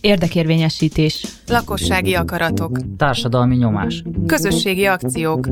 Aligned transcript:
Érdekérvényesítés. 0.00 1.26
Lakossági 1.46 2.14
akaratok. 2.14 2.78
Társadalmi 2.96 3.56
nyomás. 3.56 4.02
Közösségi 4.26 4.86
akciók. 4.86 5.48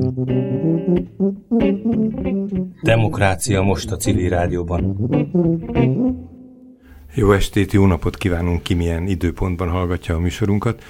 Demokrácia 2.82 3.62
most 3.62 3.90
a 3.90 3.96
civil 3.96 4.28
rádióban. 4.28 4.96
Jó 7.14 7.32
estét, 7.32 7.72
jó 7.72 7.86
napot 7.86 8.16
kívánunk 8.16 8.62
ki, 8.62 8.74
milyen 8.74 9.06
időpontban 9.06 9.68
hallgatja 9.68 10.14
a 10.14 10.18
műsorunkat. 10.18 10.82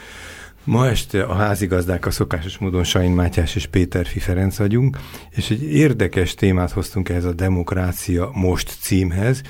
Ma 0.64 0.86
este 0.86 1.22
a 1.22 1.34
házigazdák 1.34 2.06
a 2.06 2.10
szokásos 2.10 2.58
módon 2.58 2.84
Sain 2.84 3.10
Mátyás 3.10 3.54
és 3.54 3.66
Péter 3.66 4.06
Fi 4.06 4.18
Ferenc 4.18 4.58
vagyunk, 4.58 4.98
és 5.30 5.50
egy 5.50 5.62
érdekes 5.62 6.34
témát 6.34 6.70
hoztunk 6.70 7.08
ehhez 7.08 7.24
a 7.24 7.32
Demokrácia 7.32 8.30
most 8.34 8.76
címhez, 8.80 9.42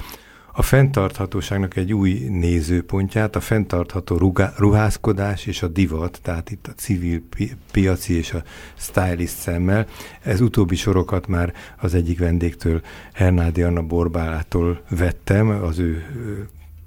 a 0.53 0.63
fenntarthatóságnak 0.63 1.77
egy 1.77 1.93
új 1.93 2.13
nézőpontját, 2.29 3.37
a 3.37 3.41
fenntartható 3.41 4.33
ruházkodás 4.57 5.47
és 5.47 5.63
a 5.63 5.69
divat, 5.69 6.19
tehát 6.23 6.51
itt 6.51 6.67
a 6.67 6.73
civil 6.73 7.23
pi- 7.31 7.57
piaci 7.73 8.17
és 8.17 8.33
a 8.33 8.43
stylist 8.75 9.37
szemmel. 9.37 9.87
Ez 10.23 10.41
utóbbi 10.41 10.77
sorokat 10.77 11.27
már 11.27 11.53
az 11.79 11.95
egyik 11.95 12.19
vendégtől, 12.19 12.81
Hernádi 13.13 13.63
Anna 13.63 13.83
Borbálától 13.83 14.83
vettem, 14.91 15.49
az 15.49 15.79
ő 15.79 16.05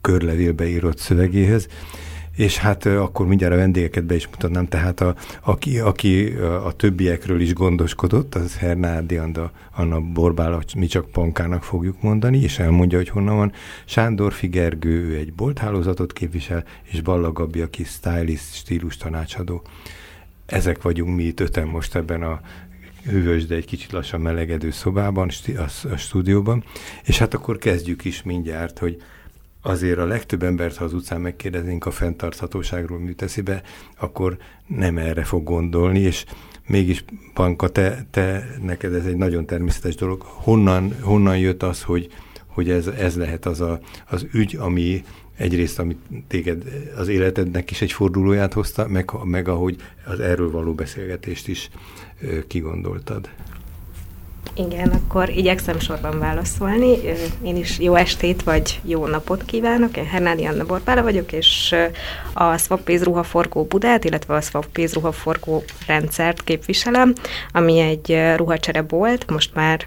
körlevélbe 0.01 0.67
írott 0.67 0.97
szövegéhez, 0.97 1.67
és 2.35 2.57
hát 2.57 2.85
akkor 2.85 3.27
mindjárt 3.27 3.53
a 3.53 3.57
vendégeket 3.57 4.03
be 4.03 4.15
is 4.15 4.27
mutatnám, 4.27 4.67
tehát 4.67 5.01
a, 5.01 5.15
aki, 5.43 5.79
aki 5.79 6.27
a, 6.63 6.71
többiekről 6.71 7.41
is 7.41 7.53
gondoskodott, 7.53 8.35
az 8.35 8.57
Hernádi 8.57 9.17
Anda, 9.17 9.51
Anna 9.75 9.99
Borbála, 9.99 10.61
mi 10.77 10.85
csak 10.85 11.11
Pankának 11.11 11.63
fogjuk 11.63 12.01
mondani, 12.01 12.37
és 12.37 12.59
elmondja, 12.59 12.97
hogy 12.97 13.09
honnan 13.09 13.35
van. 13.35 13.51
Sándor 13.85 14.33
Figergő, 14.33 15.09
ő 15.09 15.15
egy 15.15 15.33
bolthálózatot 15.33 16.13
képvisel, 16.13 16.63
és 16.83 17.01
Balla 17.01 17.31
Gabi, 17.31 17.61
aki 17.61 17.83
stylist, 17.83 18.53
stílus 18.53 18.97
tanácsadó. 18.97 19.61
Ezek 20.45 20.81
vagyunk 20.81 21.15
mi 21.15 21.23
itt 21.23 21.39
öten 21.39 21.67
most 21.67 21.95
ebben 21.95 22.23
a 22.23 22.41
hűvös, 23.05 23.45
de 23.45 23.55
egy 23.55 23.65
kicsit 23.65 23.91
lassan 23.91 24.21
melegedő 24.21 24.71
szobában, 24.71 25.29
a 25.91 25.95
stúdióban. 25.95 26.63
És 27.03 27.17
hát 27.17 27.33
akkor 27.33 27.57
kezdjük 27.57 28.05
is 28.05 28.23
mindjárt, 28.23 28.79
hogy 28.79 29.01
azért 29.65 29.97
a 29.97 30.05
legtöbb 30.05 30.43
embert, 30.43 30.75
ha 30.75 30.83
az 30.83 30.93
utcán 30.93 31.21
megkérdeznénk 31.21 31.85
a 31.85 31.91
fenntarthatóságról 31.91 32.99
mi 32.99 33.13
teszi 33.13 33.41
be, 33.41 33.61
akkor 33.99 34.37
nem 34.67 34.97
erre 34.97 35.23
fog 35.23 35.43
gondolni, 35.43 35.99
és 35.99 36.25
mégis, 36.67 37.03
Panka, 37.33 37.69
te, 37.69 38.05
te, 38.11 38.55
neked 38.61 38.93
ez 38.93 39.05
egy 39.05 39.15
nagyon 39.15 39.45
természetes 39.45 39.95
dolog. 39.95 40.21
Honnan, 40.21 40.95
honnan 41.01 41.37
jött 41.37 41.63
az, 41.63 41.83
hogy, 41.83 42.07
hogy 42.45 42.69
ez, 42.69 42.87
ez 42.87 43.15
lehet 43.15 43.45
az 43.45 43.61
a, 43.61 43.79
az 44.09 44.27
ügy, 44.31 44.55
ami 44.55 45.03
egyrészt, 45.37 45.79
amit 45.79 45.99
téged 46.27 46.63
az 46.97 47.07
életednek 47.07 47.71
is 47.71 47.81
egy 47.81 47.91
fordulóját 47.91 48.53
hozta, 48.53 48.87
meg, 48.87 49.11
meg 49.23 49.47
ahogy 49.47 49.75
az 50.05 50.19
erről 50.19 50.51
való 50.51 50.73
beszélgetést 50.73 51.47
is 51.47 51.69
kigondoltad. 52.47 53.29
Igen, 54.53 54.89
akkor 54.89 55.29
igyekszem 55.29 55.79
sorban 55.79 56.19
válaszolni. 56.19 56.97
Én 57.43 57.55
is 57.55 57.79
jó 57.79 57.95
estét 57.95 58.43
vagy 58.43 58.79
jó 58.83 59.05
napot 59.05 59.43
kívánok. 59.45 59.97
Én 59.97 60.05
Hernádi 60.05 60.45
Anna 60.45 60.65
Borbála 60.65 61.03
vagyok, 61.03 61.31
és 61.31 61.75
a 62.33 62.57
Swappace 62.57 63.03
ruhaforgó 63.03 63.63
Budát, 63.63 64.03
illetve 64.03 64.35
a 64.35 64.41
Swappace 64.41 64.93
ruhaforgó 64.93 65.63
rendszert 65.87 66.43
képviselem, 66.43 67.13
ami 67.51 67.79
egy 67.79 68.35
ruhacsere 68.35 68.81
bolt, 68.81 69.31
most 69.31 69.53
már 69.53 69.85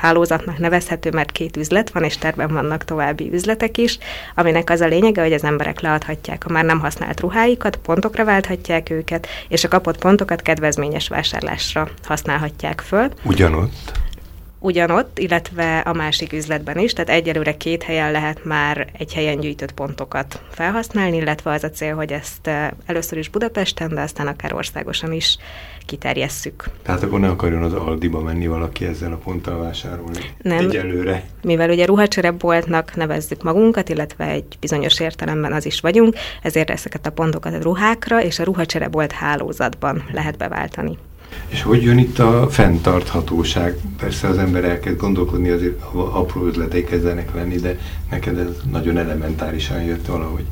hálózatnak 0.00 0.58
nevezhető, 0.58 1.10
mert 1.10 1.32
két 1.32 1.56
üzlet 1.56 1.90
van, 1.90 2.04
és 2.04 2.18
terben 2.18 2.52
vannak 2.52 2.84
további 2.84 3.30
üzletek 3.32 3.78
is, 3.78 3.98
aminek 4.34 4.70
az 4.70 4.80
a 4.80 4.86
lényege, 4.86 5.22
hogy 5.22 5.32
az 5.32 5.44
emberek 5.44 5.80
leadhatják 5.80 6.46
a 6.46 6.52
már 6.52 6.64
nem 6.64 6.80
használt 6.80 7.20
ruháikat, 7.20 7.76
pontokra 7.76 8.24
válthatják 8.24 8.90
őket, 8.90 9.26
és 9.48 9.64
a 9.64 9.68
kapott 9.68 9.98
pontokat 9.98 10.42
kedvezményes 10.42 11.08
vásárlásra 11.08 11.88
használhatják 12.02 12.80
föl. 12.80 13.08
Ugyanott? 13.24 13.92
ugyanott, 14.60 15.18
illetve 15.18 15.78
a 15.78 15.92
másik 15.92 16.32
üzletben 16.32 16.78
is, 16.78 16.92
tehát 16.92 17.10
egyelőre 17.10 17.56
két 17.56 17.82
helyen 17.82 18.12
lehet 18.12 18.44
már 18.44 18.88
egy 18.98 19.14
helyen 19.14 19.40
gyűjtött 19.40 19.72
pontokat 19.72 20.42
felhasználni, 20.50 21.16
illetve 21.16 21.50
az 21.50 21.64
a 21.64 21.70
cél, 21.70 21.94
hogy 21.94 22.12
ezt 22.12 22.46
eh, 22.46 22.68
először 22.86 23.18
is 23.18 23.28
Budapesten, 23.28 23.94
de 23.94 24.00
aztán 24.00 24.26
akár 24.26 24.54
országosan 24.54 25.12
is 25.12 25.36
kiterjesszük. 25.90 26.70
Tehát 26.82 27.02
akkor 27.02 27.20
ne 27.20 27.28
akarjon 27.28 27.62
az 27.62 27.72
Aldiba 27.72 28.20
menni 28.20 28.46
valaki 28.46 28.84
ezzel 28.84 29.12
a 29.12 29.16
ponttal 29.16 29.58
vásárolni 29.58 30.18
Nem, 30.42 30.58
egyelőre. 30.58 31.24
Mivel 31.42 31.70
ugye 31.70 31.84
ruhacsereboltnak 31.84 32.96
nevezzük 32.96 33.42
magunkat, 33.42 33.88
illetve 33.88 34.24
egy 34.24 34.56
bizonyos 34.60 35.00
értelemben 35.00 35.52
az 35.52 35.66
is 35.66 35.80
vagyunk, 35.80 36.14
ezért 36.42 36.70
ezeket 36.70 37.06
a 37.06 37.10
pontokat 37.10 37.54
a 37.54 37.62
ruhákra 37.62 38.22
és 38.22 38.38
a 38.38 38.44
ruhacserebolt 38.44 39.12
hálózatban 39.12 40.04
lehet 40.12 40.36
beváltani. 40.36 40.98
És 41.48 41.62
hogy 41.62 41.82
jön 41.82 41.98
itt 41.98 42.18
a 42.18 42.46
fenntarthatóság? 42.50 43.76
Persze 43.98 44.28
az 44.28 44.38
ember 44.38 44.64
elkezd 44.64 44.96
gondolkodni, 44.96 45.48
azért 45.48 45.80
apró 45.92 46.46
üzletei 46.46 46.84
kezdenek 46.84 47.34
lenni, 47.34 47.56
de 47.56 47.78
neked 48.10 48.38
ez 48.38 48.56
nagyon 48.70 48.98
elementárisan 48.98 49.82
jött 49.82 50.06
valahogy. 50.06 50.44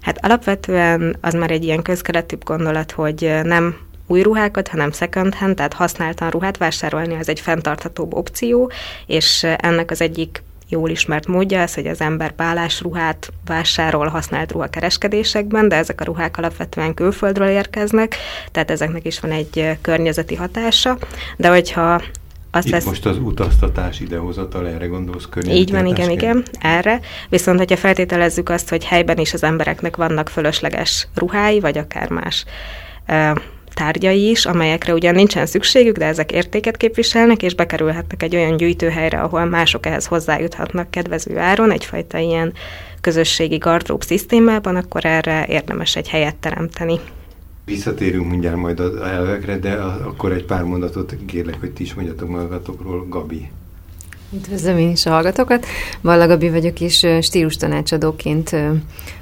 Hát 0.00 0.24
alapvetően 0.24 1.16
az 1.20 1.34
már 1.34 1.50
egy 1.50 1.64
ilyen 1.64 1.82
közkeletűbb 1.82 2.44
gondolat, 2.44 2.90
hogy 2.90 3.34
nem 3.42 3.76
új 4.06 4.22
ruhákat, 4.22 4.68
hanem 4.68 4.92
second 4.92 5.34
hand, 5.34 5.56
tehát 5.56 5.72
használtan 5.72 6.30
ruhát 6.30 6.56
vásárolni, 6.56 7.14
az 7.14 7.28
egy 7.28 7.40
fenntarthatóbb 7.40 8.14
opció, 8.14 8.70
és 9.06 9.46
ennek 9.56 9.90
az 9.90 10.00
egyik 10.00 10.42
jól 10.72 10.90
ismert 10.90 11.26
módja 11.26 11.58
ez, 11.58 11.74
hogy 11.74 11.86
az 11.86 12.00
ember 12.00 12.34
bálás 12.36 12.80
ruhát 12.80 13.32
vásárol 13.46 14.06
használt 14.06 14.52
ruhakereskedésekben, 14.52 15.68
de 15.68 15.76
ezek 15.76 16.00
a 16.00 16.04
ruhák 16.04 16.38
alapvetően 16.38 16.94
külföldről 16.94 17.48
érkeznek, 17.48 18.16
tehát 18.50 18.70
ezeknek 18.70 19.06
is 19.06 19.20
van 19.20 19.30
egy 19.30 19.78
környezeti 19.80 20.34
hatása, 20.34 20.98
de 21.36 21.48
hogyha 21.48 22.02
azt 22.54 22.66
Itt 22.66 22.72
lesz... 22.72 22.84
most 22.84 23.06
az 23.06 23.18
utaztatás 23.18 24.00
idehozatal, 24.00 24.68
erre 24.68 24.86
gondolsz 24.86 25.28
Így 25.48 25.70
van, 25.70 25.86
igen, 25.86 26.10
igen, 26.10 26.42
erre. 26.60 27.00
Viszont, 27.28 27.58
hogyha 27.58 27.76
feltételezzük 27.76 28.48
azt, 28.48 28.68
hogy 28.68 28.84
helyben 28.84 29.18
is 29.18 29.34
az 29.34 29.42
embereknek 29.42 29.96
vannak 29.96 30.28
fölösleges 30.28 31.08
ruhái, 31.14 31.60
vagy 31.60 31.78
akár 31.78 32.08
más 32.08 32.44
tárgyai 33.74 34.30
is, 34.30 34.46
amelyekre 34.46 34.92
ugyan 34.92 35.14
nincsen 35.14 35.46
szükségük, 35.46 35.96
de 35.96 36.04
ezek 36.04 36.32
értéket 36.32 36.76
képviselnek, 36.76 37.42
és 37.42 37.54
bekerülhetnek 37.54 38.22
egy 38.22 38.36
olyan 38.36 38.56
gyűjtőhelyre, 38.56 39.20
ahol 39.20 39.44
mások 39.44 39.86
ehhez 39.86 40.06
hozzájuthatnak 40.06 40.90
kedvező 40.90 41.38
áron, 41.38 41.70
egyfajta 41.70 42.18
ilyen 42.18 42.52
közösségi 43.00 43.56
gardrób 43.56 44.02
szisztémában, 44.02 44.76
akkor 44.76 45.04
erre 45.04 45.46
érdemes 45.48 45.96
egy 45.96 46.08
helyet 46.08 46.36
teremteni. 46.36 46.98
Visszatérünk 47.64 48.30
mindjárt 48.30 48.56
majd 48.56 48.80
az 48.80 48.96
elvekre, 48.96 49.58
de 49.58 49.72
akkor 49.72 50.32
egy 50.32 50.44
pár 50.44 50.62
mondatot 50.62 51.16
kérlek, 51.26 51.60
hogy 51.60 51.72
ti 51.72 51.82
is 51.82 51.94
mondjatok 51.94 52.28
magatokról, 52.28 53.06
Gabi. 53.08 53.48
Üdvözlöm 54.34 54.78
én 54.78 54.90
is 54.90 55.06
a 55.06 55.10
hallgatókat. 55.10 55.66
Balla 56.02 56.26
Gabi 56.26 56.50
vagyok, 56.50 56.80
és 56.80 57.06
stílus 57.20 57.56
tanácsadóként 57.56 58.56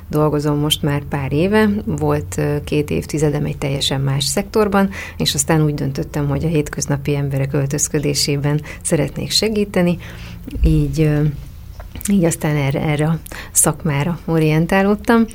dolgozom 0.09 0.59
most 0.59 0.83
már 0.83 1.03
pár 1.09 1.33
éve. 1.33 1.69
Volt 1.85 2.41
két 2.65 2.91
évtizedem 2.91 3.45
egy 3.45 3.59
teljesen 3.59 4.01
más 4.01 4.25
szektorban, 4.25 4.91
és 5.17 5.35
aztán 5.35 5.65
úgy 5.65 5.75
döntöttem, 5.75 6.29
hogy 6.29 6.45
a 6.45 6.49
hétköznapi 6.49 7.17
emberek 7.17 7.53
öltözködésében 7.53 8.61
szeretnék 8.83 9.31
segíteni. 9.31 9.99
Így 10.63 11.11
így 12.09 12.25
aztán 12.25 12.57
erre, 12.57 12.81
erre 12.81 13.07
a 13.07 13.19
szakmára 13.53 14.19
orientálódtam, 14.25 15.27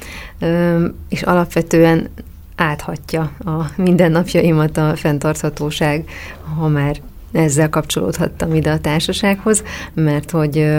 és 1.09 1.21
alapvetően 1.21 2.09
áthatja 2.55 3.21
a 3.39 3.71
mindennapjaimat 3.75 4.77
a 4.77 4.95
fenntarthatóság, 4.95 6.09
ha 6.57 6.67
már 6.67 7.01
ezzel 7.35 7.69
kapcsolódhattam 7.69 8.53
ide 8.53 8.71
a 8.71 8.79
társasághoz, 8.79 9.63
mert 9.93 10.31
hogy 10.31 10.71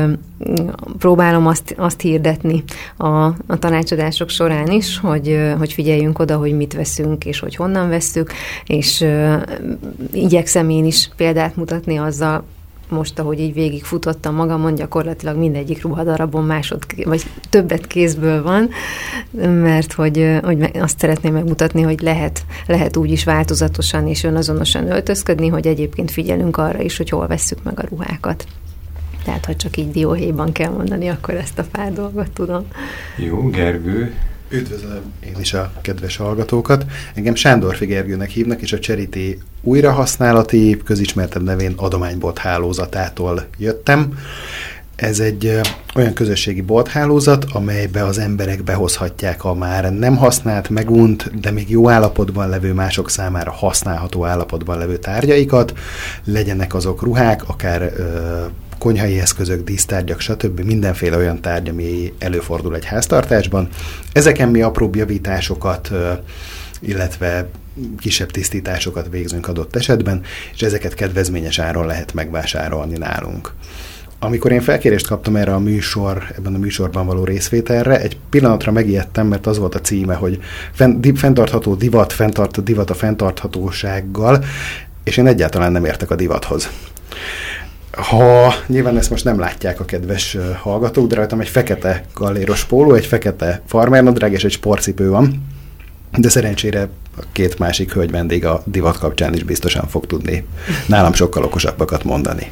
próbálom 0.99 1.47
azt, 1.47 1.75
azt 1.78 2.00
hirdetni 2.00 2.65
a, 2.97 3.25
a 3.27 3.59
tanácsadások 3.59 4.28
során 4.28 4.71
is, 4.71 4.98
hogy, 4.98 5.53
hogy 5.59 5.72
figyeljünk 5.72 6.19
oda, 6.19 6.36
hogy 6.36 6.57
mit 6.57 6.75
veszünk, 6.75 7.25
és 7.25 7.39
hogy 7.39 7.54
honnan 7.54 7.89
veszük, 7.89 8.33
és 8.66 9.07
igyekszem 10.13 10.71
én 10.71 10.84
is 10.84 11.10
példát 11.16 11.57
mutatni 11.57 11.97
azzal, 11.97 12.45
most, 12.88 13.18
ahogy 13.18 13.41
így 13.41 13.54
végigfutottam 13.54 14.34
magamon, 14.34 14.74
gyakorlatilag 14.74 15.36
mindegyik 15.36 15.83
ruhadarabon 15.83 16.44
másod, 16.44 16.84
vagy 17.04 17.22
többet 17.50 17.86
kézből 17.86 18.42
van, 18.42 18.71
mert 19.60 19.92
hogy, 19.92 20.38
hogy 20.42 20.71
azt 20.74 20.98
szeretném 20.98 21.33
megmutatni, 21.33 21.83
hogy 21.83 22.00
lehet, 22.00 22.44
lehet 22.66 22.97
úgy 22.97 23.10
is 23.10 23.24
változatosan 23.24 24.09
és 24.09 24.24
önazonosan 24.24 24.91
öltözködni, 24.91 25.48
hogy 25.48 25.66
egyébként 25.66 26.10
figyelünk 26.10 26.56
arra 26.56 26.80
is, 26.80 26.97
hogy 26.97 27.09
hol 27.09 27.27
vesszük 27.27 27.62
meg 27.62 27.80
a 27.80 27.86
ruhákat. 27.88 28.47
Tehát, 29.24 29.44
ha 29.44 29.56
csak 29.56 29.77
így 29.77 29.91
dióhéjban 29.91 30.53
kell 30.53 30.71
mondani, 30.71 31.09
akkor 31.09 31.34
ezt 31.34 31.59
a 31.59 31.65
pár 31.72 31.92
dolgot 31.92 32.30
tudom. 32.30 32.66
Jó, 33.16 33.48
Gergő, 33.48 34.15
Üdvözlöm 34.48 35.12
én 35.21 35.34
is 35.41 35.53
a 35.53 35.72
kedves 35.80 36.16
hallgatókat. 36.16 36.84
Engem 37.15 37.34
Sándor 37.34 37.77
Figergőnek 37.77 38.30
hívnak, 38.30 38.62
és 38.62 38.72
a 38.72 38.78
Charity 38.78 39.38
újrahasználati 39.66 40.80
közismertebb 40.84 41.42
nevén 41.42 41.74
adománybot 41.77 42.39
hálózatától 42.39 43.47
jöttem. 43.59 44.18
Ez 44.97 45.21
egy 45.21 45.60
olyan 45.95 46.13
közösségi 46.13 46.60
bolthálózat, 46.60 47.45
amelybe 47.53 48.04
az 48.04 48.18
emberek 48.18 48.63
behozhatják 48.63 49.45
a 49.45 49.54
már 49.54 49.92
nem 49.92 50.16
használt, 50.16 50.68
megunt, 50.68 51.41
de 51.41 51.51
még 51.51 51.71
jó 51.71 51.91
állapotban 51.91 52.48
levő 52.48 52.72
mások 52.72 53.10
számára 53.10 53.51
használható 53.51 54.24
állapotban 54.24 54.78
levő 54.78 54.97
tárgyaikat, 54.97 55.72
legyenek 56.24 56.74
azok 56.74 57.03
ruhák, 57.03 57.48
akár 57.48 57.83
ö, 57.83 58.45
konyhai 58.78 59.21
eszközök, 59.21 59.65
dísztárgyak, 59.65 60.21
stb. 60.21 60.60
mindenféle 60.60 61.16
olyan 61.16 61.41
tárgy, 61.41 61.69
ami 61.69 62.12
előfordul 62.19 62.74
egy 62.74 62.84
háztartásban. 62.84 63.69
Ezeken 64.12 64.48
mi 64.48 64.62
apró 64.62 64.91
javításokat, 64.95 65.91
illetve 66.80 67.48
kisebb 67.99 68.31
tisztításokat 68.31 69.09
végzünk 69.11 69.49
adott 69.49 69.77
esetben, 69.77 70.23
és 70.55 70.63
ezeket 70.63 70.95
kedvezményes 70.95 71.59
áron 71.59 71.87
lehet 71.87 72.15
megvásárolni 72.15 72.97
nálunk. 72.99 73.53
Amikor 74.19 74.53
én 74.53 74.61
felkérést 74.61 75.07
kaptam 75.07 75.37
erre 75.37 75.55
a 75.55 75.59
műsor, 75.59 76.23
ebben 76.37 76.55
a 76.55 76.59
műsorban 76.59 77.07
való 77.07 77.25
részvételre, 77.25 78.01
egy 78.01 78.17
pillanatra 78.31 78.73
megijedtem, 78.73 79.27
mert 79.27 79.47
az 79.47 79.59
volt 79.59 79.75
a 79.75 79.81
címe, 79.81 80.15
hogy 80.15 80.39
fenntartható 81.15 81.75
divat, 81.75 82.13
fenntart, 82.13 82.63
divat 82.63 82.91
a 82.91 82.95
fenntarthatósággal, 82.95 84.45
és 85.05 85.17
én 85.17 85.27
egyáltalán 85.27 85.72
nem 85.72 85.84
értek 85.84 86.11
a 86.11 86.15
divathoz. 86.15 86.71
Ha 87.91 88.55
nyilván 88.67 88.97
ezt 88.97 89.11
most 89.11 89.25
nem 89.25 89.39
látják 89.39 89.81
a 89.81 89.84
kedves 89.84 90.37
hallgatók, 90.63 91.09
de 91.09 91.15
rajtam 91.15 91.41
egy 91.41 91.49
fekete 91.49 92.05
galléros 92.15 92.65
póló, 92.65 92.95
egy 92.95 93.07
fekete 93.07 93.63
farmernadrág 93.67 94.33
és 94.33 94.45
egy 94.45 94.51
sportcipő 94.51 95.11
van, 95.11 95.47
de 96.16 96.28
szerencsére 96.28 96.89
a 97.18 97.22
két 97.33 97.59
másik 97.59 97.92
hölgy 97.92 98.10
vendég 98.10 98.45
a 98.45 98.63
divat 98.65 98.98
kapcsán 98.98 99.34
is 99.34 99.42
biztosan 99.42 99.89
fog 99.89 100.07
tudni 100.07 100.45
nálam 100.86 101.13
sokkal 101.13 101.42
okosabbakat 101.42 102.04
mondani. 102.04 102.51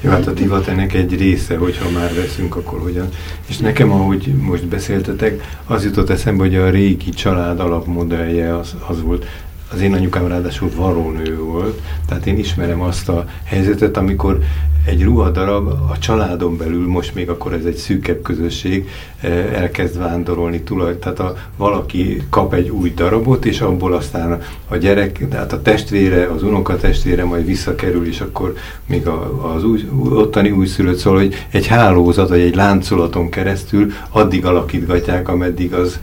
Jó, 0.00 0.10
hát 0.10 0.26
a 0.26 0.32
divat 0.32 0.68
ennek 0.68 0.94
egy 0.94 1.18
része, 1.18 1.56
hogyha 1.56 1.90
már 1.90 2.14
veszünk, 2.14 2.56
akkor 2.56 2.80
hogyan. 2.80 3.08
És 3.46 3.56
nekem, 3.56 3.90
ahogy 3.92 4.34
most 4.40 4.66
beszéltetek, 4.66 5.58
az 5.66 5.84
jutott 5.84 6.10
eszembe, 6.10 6.42
hogy 6.42 6.54
a 6.54 6.70
régi 6.70 7.10
család 7.10 7.60
alapmodellje 7.60 8.56
az, 8.56 8.74
az 8.88 9.02
volt, 9.02 9.26
az 9.72 9.80
én 9.80 9.92
anyukám 9.92 10.26
ráadásul 10.26 10.70
varónő 10.74 11.38
volt, 11.38 11.80
tehát 12.06 12.26
én 12.26 12.38
ismerem 12.38 12.80
azt 12.80 13.08
a 13.08 13.28
helyzetet, 13.44 13.96
amikor 13.96 14.38
egy 14.86 15.02
ruhadarab 15.02 15.66
a 15.66 15.98
családon 15.98 16.56
belül, 16.56 16.86
most 16.88 17.14
még 17.14 17.28
akkor 17.28 17.52
ez 17.52 17.64
egy 17.64 17.76
szűkebb 17.76 18.22
közösség, 18.22 18.88
eh, 19.20 19.52
elkezd 19.52 19.98
vándorolni 19.98 20.60
tulaj, 20.60 20.98
tehát 20.98 21.18
a, 21.18 21.36
valaki 21.56 22.22
kap 22.30 22.54
egy 22.54 22.68
új 22.68 22.92
darabot, 22.94 23.44
és 23.44 23.60
abból 23.60 23.94
aztán 23.94 24.42
a 24.68 24.76
gyerek, 24.76 25.28
tehát 25.28 25.52
a 25.52 25.62
testvére, 25.62 26.26
az 26.26 26.42
unoka 26.42 26.76
testvére 26.76 27.24
majd 27.24 27.46
visszakerül, 27.46 28.06
és 28.06 28.20
akkor 28.20 28.54
még 28.86 29.06
a, 29.06 29.52
az 29.54 29.64
új, 29.64 29.88
ottani 30.10 30.50
újszülött 30.50 30.98
szól, 30.98 31.16
hogy 31.16 31.46
egy 31.50 31.66
hálózat, 31.66 32.28
vagy 32.28 32.40
egy 32.40 32.54
láncolaton 32.54 33.28
keresztül 33.28 33.92
addig 34.10 34.44
alakítgatják, 34.44 35.28
ameddig 35.28 35.72
az 35.72 36.00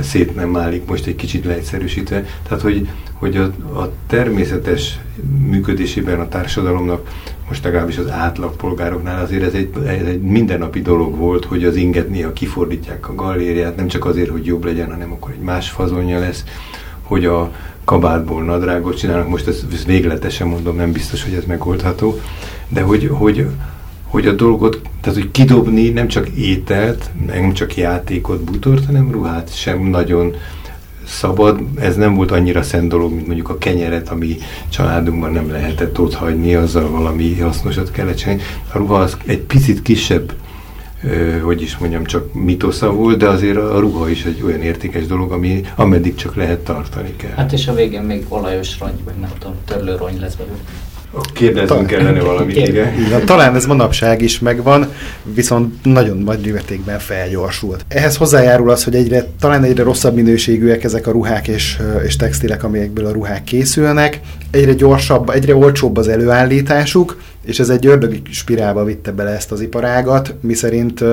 szét 0.00 0.34
nem 0.34 0.52
válik, 0.52 0.86
most 0.86 1.06
egy 1.06 1.16
kicsit 1.16 1.44
leegyszerűsítve. 1.44 2.24
Tehát, 2.42 2.62
hogy, 2.62 2.88
hogy 3.12 3.36
a, 3.36 3.42
a 3.80 3.92
természetes 4.06 4.98
működésében 5.48 6.20
a 6.20 6.28
társadalomnak, 6.28 7.08
most 7.48 7.64
legalábbis 7.64 7.98
az 7.98 8.10
átlagpolgároknál 8.10 9.22
azért 9.22 9.42
ez 9.42 9.54
egy, 9.54 9.70
ez 9.86 10.06
egy 10.06 10.20
mindennapi 10.20 10.82
dolog 10.82 11.16
volt, 11.16 11.44
hogy 11.44 11.64
az 11.64 11.76
inget 11.76 12.08
néha 12.08 12.32
kifordítják 12.32 13.08
a 13.08 13.14
galériát, 13.14 13.76
nem 13.76 13.86
csak 13.86 14.04
azért, 14.04 14.30
hogy 14.30 14.46
jobb 14.46 14.64
legyen, 14.64 14.90
hanem 14.90 15.12
akkor 15.12 15.30
egy 15.30 15.44
más 15.44 15.70
fazonja 15.70 16.18
lesz, 16.18 16.44
hogy 17.02 17.24
a 17.24 17.52
kabátból 17.84 18.44
nadrágot 18.44 18.96
csinálnak, 18.98 19.28
most 19.28 19.46
ezt, 19.46 19.64
ezt 19.72 19.86
végletesen 19.86 20.46
mondom, 20.46 20.76
nem 20.76 20.92
biztos, 20.92 21.24
hogy 21.24 21.34
ez 21.34 21.44
megoldható, 21.46 22.20
de 22.68 22.82
hogy, 22.82 23.08
hogy 23.12 23.46
hogy 24.14 24.26
a 24.26 24.32
dolgot, 24.32 24.80
tehát 25.00 25.18
hogy 25.18 25.30
kidobni 25.30 25.88
nem 25.88 26.08
csak 26.08 26.28
ételt, 26.28 27.10
nem 27.26 27.52
csak 27.52 27.76
játékot, 27.76 28.44
butort, 28.44 28.86
hanem 28.86 29.10
ruhát 29.10 29.56
sem 29.56 29.82
nagyon 29.82 30.34
szabad. 31.06 31.60
Ez 31.80 31.96
nem 31.96 32.14
volt 32.14 32.30
annyira 32.30 32.62
szent 32.62 32.88
dolog, 32.88 33.12
mint 33.12 33.26
mondjuk 33.26 33.48
a 33.48 33.58
kenyeret, 33.58 34.08
ami 34.08 34.36
családunkban 34.68 35.32
nem 35.32 35.50
lehetett 35.50 36.00
ott 36.00 36.14
hagyni, 36.14 36.54
azzal 36.54 36.90
valami 36.90 37.38
hasznosat 37.38 37.90
kellett 37.90 38.16
csinálni. 38.16 38.42
A 38.72 38.78
ruha 38.78 38.98
az 38.98 39.16
egy 39.26 39.40
picit 39.40 39.82
kisebb 39.82 40.32
hogy 41.42 41.62
is 41.62 41.78
mondjam, 41.78 42.04
csak 42.04 42.34
mitosza 42.34 42.92
volt, 42.92 43.18
de 43.18 43.28
azért 43.28 43.56
a 43.56 43.78
ruha 43.78 44.08
is 44.08 44.24
egy 44.24 44.42
olyan 44.42 44.62
értékes 44.62 45.06
dolog, 45.06 45.32
ami 45.32 45.60
ameddig 45.76 46.14
csak 46.14 46.36
lehet 46.36 46.58
tartani 46.58 47.16
kell. 47.16 47.34
Hát 47.36 47.52
és 47.52 47.68
a 47.68 47.74
végén 47.74 48.02
még 48.02 48.24
olajos 48.28 48.78
rongy, 48.78 49.04
vagy 49.04 49.14
nem 49.20 49.30
tudom, 49.38 49.56
törlőrongy 49.64 50.20
lesz 50.20 50.34
belőle. 50.34 50.58
Kérdezzünk 51.32 51.92
ellene 51.92 52.20
valamit, 52.20 52.56
igen. 52.56 53.00
igen. 53.06 53.24
Talán 53.24 53.54
ez 53.54 53.66
manapság 53.66 54.22
is 54.22 54.38
megvan, 54.38 54.92
viszont 55.22 55.74
nagyon 55.82 56.18
nagy 56.18 56.40
mértékben 56.52 56.98
felgyorsult. 56.98 57.84
Ehhez 57.88 58.16
hozzájárul 58.16 58.70
az, 58.70 58.84
hogy 58.84 58.94
egyre, 58.94 59.26
talán 59.40 59.64
egyre 59.64 59.82
rosszabb 59.82 60.14
minőségűek 60.14 60.84
ezek 60.84 61.06
a 61.06 61.10
ruhák 61.10 61.48
és, 61.48 61.78
és 62.06 62.16
textilek, 62.16 62.64
amelyekből 62.64 63.06
a 63.06 63.12
ruhák 63.12 63.44
készülnek. 63.44 64.20
Egyre 64.50 64.72
gyorsabb, 64.72 65.30
egyre 65.30 65.54
olcsóbb 65.54 65.96
az 65.96 66.08
előállításuk, 66.08 67.20
és 67.44 67.58
ez 67.58 67.68
egy 67.68 67.86
ördögi 67.86 68.22
spirálba 68.30 68.84
vitte 68.84 69.12
bele 69.12 69.30
ezt 69.30 69.52
az 69.52 69.60
iparágat, 69.60 70.34
miszerint 70.40 71.04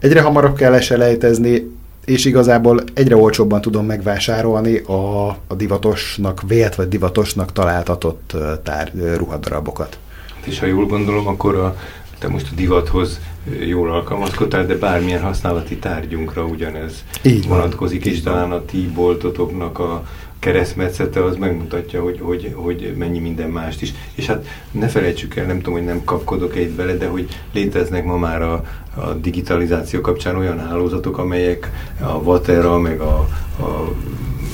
egyre 0.00 0.20
hamarabb 0.20 0.56
kell 0.56 0.74
eselejtezni, 0.74 1.75
és 2.06 2.24
igazából 2.24 2.80
egyre 2.94 3.16
olcsóbban 3.16 3.60
tudom 3.60 3.86
megvásárolni 3.86 4.76
a, 4.76 5.28
a 5.28 5.54
divatosnak 5.56 6.42
vélt 6.46 6.74
vagy 6.74 6.88
divatosnak 6.88 7.52
találtatott 7.52 8.36
tár, 8.62 8.92
ruhadarabokat. 9.16 9.98
És 10.44 10.58
ha 10.58 10.66
jól 10.66 10.86
gondolom, 10.86 11.26
akkor 11.26 11.54
a, 11.54 11.76
te 12.18 12.28
most 12.28 12.48
a 12.52 12.54
divathoz 12.54 13.20
jól 13.66 13.90
alkalmazkodtál, 13.90 14.66
de 14.66 14.76
bármilyen 14.76 15.22
használati 15.22 15.76
tárgyunkra 15.76 16.44
ugyanez 16.44 17.04
Így 17.22 17.48
vonatkozik, 17.48 18.04
és 18.04 18.22
talán 18.22 18.52
a 18.52 18.64
ti 18.64 18.90
boltotoknak 18.94 19.78
a 19.78 20.04
keresztmetszete 20.38 21.24
az 21.24 21.36
megmutatja, 21.36 22.02
hogy, 22.02 22.20
hogy, 22.20 22.52
hogy 22.54 22.94
mennyi 22.98 23.18
minden 23.18 23.50
mást 23.50 23.82
is. 23.82 23.92
És 24.14 24.26
hát 24.26 24.46
ne 24.70 24.88
felejtsük 24.88 25.36
el, 25.36 25.46
nem 25.46 25.56
tudom, 25.56 25.72
hogy 25.72 25.84
nem 25.84 26.04
kapkodok 26.04 26.56
egy 26.56 26.76
vele, 26.76 26.96
de 26.96 27.06
hogy 27.06 27.28
léteznek 27.52 28.04
ma 28.04 28.16
már 28.16 28.42
a, 28.42 28.64
a 28.94 29.12
digitalizáció 29.12 30.00
kapcsán 30.00 30.36
olyan 30.36 30.58
hálózatok, 30.58 31.18
amelyek 31.18 31.70
a 32.00 32.22
Vatera, 32.22 32.78
meg 32.78 33.00
a, 33.00 33.28
a 33.58 33.92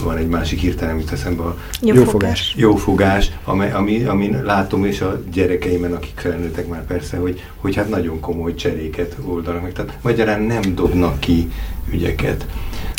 van 0.02 0.16
egy 0.16 0.28
másik 0.28 0.58
hirtelen, 0.58 0.94
amit 0.94 1.12
eszembe 1.12 1.42
a 1.42 1.56
jófogás. 1.80 2.54
Jófogás, 2.56 3.30
amely, 3.44 3.72
ami, 3.72 4.04
ami 4.04 4.30
látom, 4.42 4.84
és 4.84 5.00
a 5.00 5.22
gyerekeimen, 5.32 5.92
akik 5.92 6.12
felnőttek 6.14 6.68
már 6.68 6.86
persze, 6.86 7.16
hogy, 7.16 7.42
hogy 7.56 7.76
hát 7.76 7.88
nagyon 7.88 8.20
komoly 8.20 8.54
cseréket 8.54 9.16
oldanak 9.24 9.62
meg. 9.62 9.72
Tehát 9.72 9.98
magyarán 10.02 10.42
nem 10.42 10.74
dobnak 10.74 11.20
ki 11.20 11.50
ügyeket. 11.90 12.46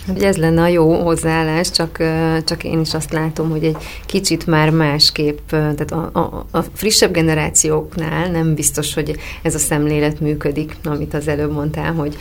Hát 0.08 0.24
ez 0.24 0.38
lenne 0.38 0.62
a 0.62 0.68
jó 0.68 1.02
hozzáállás, 1.02 1.72
csak, 1.72 1.98
csak 2.46 2.64
én 2.64 2.80
is 2.80 2.94
azt 2.94 3.12
látom, 3.12 3.50
hogy 3.50 3.64
egy 3.64 3.78
kicsit 4.06 4.48
már 4.48 4.70
másképp, 4.70 5.40
tehát 5.50 5.92
a, 5.92 6.10
a, 6.14 6.46
a 6.52 6.62
frissebb 6.74 7.14
generációknál 7.14 8.32
nem 8.32 8.54
biztos, 8.54 8.94
hogy 8.94 9.16
ez 9.42 9.56
a 9.56 9.60
szemlélet 9.60 10.20
működik, 10.20 10.76
amit 10.84 11.14
az 11.14 11.28
előbb 11.28 11.52
mondtál, 11.52 11.94
hogy 11.94 12.16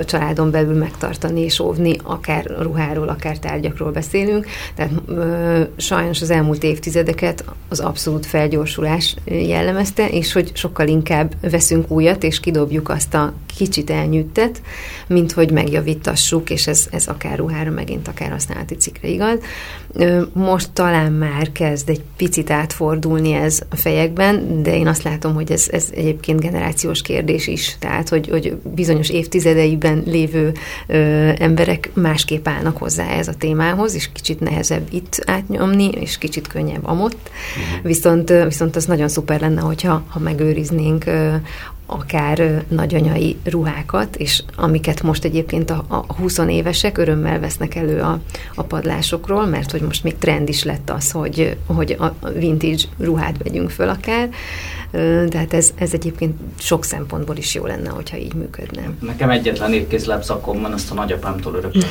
a 0.00 0.04
családon 0.04 0.50
belül 0.50 0.74
megtartani 0.74 1.40
és 1.40 1.60
óvni, 1.60 1.96
akár 2.02 2.44
ruháról, 2.44 3.08
akár 3.08 3.38
tárgyakról 3.38 3.90
beszélünk. 3.90 4.46
Tehát 4.74 4.92
sajnos 5.76 6.22
az 6.22 6.30
elmúlt 6.30 6.62
évtizedeket 6.62 7.44
az 7.68 7.80
abszolút 7.80 8.26
felgyorsulás 8.26 9.16
jellemezte, 9.24 10.08
és 10.08 10.32
hogy 10.32 10.50
sokkal 10.54 10.88
inkább 10.88 11.34
veszünk 11.50 11.90
újat, 11.90 12.22
és 12.22 12.40
kidobjuk 12.40 12.88
azt 12.88 13.14
a 13.14 13.32
kicsit 13.56 13.90
elnyűttet, 13.90 14.62
mint 15.06 15.32
hogy 15.32 15.50
megjavítassuk, 15.50 16.50
és 16.50 16.66
ez, 16.66 16.81
ez 16.90 17.06
akár 17.06 17.38
ruhára, 17.38 17.70
megint 17.70 18.08
akár 18.08 18.30
használati 18.30 18.74
cikkre 18.74 19.08
igaz. 19.08 19.38
Most 20.32 20.70
talán 20.70 21.12
már 21.12 21.52
kezd 21.52 21.88
egy 21.88 22.02
picit 22.16 22.50
átfordulni 22.50 23.32
ez 23.32 23.60
a 23.70 23.76
fejekben, 23.76 24.62
de 24.62 24.76
én 24.76 24.86
azt 24.86 25.02
látom, 25.02 25.34
hogy 25.34 25.52
ez, 25.52 25.68
ez 25.70 25.88
egyébként 25.94 26.40
generációs 26.40 27.02
kérdés 27.02 27.46
is, 27.46 27.76
tehát 27.78 28.08
hogy, 28.08 28.28
hogy 28.28 28.56
bizonyos 28.74 29.08
évtizedeiben 29.10 30.02
lévő 30.06 30.52
ö, 30.86 31.30
emberek 31.38 31.90
másképp 31.94 32.48
állnak 32.48 32.76
hozzá 32.76 33.08
ez 33.08 33.28
a 33.28 33.34
témához, 33.34 33.94
és 33.94 34.12
kicsit 34.12 34.40
nehezebb 34.40 34.86
itt 34.90 35.22
átnyomni, 35.26 35.88
és 35.88 36.18
kicsit 36.18 36.46
könnyebb 36.46 36.86
amott. 36.86 37.30
Uh-huh. 37.30 37.86
Viszont, 37.86 38.32
viszont 38.44 38.76
az 38.76 38.84
nagyon 38.84 39.08
szuper 39.08 39.40
lenne, 39.40 39.60
hogyha 39.60 40.04
ha 40.08 40.18
megőriznénk 40.18 41.04
akár 41.92 42.64
nagyanyai 42.68 43.36
ruhákat, 43.44 44.16
és 44.16 44.42
amiket 44.56 45.02
most 45.02 45.24
egyébként 45.24 45.70
a, 45.70 45.84
a 45.88 46.14
20 46.14 46.38
évesek 46.38 46.98
örömmel 46.98 47.40
vesznek 47.40 47.74
elő 47.74 48.00
a, 48.00 48.20
a 48.54 48.62
padlásokról, 48.62 49.46
mert 49.46 49.70
hogy 49.70 49.80
most 49.80 50.04
még 50.04 50.18
trend 50.18 50.48
is 50.48 50.64
lett 50.64 50.90
az, 50.90 51.10
hogy, 51.10 51.56
hogy 51.66 51.96
a 51.98 52.28
vintage 52.38 52.82
ruhát 52.98 53.36
vegyünk 53.42 53.70
föl 53.70 53.88
akár, 53.88 54.28
tehát 55.28 55.52
ez, 55.52 55.70
ez 55.74 55.92
egyébként 55.92 56.36
sok 56.58 56.84
szempontból 56.84 57.36
is 57.36 57.54
jó 57.54 57.66
lenne, 57.66 57.88
hogyha 57.88 58.16
így 58.16 58.34
működne. 58.34 58.90
Nekem 59.00 59.30
egyetlen 59.30 59.72
étkézláb 59.72 60.22
szakom 60.22 60.60
van, 60.60 60.72
azt 60.72 60.90
a 60.90 60.94
nagyapámtól 60.94 61.54
örökön, 61.54 61.82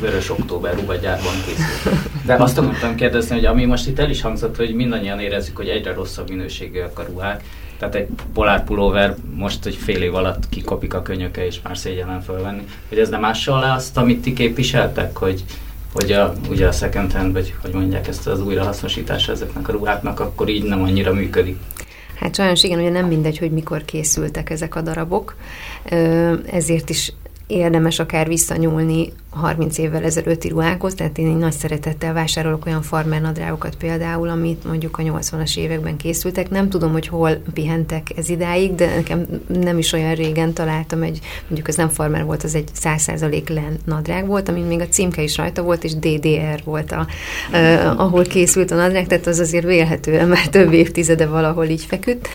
vörös 0.00 0.30
október 0.38 0.74
ruhagyárban 0.74 1.32
készült. 1.46 1.98
De 2.24 2.34
azt 2.34 2.58
akartam 2.58 2.94
kérdezni, 2.94 3.34
hogy 3.34 3.44
ami 3.44 3.64
most 3.64 3.86
itt 3.88 3.98
el 3.98 4.10
is 4.10 4.20
hangzott, 4.20 4.56
hogy 4.56 4.74
mindannyian 4.74 5.20
érezzük, 5.20 5.56
hogy 5.56 5.68
egyre 5.68 5.92
rosszabb 5.92 6.28
minőségűek 6.28 6.98
a 6.98 7.02
ruhák, 7.02 7.44
Tehát 7.78 7.94
egy 7.94 8.08
polárpulóver 8.32 9.16
most 9.34 9.66
egy 9.66 9.74
fél 9.74 10.02
év 10.02 10.14
alatt 10.14 10.48
kikopik 10.48 10.94
a 10.94 11.02
könyöke, 11.02 11.46
és 11.46 11.60
már 11.62 11.78
szégyellen 11.78 12.20
fölvenni. 12.20 12.62
Hogy 12.88 12.98
ez 12.98 13.08
nem 13.08 13.24
ássa 13.24 13.58
le 13.58 13.72
azt, 13.72 13.96
amit 13.96 14.22
ti 14.22 14.32
képviseltek, 14.32 15.16
hogy, 15.16 15.44
hogy 15.92 16.12
a, 16.12 16.32
ugye 16.50 16.66
a 16.66 16.72
second 16.72 17.12
hand, 17.12 17.32
vagy 17.32 17.54
hogy 17.62 17.72
mondják 17.72 18.08
ezt 18.08 18.26
az 18.26 18.40
újrahasznosítás 18.40 19.28
ezeknek 19.28 19.68
a 19.68 19.72
ruháknak, 19.72 20.20
akkor 20.20 20.48
így 20.48 20.62
nem 20.62 20.82
annyira 20.82 21.12
működik. 21.12 21.56
Hát 22.14 22.34
sajnos 22.34 22.62
igen, 22.62 22.78
ugye 22.78 22.90
nem 22.90 23.06
mindegy, 23.06 23.38
hogy 23.38 23.50
mikor 23.50 23.84
készültek 23.84 24.50
ezek 24.50 24.74
a 24.74 24.80
darabok, 24.80 25.36
ezért 26.50 26.90
is 26.90 27.12
érdemes 27.48 27.98
akár 27.98 28.28
visszanyúlni 28.28 29.12
30 29.30 29.78
évvel 29.78 30.04
ezelőtti 30.04 30.48
ruhákhoz, 30.48 30.94
tehát 30.94 31.18
én 31.18 31.26
nagy 31.26 31.52
szeretettel 31.52 32.12
vásárolok 32.12 32.66
olyan 32.66 32.82
farmer 32.82 33.20
nadrágokat 33.20 33.76
például, 33.76 34.28
amit 34.28 34.64
mondjuk 34.64 34.98
a 34.98 35.02
80-as 35.02 35.56
években 35.56 35.96
készültek. 35.96 36.50
Nem 36.50 36.68
tudom, 36.68 36.92
hogy 36.92 37.06
hol 37.06 37.42
pihentek 37.54 38.06
ez 38.16 38.28
idáig, 38.28 38.74
de 38.74 38.94
nekem 38.94 39.26
nem 39.46 39.78
is 39.78 39.92
olyan 39.92 40.14
régen 40.14 40.52
találtam 40.52 41.02
egy, 41.02 41.18
mondjuk 41.46 41.68
az 41.68 41.76
nem 41.76 41.88
farmer 41.88 42.24
volt, 42.24 42.42
az 42.42 42.54
egy 42.54 42.70
100% 42.82 43.48
len 43.48 43.78
nadrág 43.84 44.26
volt, 44.26 44.48
amin 44.48 44.64
még 44.64 44.80
a 44.80 44.88
címke 44.88 45.22
is 45.22 45.36
rajta 45.36 45.62
volt, 45.62 45.84
és 45.84 45.94
DDR 45.94 46.60
volt, 46.64 46.92
a, 46.92 47.06
uh, 47.52 48.00
ahol 48.00 48.22
készült 48.22 48.70
a 48.70 48.76
nadrág, 48.76 49.06
tehát 49.06 49.26
az 49.26 49.38
azért 49.38 49.64
vélhetően 49.64 50.28
már 50.28 50.48
több 50.48 50.72
évtizede 50.72 51.26
valahol 51.26 51.64
így 51.64 51.84
feküdt. 51.84 52.28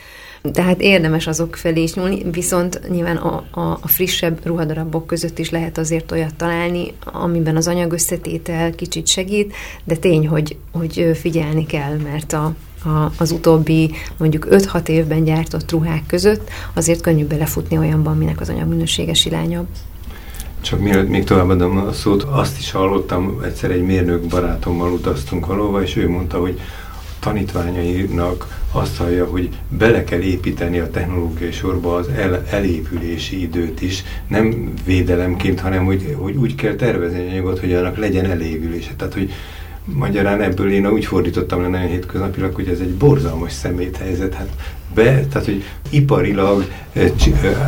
Tehát 0.51 0.81
érdemes 0.81 1.27
azok 1.27 1.55
felé 1.55 1.81
is 1.81 1.93
nyúlni, 1.93 2.31
viszont 2.31 2.81
nyilván 2.89 3.17
a, 3.17 3.43
a, 3.51 3.77
a 3.81 3.88
frissebb 3.88 4.45
ruhadarabok 4.45 5.07
között 5.07 5.39
is 5.39 5.50
lehet 5.50 5.77
azért 5.77 6.12
olyat 6.12 6.35
találni, 6.35 6.93
amiben 7.03 7.55
az 7.55 7.67
anyagösszetétel 7.67 8.75
kicsit 8.75 9.07
segít, 9.07 9.53
de 9.83 9.95
tény, 9.95 10.27
hogy, 10.27 10.57
hogy 10.71 11.12
figyelni 11.13 11.65
kell, 11.65 11.97
mert 11.97 12.33
a, 12.33 12.53
a, 12.83 13.12
az 13.17 13.31
utóbbi 13.31 13.91
mondjuk 14.17 14.47
5-6 14.50 14.88
évben 14.88 15.23
gyártott 15.23 15.71
ruhák 15.71 16.03
között 16.07 16.50
azért 16.73 17.01
könnyű 17.01 17.25
belefutni 17.25 17.77
olyanban, 17.77 18.17
minek 18.17 18.41
az 18.41 18.50
anyagminősége 18.50 19.13
silányabb. 19.13 19.67
Csak 20.62 20.79
mielőtt 20.79 21.09
még 21.09 21.23
továbbadom 21.23 21.77
a 21.77 21.91
szót, 21.91 22.23
azt 22.23 22.57
is 22.59 22.71
hallottam, 22.71 23.39
egyszer 23.43 23.71
egy 23.71 23.83
mérnök 23.83 24.21
barátommal 24.21 24.91
utaztunk 24.91 25.45
valóva, 25.45 25.81
és 25.81 25.95
ő 25.95 26.09
mondta, 26.09 26.39
hogy 26.39 26.59
tanítványainak 27.23 28.61
azt 28.71 28.97
hallja, 28.97 29.25
hogy 29.25 29.49
bele 29.69 30.03
kell 30.03 30.19
építeni 30.19 30.79
a 30.79 30.89
technológiai 30.89 31.51
sorba 31.51 31.95
az 31.95 32.07
el, 32.07 32.43
elépülési 32.49 33.41
időt 33.41 33.81
is, 33.81 34.03
nem 34.27 34.73
védelemként, 34.85 35.59
hanem 35.59 35.85
hogy, 35.85 36.15
hogy 36.17 36.35
úgy 36.35 36.55
kell 36.55 36.75
tervezni 36.75 37.19
a 37.19 37.29
anyagot, 37.29 37.59
hogy 37.59 37.73
annak 37.73 37.97
legyen 37.97 38.25
elévülése. 38.25 38.91
Tehát, 38.97 39.13
hogy 39.13 39.31
magyarán 39.85 40.41
ebből 40.41 40.71
én 40.71 40.87
úgy 40.87 41.05
fordítottam 41.05 41.61
le 41.61 41.67
nagyon 41.67 41.87
hétköznapilag, 41.87 42.55
hogy 42.55 42.67
ez 42.67 42.79
egy 42.79 42.93
borzalmas 42.93 43.51
szeméthelyzet. 43.51 44.33
Hát 44.33 44.49
be, 44.93 45.03
tehát 45.03 45.45
hogy 45.45 45.63
iparilag 45.89 46.65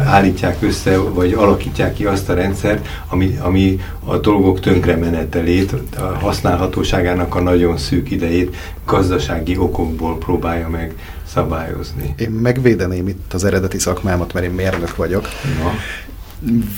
állítják 0.06 0.58
össze, 0.62 0.98
vagy 0.98 1.34
alakítják 1.34 1.94
ki 1.94 2.06
azt 2.06 2.30
a 2.30 2.34
rendszert, 2.34 2.88
ami, 3.10 3.38
ami 3.42 3.80
a 4.06 4.18
dolgok 4.18 4.60
tönkremenetelét, 4.60 5.74
a 5.98 6.02
használhatóságának 6.02 7.36
a 7.36 7.42
nagyon 7.42 7.78
szűk 7.78 8.12
idejét 8.12 8.56
gazdasági 8.86 9.58
okokból 9.58 10.18
próbálja 10.18 10.70
meg 10.70 10.94
szabályozni. 11.28 12.14
Én 12.18 12.30
megvédeném 12.30 13.08
itt 13.08 13.34
az 13.34 13.44
eredeti 13.44 13.80
szakmámat, 13.80 14.34
mert 14.34 14.46
én 14.46 14.52
mérnök 14.52 14.96
vagyok. 14.96 15.28
Na. 15.64 15.72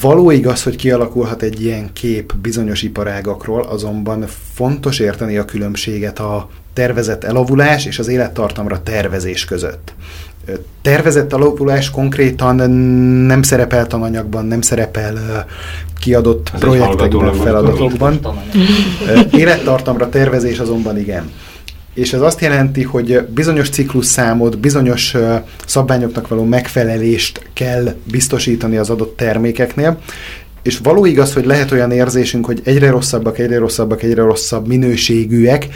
Való 0.02 0.32
igaz, 0.32 0.64
hogy 0.64 0.76
kialakulhat 0.76 1.42
egy 1.42 1.62
ilyen 1.62 1.94
kép 1.94 2.36
bizonyos 2.36 2.82
iparágakról, 2.82 3.62
azonban 3.62 4.26
fontos 4.54 5.00
érteni 5.00 5.38
a 5.38 5.46
különbséget 5.46 6.20
a 6.20 6.50
tervezett 6.74 7.24
elavulás 7.24 7.86
és 7.86 8.00
az 8.00 8.08
élettartamra 8.08 8.84
tervezés 8.84 9.46
között. 9.46 9.94
Tervezett 10.82 11.34
elavulás 11.34 11.90
konkrétan 11.90 12.70
nem 13.26 13.42
szerepel 13.42 13.88
tananyagban, 13.88 14.46
nem 14.46 14.62
szerepel 14.62 15.46
kiadott 16.00 16.52
Ez 16.54 16.60
projektekben, 16.60 17.34
feladatokban. 17.34 18.20
Élettartamra 19.32 20.10
tervezés 20.10 20.60
azonban 20.60 20.98
igen 20.98 21.32
és 21.98 22.14
ez 22.14 22.22
azt 22.22 22.42
jelenti, 22.42 22.84
hogy 22.84 23.22
bizonyos 23.22 23.70
ciklusszámot, 23.70 24.60
bizonyos 24.60 25.16
szabványoknak 25.66 26.28
való 26.28 26.44
megfelelést 26.44 27.50
kell 27.54 27.96
biztosítani 28.04 28.78
az 28.78 28.90
adott 28.90 29.18
termékeknél, 29.18 30.00
és 30.64 30.78
való 30.78 31.06
igaz, 31.06 31.34
hogy 31.34 31.46
lehet 31.46 31.72
olyan 31.72 31.92
érzésünk, 31.92 32.46
hogy 32.46 32.62
egyre 32.64 32.90
rosszabbak, 32.90 33.38
egyre 33.38 33.58
rosszabbak, 33.58 34.04
egyre 34.04 34.22
rosszabb 34.22 34.68
minőségűek 34.68 35.68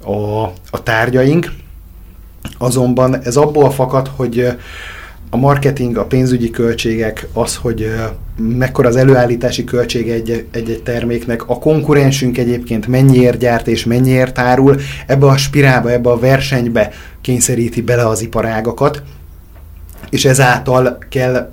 a, 0.00 0.42
a 0.70 0.82
tárgyaink, 0.82 1.52
azonban 2.58 3.22
ez 3.22 3.36
abból 3.36 3.70
fakad, 3.70 4.10
hogy 4.16 4.48
a 5.30 5.36
marketing, 5.36 5.96
a 5.96 6.04
pénzügyi 6.04 6.50
költségek, 6.50 7.26
az, 7.32 7.56
hogy 7.56 7.92
mekkora 8.36 8.88
az 8.88 8.96
előállítási 8.96 9.64
költsége 9.64 10.12
egy-egy 10.12 10.80
terméknek, 10.84 11.48
a 11.48 11.58
konkurensünk 11.58 12.38
egyébként 12.38 12.86
mennyiért 12.86 13.38
gyárt 13.38 13.66
és 13.66 13.84
mennyiért 13.84 14.38
árul, 14.38 14.76
ebbe 15.06 15.26
a 15.26 15.36
spirálba, 15.36 15.90
ebbe 15.90 16.10
a 16.10 16.18
versenybe 16.18 16.90
kényszeríti 17.20 17.82
bele 17.82 18.06
az 18.06 18.22
iparágakat, 18.22 19.02
és 20.10 20.24
ezáltal 20.24 20.98
kell 21.08 21.50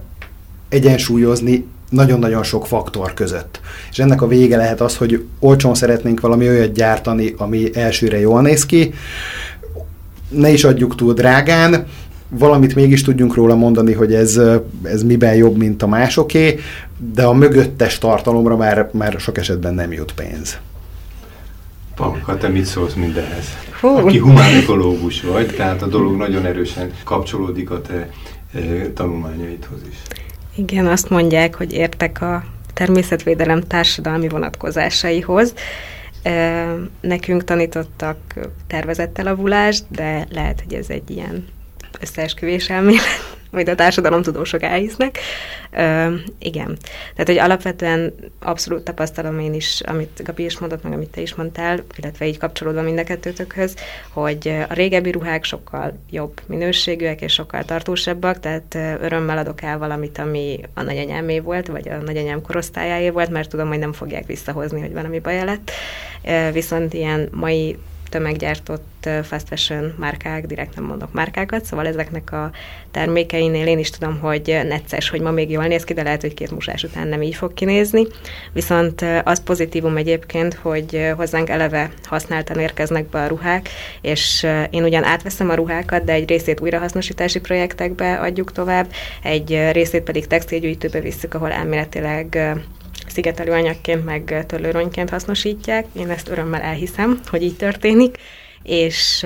egyensúlyozni 0.70 1.66
nagyon-nagyon 1.90 2.44
sok 2.44 2.68
faktor 2.68 3.14
között. 3.14 3.60
És 3.92 4.00
ennek 4.00 4.22
a 4.22 4.28
vége 4.28 4.58
lehet 4.58 4.82
az, 4.82 4.98
hogy 4.98 5.26
olcsón 5.40 5.76
szeretnénk 5.76 6.20
valami 6.20 6.48
olyat 6.48 6.72
gyártani, 6.72 7.34
ami 7.38 7.70
elsőre 7.74 8.20
jól 8.20 8.42
néz 8.42 8.66
ki, 8.66 8.94
ne 10.30 10.50
is 10.50 10.64
adjuk 10.64 10.96
túl 10.96 11.14
drágán, 11.14 11.86
valamit 12.30 12.76
mégis 12.76 13.02
tudjunk 13.02 13.36
róla 13.36 13.56
mondani, 13.56 13.94
hogy 13.94 14.14
ez, 14.14 14.42
ez 14.84 15.04
miben 15.04 15.36
jobb, 15.36 15.58
mint 15.58 15.84
a 15.84 15.88
másoké, 15.88 16.60
de 17.14 17.24
a 17.24 17.34
mögöttes 17.34 17.98
tartalomra 17.98 18.58
már, 18.58 18.90
már 18.94 19.16
sok 19.20 19.38
esetben 19.38 19.74
nem 19.74 19.92
jut 19.92 20.14
pénz. 20.14 20.58
Panka, 21.96 22.38
te 22.38 22.48
mit 22.48 22.66
szólsz 22.66 22.94
mindenhez? 22.94 23.46
Hú. 23.82 23.88
Aki 23.88 24.18
humanikológus 24.18 25.22
vagy, 25.22 25.56
tehát 25.56 25.82
a 25.82 25.88
dolog 25.88 26.18
nagyon 26.18 26.46
erősen 26.46 26.92
kapcsolódik 27.04 27.72
a 27.72 27.82
te 27.82 28.10
e, 28.54 28.60
tanulmányaidhoz 28.94 29.80
is. 29.90 29.98
Igen, 30.56 30.88
azt 30.88 31.10
mondják, 31.10 31.56
hogy 31.56 31.74
értek 31.74 32.22
a 32.22 32.44
természetvédelem 32.74 33.62
társadalmi 33.62 34.28
vonatkozásaihoz. 34.28 35.54
Nekünk 37.02 37.44
tanítottak 37.44 38.18
tervezett 38.68 39.18
elavulást, 39.18 39.84
de 39.90 40.28
lehet, 40.32 40.62
hogy 40.64 40.74
ez 40.74 40.90
egy 40.90 41.10
ilyen 41.10 41.46
összeesküvés 42.02 42.70
elmélet, 42.70 43.36
majd 43.56 43.70
a 43.70 43.76
társadalomtudósok 43.76 44.64
elhisznek. 44.64 45.20
Ö, 45.72 46.14
igen. 46.40 46.78
Tehát, 47.12 47.28
hogy 47.28 47.38
alapvetően 47.38 48.14
abszolút 48.40 48.84
tapasztalom 48.84 49.40
én 49.40 49.54
is, 49.54 49.82
amit 49.86 50.22
Gabi 50.24 50.44
is 50.44 50.60
mondott, 50.60 50.84
meg 50.84 50.94
amit 50.94 51.10
te 51.10 51.22
is 51.22 51.36
mondtál, 51.36 51.84
illetve 51.98 52.28
így 52.28 52.38
kapcsolódva 52.38 52.82
mind 52.82 53.00
a 53.00 53.04
kettőtökhöz, 53.04 53.76
hogy 54.10 54.48
a 54.70 54.74
régebbi 54.74 55.12
ruhák 55.12 55.44
sokkal 55.44 56.00
jobb 56.10 56.42
minőségűek 56.46 57.22
és 57.22 57.34
sokkal 57.34 57.64
tartósabbak, 57.64 58.40
tehát 58.40 58.76
örömmel 59.02 59.38
adok 59.38 59.62
el 59.62 59.78
valamit, 59.78 60.18
ami 60.18 60.60
a 60.74 60.82
nagyanyámé 60.82 61.40
volt, 61.40 61.68
vagy 61.68 61.90
a 61.90 61.98
nagyanyám 61.98 62.42
korosztályáé 62.42 63.10
volt, 63.10 63.30
mert 63.30 63.50
tudom, 63.50 63.68
hogy 63.68 63.80
nem 63.80 63.94
fogják 63.94 64.26
visszahozni, 64.26 64.80
hogy 64.82 64.94
valami 64.94 65.20
baj 65.20 65.44
lett. 65.44 65.72
Viszont 66.52 66.94
ilyen 66.94 67.30
mai 67.32 67.78
tömeggyártott 68.16 69.10
fast 69.24 69.48
fashion 69.48 69.94
márkák, 69.98 70.46
direkt 70.46 70.76
nem 70.76 70.84
mondok 70.84 71.14
márkákat, 71.14 71.66
szóval 71.66 71.88
ezeknek 71.88 72.32
a 72.32 72.52
termékeinél 72.92 73.68
én 73.68 73.80
is 73.80 73.90
tudom, 73.90 74.20
hogy 74.20 74.60
necces, 74.68 75.10
hogy 75.10 75.22
ma 75.22 75.32
még 75.32 75.52
jól 75.52 75.66
néz 75.66 75.84
ki, 75.84 75.94
de 75.94 76.04
lehet, 76.04 76.22
hogy 76.22 76.34
két 76.34 76.52
musás 76.52 76.84
után 76.84 77.08
nem 77.08 77.22
így 77.22 77.36
fog 77.36 77.54
kinézni. 77.54 78.08
Viszont 78.54 79.06
az 79.24 79.44
pozitívum 79.44 79.98
egyébként, 79.98 80.54
hogy 80.54 81.12
hozzánk 81.16 81.50
eleve 81.50 81.92
használtan 82.04 82.60
érkeznek 82.60 83.10
be 83.10 83.24
a 83.24 83.28
ruhák, 83.28 83.70
és 84.02 84.48
én 84.70 84.84
ugyan 84.84 85.04
átveszem 85.04 85.50
a 85.50 85.56
ruhákat, 85.56 86.04
de 86.04 86.14
egy 86.14 86.30
részét 86.30 86.62
újrahasznosítási 86.62 87.40
projektekbe 87.40 88.14
adjuk 88.14 88.52
tovább, 88.52 88.88
egy 89.24 89.70
részét 89.72 90.04
pedig 90.04 90.28
textilgyűjtőbe 90.28 91.00
visszük, 91.00 91.34
ahol 91.34 91.52
elméletileg 91.52 92.56
szigetelőanyagként, 93.08 94.06
meg 94.06 94.46
törlőronyként 94.48 95.10
hasznosítják. 95.10 95.86
Én 95.94 96.10
ezt 96.10 96.30
örömmel 96.30 96.62
elhiszem, 96.62 97.20
hogy 97.30 97.44
így 97.44 97.56
történik, 97.56 98.18
és 98.64 99.26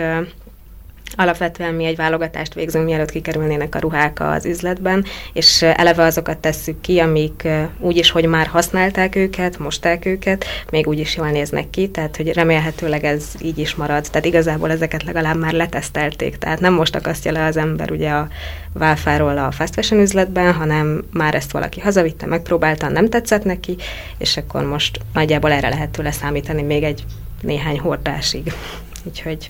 Alapvetően 1.15 1.73
mi 1.73 1.85
egy 1.85 1.95
válogatást 1.95 2.53
végzünk, 2.53 2.85
mielőtt 2.85 3.11
kikerülnének 3.11 3.75
a 3.75 3.79
ruhák 3.79 4.19
az 4.19 4.45
üzletben, 4.45 5.05
és 5.33 5.61
eleve 5.61 6.03
azokat 6.03 6.37
tesszük 6.37 6.81
ki, 6.81 6.99
amik 6.99 7.47
úgyis, 7.79 8.11
hogy 8.11 8.25
már 8.25 8.47
használták 8.47 9.15
őket, 9.15 9.59
mosták 9.59 10.05
őket, 10.05 10.45
még 10.71 10.87
úgy 10.87 10.99
is 10.99 11.15
jól 11.15 11.29
néznek 11.29 11.69
ki, 11.69 11.89
tehát 11.89 12.17
hogy 12.17 12.33
remélhetőleg 12.33 13.03
ez 13.03 13.25
így 13.41 13.57
is 13.57 13.75
marad. 13.75 14.07
Tehát 14.09 14.25
igazából 14.25 14.71
ezeket 14.71 15.03
legalább 15.03 15.37
már 15.39 15.53
letesztelték, 15.53 16.37
tehát 16.37 16.59
nem 16.59 16.73
most 16.73 16.95
akasztja 16.95 17.31
le 17.31 17.45
az 17.45 17.57
ember 17.57 17.91
ugye 17.91 18.09
a 18.09 18.27
válfáról 18.73 19.37
a 19.37 19.51
fast 19.51 19.73
fashion 19.73 20.01
üzletben, 20.01 20.53
hanem 20.53 21.03
már 21.13 21.35
ezt 21.35 21.51
valaki 21.51 21.79
hazavitte, 21.79 22.25
megpróbálta, 22.25 22.89
nem 22.89 23.09
tetszett 23.09 23.43
neki, 23.43 23.77
és 24.17 24.37
akkor 24.37 24.63
most 24.63 24.99
nagyjából 25.13 25.51
erre 25.51 25.69
lehet 25.69 25.89
tőle 25.89 26.11
még 26.63 26.83
egy 26.83 27.03
néhány 27.41 27.79
hordásig. 27.79 28.53
Úgyhogy 29.03 29.47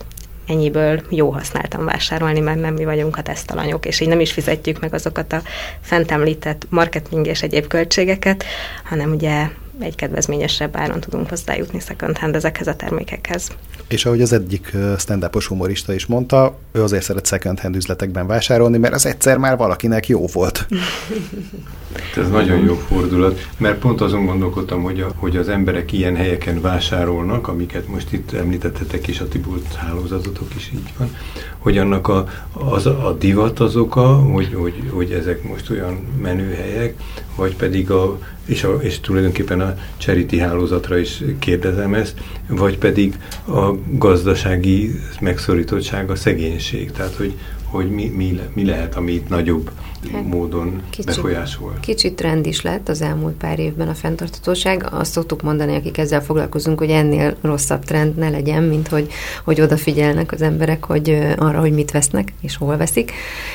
ennyiből 0.50 1.02
jó 1.08 1.30
használtan 1.30 1.84
vásárolni, 1.84 2.40
mert 2.40 2.60
nem 2.60 2.74
mi 2.74 2.84
vagyunk 2.84 3.16
a 3.16 3.22
tesztalanyok, 3.22 3.86
és 3.86 4.00
így 4.00 4.08
nem 4.08 4.20
is 4.20 4.32
fizetjük 4.32 4.80
meg 4.80 4.94
azokat 4.94 5.32
a 5.32 5.42
fent 5.80 6.10
említett 6.10 6.66
marketing 6.68 7.26
és 7.26 7.42
egyéb 7.42 7.66
költségeket, 7.66 8.44
hanem 8.84 9.12
ugye 9.12 9.48
egy 9.80 9.94
kedvezményesebb 9.94 10.76
áron 10.76 11.00
tudunk 11.00 11.28
hozzájutni 11.28 11.80
second 11.80 12.18
hand 12.18 12.34
ezekhez 12.34 12.66
a 12.66 12.74
termékekhez. 12.76 13.48
És 13.88 14.06
ahogy 14.06 14.22
az 14.22 14.32
egyik 14.32 14.72
stand 14.98 15.24
humorista 15.48 15.92
is 15.92 16.06
mondta, 16.06 16.58
ő 16.72 16.82
azért 16.82 17.02
szeret 17.02 17.26
second 17.26 17.60
hand 17.60 17.76
üzletekben 17.76 18.26
vásárolni, 18.26 18.78
mert 18.78 18.94
az 18.94 19.06
egyszer 19.06 19.36
már 19.36 19.56
valakinek 19.56 20.08
jó 20.08 20.26
volt. 20.26 20.66
Ez 22.16 22.30
nagyon 22.30 22.64
jó 22.64 22.74
fordulat, 22.74 23.48
mert 23.58 23.78
pont 23.78 24.00
azon 24.00 24.26
gondolkodtam, 24.26 24.82
hogy, 24.82 25.00
a, 25.00 25.12
hogy 25.16 25.36
az 25.36 25.48
emberek 25.48 25.92
ilyen 25.92 26.16
helyeken 26.16 26.60
vásárolnak, 26.60 27.48
amiket 27.48 27.88
most 27.88 28.12
itt 28.12 28.32
említettetek 28.32 29.06
is, 29.06 29.20
a 29.20 29.28
Tibult 29.28 29.74
hálózatotok 29.74 30.54
is 30.56 30.70
így 30.74 30.92
van, 30.98 31.16
hogy 31.58 31.78
annak 31.78 32.08
a, 32.08 32.26
az, 32.52 32.86
a 32.86 33.16
divat 33.18 33.60
az 33.60 33.76
oka, 33.76 34.14
hogy, 34.14 34.54
hogy, 34.54 34.82
hogy 34.90 35.10
ezek 35.10 35.42
most 35.48 35.70
olyan 35.70 35.98
menőhelyek, 36.22 36.94
vagy 37.36 37.56
pedig 37.56 37.90
a, 37.90 38.18
és, 38.44 38.64
a, 38.64 38.74
és 38.80 39.00
tulajdonképpen 39.00 39.60
a 39.60 39.74
charity 39.96 40.38
hálózatra 40.38 40.98
is 40.98 41.22
kérdezem 41.38 41.94
ezt, 41.94 42.20
vagy 42.48 42.78
pedig 42.78 43.18
a 43.48 43.74
gazdasági 43.90 45.00
megszorítottság, 45.20 46.10
a 46.10 46.14
szegénység, 46.14 46.90
tehát 46.90 47.14
hogy, 47.14 47.34
hogy 47.70 47.90
mi, 47.90 48.12
mi, 48.16 48.40
mi 48.54 48.64
lehet, 48.64 48.96
ami 48.96 49.12
itt 49.12 49.28
nagyobb 49.28 49.70
hát, 50.12 50.26
módon 50.26 50.82
kicsit, 50.90 51.06
befolyásol. 51.06 51.76
Kicsit 51.80 52.14
trend 52.14 52.46
is 52.46 52.62
lett 52.62 52.88
az 52.88 53.02
elmúlt 53.02 53.34
pár 53.34 53.58
évben 53.58 53.88
a 53.88 53.94
fenntartatóság. 53.94 54.86
Azt 54.90 55.12
szoktuk 55.12 55.42
mondani, 55.42 55.74
akik 55.74 55.98
ezzel 55.98 56.22
foglalkozunk, 56.22 56.78
hogy 56.78 56.90
ennél 56.90 57.36
rosszabb 57.40 57.84
trend 57.84 58.14
ne 58.14 58.28
legyen, 58.28 58.62
mint 58.62 58.88
hogy, 58.88 59.10
hogy 59.44 59.60
odafigyelnek 59.60 60.32
az 60.32 60.42
emberek 60.42 60.84
hogy 60.84 61.18
arra, 61.36 61.60
hogy 61.60 61.72
mit 61.72 61.90
vesznek 61.90 62.32
és 62.40 62.56
hol 62.56 62.76
veszik. 62.76 63.12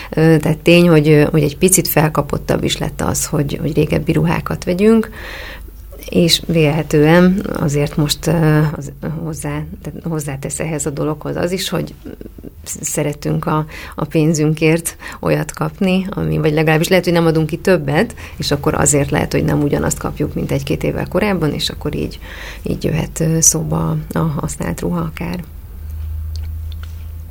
Tehát 0.10 0.58
tény, 0.58 0.88
hogy, 0.88 1.28
hogy 1.32 1.44
egy 1.44 1.58
picit 1.58 1.88
felkapottabb 1.88 2.64
is 2.64 2.78
lett 2.78 3.02
az, 3.02 3.26
hogy, 3.26 3.58
hogy 3.62 3.76
régebbi 3.76 4.12
ruhákat 4.12 4.64
vegyünk 4.64 5.10
és 6.10 6.42
vélhetően 6.48 7.46
azért 7.54 7.96
most 7.96 8.32
hozzá, 9.24 9.64
hozzátesz 10.04 10.60
ehhez 10.60 10.86
a 10.86 10.90
dologhoz 10.90 11.36
az 11.36 11.52
is, 11.52 11.70
hogy 11.70 11.94
szeretünk 12.82 13.46
a, 13.46 13.66
a 13.96 14.06
pénzünkért 14.06 14.98
olyat 15.20 15.52
kapni, 15.52 16.08
ami, 16.10 16.38
vagy 16.38 16.54
legalábbis 16.54 16.88
lehet, 16.88 17.04
hogy 17.04 17.14
nem 17.14 17.26
adunk 17.26 17.48
ki 17.48 17.58
többet, 17.58 18.16
és 18.38 18.52
akkor 18.52 18.74
azért 18.74 19.12
lehet, 19.12 19.32
hogy 19.32 19.44
nem 19.44 19.62
ugyanazt 19.62 19.98
kapjuk, 19.98 20.34
mint 20.34 20.52
egy-két 20.52 20.84
évvel 20.84 21.08
korábban, 21.08 21.54
és 21.54 21.70
akkor 21.70 21.96
így, 21.96 22.20
így 22.64 22.84
jöhet 22.84 23.24
szóba 23.40 23.98
a 24.12 24.20
használt 24.20 24.82
ruha 24.82 25.00
akár. 25.00 25.44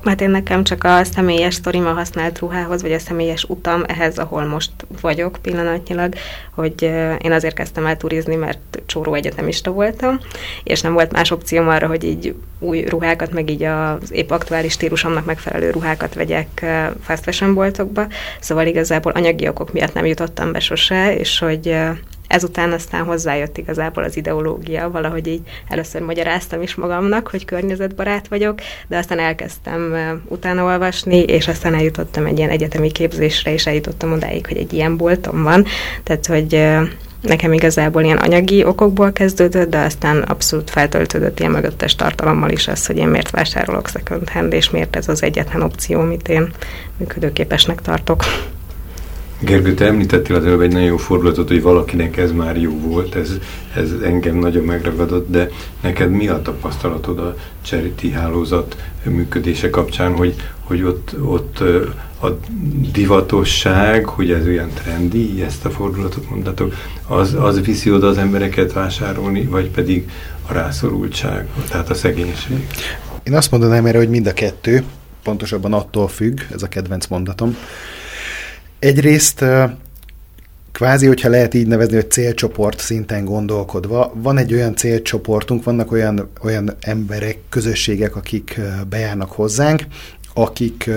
Hát 0.04 0.20
én 0.20 0.30
nekem 0.30 0.64
csak 0.64 0.84
a 0.84 1.04
személyes 1.04 1.54
sztorim 1.54 1.86
a 1.86 1.92
használt 1.92 2.38
ruhához, 2.38 2.82
vagy 2.82 2.92
a 2.92 2.98
személyes 2.98 3.44
utam 3.44 3.82
ehhez, 3.86 4.18
ahol 4.18 4.44
most 4.44 4.70
vagyok 5.00 5.38
pillanatnyilag, 5.42 6.14
hogy 6.50 6.82
én 7.18 7.32
azért 7.32 7.54
kezdtem 7.54 7.86
el 7.86 7.96
turizni, 7.96 8.34
mert 8.34 8.82
csóró 8.86 9.14
egyetemista 9.14 9.70
voltam, 9.70 10.18
és 10.64 10.80
nem 10.80 10.92
volt 10.92 11.12
más 11.12 11.30
opcióm 11.30 11.68
arra, 11.68 11.86
hogy 11.86 12.04
így 12.04 12.34
új 12.58 12.80
ruhákat, 12.80 13.32
meg 13.32 13.50
így 13.50 13.62
az 13.62 14.12
épp 14.12 14.30
aktuális 14.30 14.72
stílusomnak 14.72 15.24
megfelelő 15.24 15.70
ruhákat 15.70 16.14
vegyek 16.14 16.66
fast 17.02 17.22
fashion 17.22 17.54
boltokba, 17.54 18.06
szóval 18.40 18.66
igazából 18.66 19.12
anyagi 19.12 19.48
okok 19.48 19.72
miatt 19.72 19.94
nem 19.94 20.06
jutottam 20.06 20.52
be 20.52 20.60
sose, 20.60 21.16
és 21.16 21.38
hogy 21.38 21.76
ezután 22.26 22.72
aztán 22.72 23.04
hozzájött 23.04 23.58
igazából 23.58 24.04
az 24.04 24.16
ideológia, 24.16 24.90
valahogy 24.90 25.26
így 25.26 25.40
először 25.68 26.00
magyaráztam 26.00 26.62
is 26.62 26.74
magamnak, 26.74 27.28
hogy 27.28 27.44
környezetbarát 27.44 28.28
vagyok, 28.28 28.58
de 28.86 28.96
aztán 28.96 29.18
elkezdtem 29.18 29.94
utána 30.28 30.64
olvasni, 30.64 31.18
és 31.18 31.48
aztán 31.48 31.74
eljutottam 31.74 32.26
egy 32.26 32.38
ilyen 32.38 32.50
egyetemi 32.50 32.90
képzésre, 32.90 33.52
és 33.52 33.66
eljutottam 33.66 34.12
odáig, 34.12 34.46
hogy 34.46 34.56
egy 34.56 34.72
ilyen 34.72 34.96
boltom 34.96 35.42
van, 35.42 35.64
tehát 36.02 36.26
hogy 36.26 36.66
nekem 37.20 37.52
igazából 37.52 38.02
ilyen 38.02 38.16
anyagi 38.16 38.64
okokból 38.64 39.12
kezdődött, 39.12 39.70
de 39.70 39.78
aztán 39.78 40.22
abszolút 40.22 40.70
feltöltődött 40.70 41.38
ilyen 41.38 41.50
mögöttes 41.50 41.94
tartalommal 41.94 42.50
is 42.50 42.68
az, 42.68 42.86
hogy 42.86 42.96
én 42.96 43.08
miért 43.08 43.30
vásárolok 43.30 43.88
second 43.88 44.28
hand, 44.28 44.52
és 44.52 44.70
miért 44.70 44.96
ez 44.96 45.08
az 45.08 45.22
egyetlen 45.22 45.62
opció, 45.62 46.00
amit 46.00 46.28
én 46.28 46.52
működőképesnek 46.96 47.80
tartok. 47.80 48.24
Gergő, 49.44 49.74
te 49.74 49.86
említettél 49.86 50.36
az 50.36 50.44
előbb 50.44 50.60
egy 50.60 50.72
nagyon 50.72 50.86
jó 50.86 50.96
fordulatot, 50.96 51.48
hogy 51.48 51.62
valakinek 51.62 52.16
ez 52.16 52.32
már 52.32 52.56
jó 52.56 52.80
volt, 52.80 53.14
ez, 53.14 53.30
ez 53.74 53.90
engem 54.02 54.36
nagyon 54.36 54.64
megragadott, 54.64 55.30
de 55.30 55.50
neked 55.80 56.10
mi 56.10 56.28
a 56.28 56.42
tapasztalatod 56.42 57.18
a 57.18 57.36
charity 57.62 58.10
hálózat 58.12 58.76
működése 59.02 59.70
kapcsán, 59.70 60.12
hogy, 60.12 60.34
hogy 60.60 60.82
ott, 60.82 61.14
ott 61.22 61.60
a 62.22 62.38
divatosság, 62.92 64.04
hogy 64.04 64.30
ez 64.30 64.46
olyan 64.46 64.70
trendi, 64.74 65.42
ezt 65.42 65.64
a 65.64 65.70
fordulatot 65.70 66.30
mondatok, 66.30 66.74
az, 67.06 67.34
az 67.38 67.60
viszi 67.64 67.92
oda 67.92 68.06
az 68.06 68.18
embereket 68.18 68.72
vásárolni, 68.72 69.42
vagy 69.42 69.70
pedig 69.70 70.10
a 70.48 70.52
rászorultság, 70.52 71.48
tehát 71.68 71.90
a 71.90 71.94
szegénység? 71.94 72.66
Én 73.22 73.34
azt 73.34 73.50
mondanám 73.50 73.86
erre, 73.86 73.98
hogy 73.98 74.08
mind 74.08 74.26
a 74.26 74.32
kettő, 74.32 74.82
pontosabban 75.22 75.72
attól 75.72 76.08
függ, 76.08 76.40
ez 76.52 76.62
a 76.62 76.68
kedvenc 76.68 77.06
mondatom, 77.06 77.56
Egyrészt 78.84 79.44
kvázi, 80.72 81.06
hogyha 81.06 81.28
lehet 81.28 81.54
így 81.54 81.66
nevezni, 81.66 81.94
hogy 81.94 82.10
célcsoport 82.10 82.80
szinten 82.80 83.24
gondolkodva, 83.24 84.12
van 84.14 84.38
egy 84.38 84.54
olyan 84.54 84.76
célcsoportunk, 84.76 85.64
vannak 85.64 85.92
olyan, 85.92 86.30
olyan 86.42 86.76
emberek, 86.80 87.38
közösségek, 87.48 88.16
akik 88.16 88.60
bejárnak 88.88 89.32
hozzánk, 89.32 89.82
akik 90.34 90.90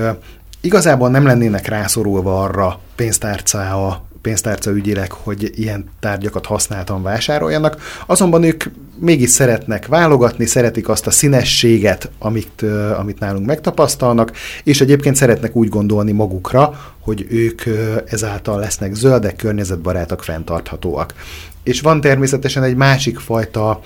igazából 0.62 1.10
nem 1.10 1.26
lennének 1.26 1.68
rászorulva 1.68 2.42
arra 2.42 2.80
pénztárcára, 2.96 4.06
pénztárca 4.22 4.72
ügyileg, 4.72 5.12
hogy 5.12 5.52
ilyen 5.56 5.90
tárgyakat 6.00 6.46
használtan 6.46 7.04
vásároljanak, 7.04 7.82
azonban 8.06 8.44
ők 8.44 8.64
mégis 9.00 9.30
szeretnek 9.30 9.86
válogatni, 9.86 10.46
szeretik 10.46 10.90
azt 10.90 11.08
a 11.08 11.12
színességet, 11.12 12.12
amit, 12.20 12.62
amit 12.98 13.20
nálunk 13.20 13.46
megtapasztalnak, 13.46 14.32
és 14.64 14.82
egyébként 14.82 15.16
szeretnek 15.16 15.56
úgy 15.56 15.70
gondolni 15.70 16.12
magukra, 16.12 16.94
hogy 17.00 17.26
ők 17.30 17.62
ezáltal 18.06 18.60
lesznek 18.60 18.94
zöldek, 18.94 19.36
környezetbarátok, 19.36 20.24
fenntarthatóak. 20.24 21.14
És 21.64 21.82
van 21.82 22.02
természetesen 22.02 22.64
egy 22.64 22.76
másik 22.76 23.20
fajta 23.20 23.82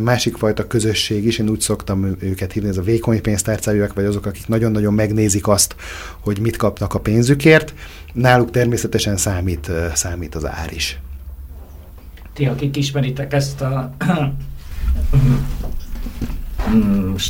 másik 0.00 0.36
fajta 0.36 0.66
közösség 0.66 1.26
is, 1.26 1.38
én 1.38 1.48
úgy 1.48 1.60
szoktam 1.60 2.16
őket 2.20 2.52
hívni, 2.52 2.68
ez 2.68 2.76
a 2.76 2.82
vékony 2.82 3.20
pénztárcájúak, 3.20 3.94
vagy 3.94 4.04
azok, 4.04 4.26
akik 4.26 4.48
nagyon-nagyon 4.48 4.94
megnézik 4.94 5.48
azt, 5.48 5.74
hogy 6.20 6.38
mit 6.40 6.56
kapnak 6.56 6.94
a 6.94 6.98
pénzükért. 6.98 7.74
Náluk 8.12 8.50
természetesen 8.50 9.16
számít, 9.16 9.70
számít 9.94 10.34
az 10.34 10.46
ár 10.46 10.72
is. 10.72 11.00
Ti, 12.32 12.46
akik 12.46 12.76
ismeritek 12.76 13.32
ezt 13.32 13.60
a 13.60 13.92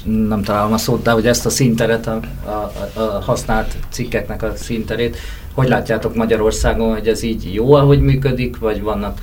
nem 0.04 0.42
találom 0.42 0.72
a 0.72 0.78
szót, 0.78 1.02
de 1.02 1.10
hogy 1.10 1.26
ezt 1.26 1.46
a 1.46 1.50
szinteret, 1.50 2.06
a, 2.06 2.20
a, 2.44 2.72
a 3.00 3.20
használt 3.20 3.76
cikkeknek 3.88 4.42
a 4.42 4.56
szinterét, 4.56 5.16
hogy 5.52 5.68
látjátok 5.68 6.14
Magyarországon, 6.14 6.92
hogy 6.92 7.08
ez 7.08 7.22
így 7.22 7.54
jó, 7.54 7.72
ahogy 7.74 8.00
működik, 8.00 8.58
vagy 8.58 8.82
vannak 8.82 9.22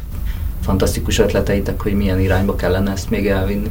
fantasztikus 0.62 1.20
ötleteitek, 1.20 1.82
hogy 1.82 1.94
milyen 1.94 2.20
irányba 2.20 2.56
kellene 2.56 2.92
ezt 2.92 3.10
még 3.10 3.28
elvinni? 3.28 3.70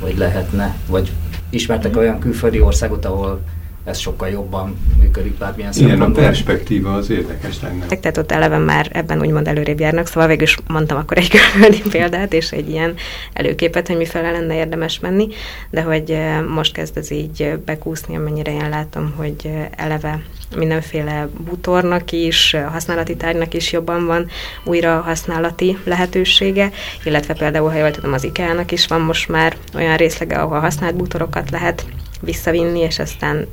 Vagy 0.00 0.18
lehetne? 0.18 0.76
Vagy 0.88 1.12
ismertek 1.50 1.96
olyan 1.96 2.18
külföldi 2.18 2.60
országot, 2.60 3.04
ahol 3.04 3.40
ez 3.84 3.98
sokkal 3.98 4.28
jobban 4.28 4.76
működik 4.98 5.34
bármilyen 5.34 5.72
Igen, 5.76 6.00
a 6.00 6.10
perspektíva 6.10 6.94
az 6.94 7.10
érdekes 7.10 7.60
lenne. 7.60 7.86
Tehát 7.86 8.16
ott 8.16 8.32
eleve 8.32 8.58
már 8.58 8.90
ebben 8.92 9.20
úgymond 9.20 9.48
előrébb 9.48 9.80
járnak, 9.80 10.06
szóval 10.06 10.28
végül 10.28 10.42
is 10.42 10.58
mondtam 10.66 10.98
akkor 10.98 11.18
egy 11.18 11.28
külföldi 11.34 11.82
példát, 11.90 12.32
és 12.32 12.52
egy 12.52 12.68
ilyen 12.68 12.94
előképet, 13.32 13.86
hogy 13.86 13.96
mifele 13.96 14.30
lenne 14.30 14.56
érdemes 14.56 15.00
menni, 15.00 15.28
de 15.70 15.82
hogy 15.82 16.10
eh, 16.10 16.42
most 16.42 16.72
kezd 16.72 16.96
ez 16.96 17.10
így 17.10 17.58
bekúszni, 17.64 18.16
amennyire 18.16 18.52
én 18.52 18.68
látom, 18.68 19.12
hogy 19.16 19.36
eh, 19.44 19.66
eleve 19.76 20.22
mindenféle 20.56 21.28
bútornak 21.44 22.12
is, 22.12 22.56
használati 22.70 23.16
tárgynak 23.16 23.54
is 23.54 23.72
jobban 23.72 24.06
van 24.06 24.26
újra 24.64 25.00
használati 25.00 25.78
lehetősége, 25.84 26.70
illetve 27.04 27.34
például, 27.34 27.70
ha 27.70 27.76
jól 27.76 27.90
tudom, 27.90 28.12
az 28.12 28.24
IKEA-nak 28.24 28.72
is 28.72 28.86
van 28.86 29.00
most 29.00 29.28
már 29.28 29.56
olyan 29.74 29.96
részlege, 29.96 30.36
ahol 30.36 30.58
használt 30.58 30.96
bútorokat 30.96 31.50
lehet 31.50 31.86
visszavinni, 32.20 32.78
és 32.78 32.98
aztán 32.98 33.46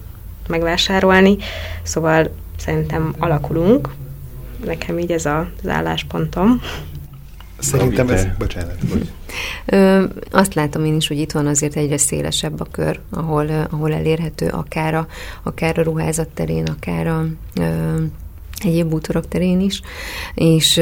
megvásárolni. 0.52 1.38
Szóval 1.84 2.30
szerintem 2.58 3.16
alakulunk. 3.18 3.90
Nekem 4.66 5.00
így 5.00 5.12
ez 5.12 5.26
az 5.26 5.68
álláspontom. 5.68 6.62
Szerintem 7.60 8.10
ez... 8.10 8.26
Bocsánat. 8.38 8.78
Ö, 9.66 10.04
azt 10.32 10.54
látom 10.54 10.86
én 10.86 10.96
is, 10.96 11.08
hogy 11.08 11.20
itt 11.20 11.32
van 11.32 11.48
azért 11.48 11.76
egyre 11.76 11.98
szélesebb 11.98 12.60
a 12.60 12.66
kör, 12.72 13.00
ahol, 13.10 13.68
ahol 13.70 13.94
elérhető 13.94 14.48
akár 14.48 14.94
a, 14.94 15.08
akár 15.44 15.80
a 15.80 15.84
ruházat 15.84 16.28
terén, 16.28 16.66
akár 16.66 17.08
a 17.08 17.26
ö, 17.60 17.96
egyéb 18.64 18.88
bútorok 18.88 19.28
terén 19.28 19.60
is, 19.60 19.82
és 20.34 20.78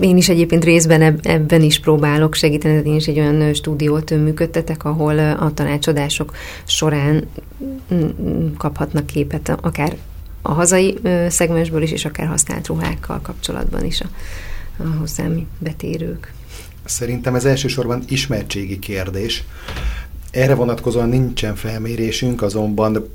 én 0.00 0.16
is 0.16 0.28
egyébként 0.28 0.64
részben 0.64 1.20
ebben 1.22 1.62
is 1.62 1.80
próbálok 1.80 2.34
segíteni, 2.34 2.88
én 2.88 2.94
is 2.94 3.06
egy 3.06 3.18
olyan 3.18 3.54
stúdiót 3.54 4.10
működtetek, 4.10 4.84
ahol 4.84 5.18
a 5.18 5.52
tanácsadások 5.54 6.32
során 6.64 7.28
kaphatnak 8.56 9.06
képet 9.06 9.58
akár 9.60 9.96
a 10.42 10.52
hazai 10.52 10.98
szegmensből 11.28 11.82
is, 11.82 11.92
és 11.92 12.04
akár 12.04 12.26
használt 12.26 12.66
ruhákkal 12.66 13.20
kapcsolatban 13.22 13.84
is 13.84 14.00
a, 14.00 14.06
a 14.82 14.86
hozzám 14.98 15.46
betérők. 15.58 16.32
Szerintem 16.84 17.34
ez 17.34 17.44
elsősorban 17.44 18.02
ismertségi 18.08 18.78
kérdés. 18.78 19.44
Erre 20.30 20.54
vonatkozóan 20.54 21.08
nincsen 21.08 21.54
felmérésünk, 21.54 22.42
azonban 22.42 23.08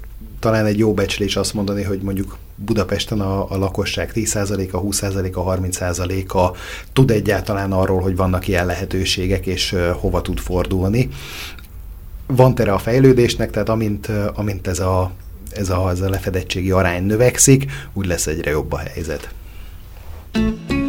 talán 0.43 0.65
egy 0.65 0.77
jó 0.77 0.93
becslés 0.93 1.35
azt 1.35 1.53
mondani, 1.53 1.83
hogy 1.83 2.01
mondjuk 2.01 2.37
Budapesten 2.55 3.21
a, 3.21 3.51
a 3.51 3.57
lakosság 3.57 4.11
10%-a, 4.15 4.81
20%-a, 4.81 5.55
30%-a 5.57 6.57
tud 6.93 7.11
egyáltalán 7.11 7.71
arról, 7.71 8.01
hogy 8.01 8.15
vannak 8.15 8.47
ilyen 8.47 8.65
lehetőségek, 8.65 9.45
és 9.45 9.71
uh, 9.71 9.87
hova 9.89 10.21
tud 10.21 10.39
fordulni. 10.39 11.09
Van 12.27 12.55
tere 12.55 12.73
a 12.73 12.77
fejlődésnek, 12.77 13.51
tehát 13.51 13.69
amint, 13.69 14.11
amint 14.33 14.67
ez, 14.67 14.79
a, 14.79 15.11
ez, 15.49 15.69
a, 15.69 15.89
ez 15.89 16.01
a 16.01 16.09
lefedettségi 16.09 16.71
arány 16.71 17.03
növekszik, 17.03 17.71
úgy 17.93 18.05
lesz 18.05 18.27
egyre 18.27 18.51
jobb 18.51 18.71
a 18.71 18.77
helyzet. 18.77 19.33
thank 20.33 20.71
you 20.71 20.82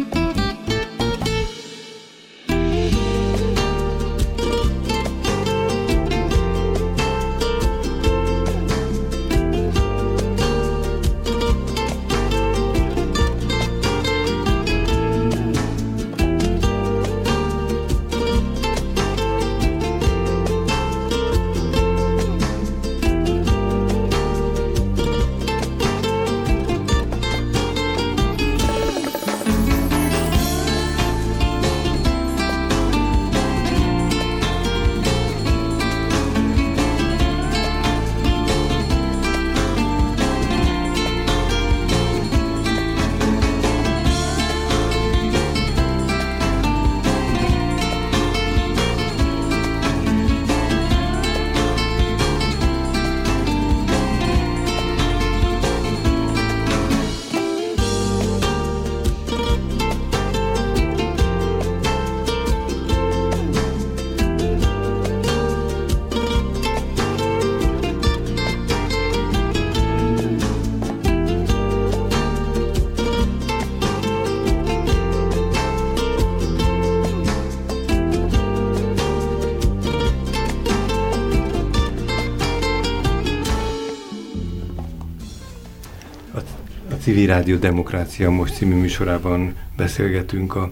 Civil 87.15 87.29
Rádió 87.29 87.55
Demokrácia 87.55 88.29
Most 88.29 88.55
című 88.55 88.75
műsorában 88.75 89.55
beszélgetünk 89.77 90.55
a 90.55 90.71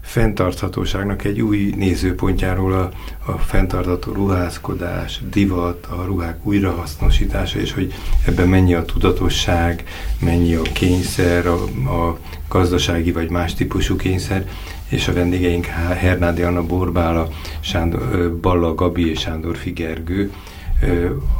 fenntarthatóságnak 0.00 1.24
egy 1.24 1.40
új 1.40 1.72
nézőpontjáról 1.76 2.72
a, 2.72 2.90
a 3.30 3.38
fenntartható 3.38 4.12
ruházkodás, 4.12 5.20
divat, 5.30 5.86
a 5.86 6.04
ruhák 6.04 6.46
újrahasznosítása, 6.46 7.58
és 7.58 7.72
hogy 7.72 7.94
ebben 8.26 8.48
mennyi 8.48 8.74
a 8.74 8.84
tudatosság, 8.84 9.84
mennyi 10.20 10.54
a 10.54 10.62
kényszer, 10.62 11.46
a, 11.46 11.62
a 12.08 12.18
gazdasági 12.48 13.12
vagy 13.12 13.30
más 13.30 13.54
típusú 13.54 13.96
kényszer, 13.96 14.48
és 14.88 15.08
a 15.08 15.12
vendégeink 15.12 15.66
Hernádi 15.96 16.42
Anna 16.42 16.62
Borbála, 16.62 17.28
Sándor, 17.60 18.36
Balla 18.40 18.74
Gabi 18.74 19.10
és 19.10 19.20
Sándor 19.20 19.56
Figergő, 19.56 20.32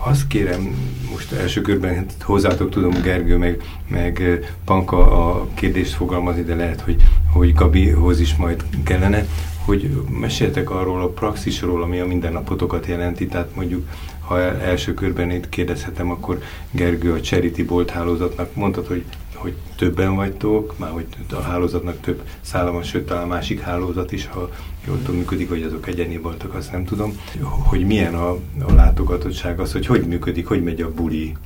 azt 0.05 0.27
kérem, 0.27 0.75
most 1.11 1.33
első 1.33 1.61
körben 1.61 2.07
hozzátok 2.21 2.71
tudom 2.71 3.03
Gergő, 3.03 3.37
meg, 3.37 3.63
meg 3.89 4.41
Panka 4.65 5.29
a 5.29 5.49
kérdést 5.55 5.93
fogalmazni, 5.93 6.43
de 6.43 6.55
lehet, 6.55 6.81
hogy, 6.81 7.03
hogy 7.33 7.55
Gabihoz 7.55 8.21
is 8.21 8.37
majd 8.37 8.65
kellene, 8.85 9.27
hogy 9.65 9.91
meséltek 10.21 10.71
arról 10.71 11.03
a 11.03 11.09
praxisról, 11.09 11.83
ami 11.83 12.01
a 12.01 12.07
mindennapotokat 12.07 12.87
jelenti, 12.87 13.27
tehát 13.27 13.55
mondjuk 13.55 13.89
ha 14.21 14.39
első 14.41 14.95
körben 14.95 15.31
itt 15.31 15.49
kérdezhetem, 15.49 16.11
akkor 16.11 16.43
Gergő 16.71 17.13
a 17.13 17.21
Charity 17.21 17.65
Bolt 17.65 17.91
hálózatnak 17.91 18.55
mondtad, 18.55 18.87
hogy 18.87 19.05
hogy 19.43 19.55
többen 19.77 20.15
vagytok, 20.15 20.79
már 20.79 20.91
hogy 20.91 21.07
a 21.31 21.41
hálózatnak 21.41 22.01
több 22.01 22.23
szállama, 22.41 22.83
sőt 22.83 23.07
talán 23.07 23.27
másik 23.27 23.61
hálózat 23.61 24.13
is, 24.13 24.27
ha 24.27 24.51
jól 24.87 24.99
tudom 24.99 25.17
működik, 25.17 25.49
vagy 25.49 25.63
azok 25.63 25.87
egyeni 25.87 26.17
voltak, 26.19 26.55
azt 26.55 26.73
nem 26.73 26.85
tudom, 26.85 27.21
hogy 27.41 27.87
milyen 27.87 28.15
a, 28.15 28.31
a 28.63 28.73
látogatottság, 28.75 29.61
az, 29.61 29.73
hogy 29.73 29.87
hogy 29.87 30.07
működik, 30.07 30.47
hogy 30.47 30.63
megy 30.63 30.81
a 30.81 30.93
buli, 30.93 31.37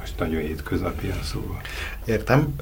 most 0.00 0.18
nagyon 0.18 0.40
hétköznapian 0.40 1.18
szóval. 1.22 1.60
Értem. 2.04 2.54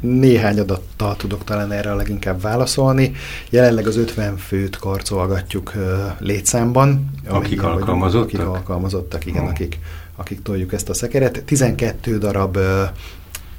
Néhány 0.00 0.58
adattal 0.58 1.16
tudok 1.16 1.44
talán 1.44 1.72
erre 1.72 1.92
a 1.92 1.94
leginkább 1.94 2.40
válaszolni. 2.40 3.12
Jelenleg 3.50 3.86
az 3.86 3.96
50 3.96 4.36
főt 4.36 4.76
karcolgatjuk 4.76 5.72
létszámban. 6.18 7.10
Akik 7.28 7.62
alkalmazottak? 7.62 8.40
Akik 8.40 8.46
alkalmazottak, 8.46 9.26
igen, 9.26 9.42
oh. 9.42 9.48
akik, 9.48 9.78
akik 10.16 10.42
toljuk 10.42 10.72
ezt 10.72 10.88
a 10.88 10.94
szekeret. 10.94 11.42
12 11.44 12.18
darab 12.18 12.58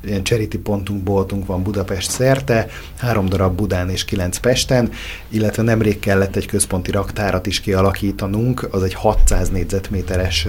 ilyen 0.05 0.23
charity 0.23 0.57
pontunk, 0.57 1.03
boltunk 1.03 1.45
van 1.45 1.63
Budapest 1.63 2.09
szerte, 2.09 2.67
három 2.97 3.25
darab 3.25 3.55
Budán 3.55 3.89
és 3.89 4.05
kilenc 4.05 4.37
Pesten, 4.37 4.91
illetve 5.29 5.63
nemrég 5.63 5.99
kellett 5.99 6.35
egy 6.35 6.45
központi 6.45 6.91
raktárat 6.91 7.45
is 7.45 7.59
kialakítanunk, 7.59 8.67
az 8.71 8.83
egy 8.83 8.93
600 8.93 9.49
négyzetméteres 9.49 10.47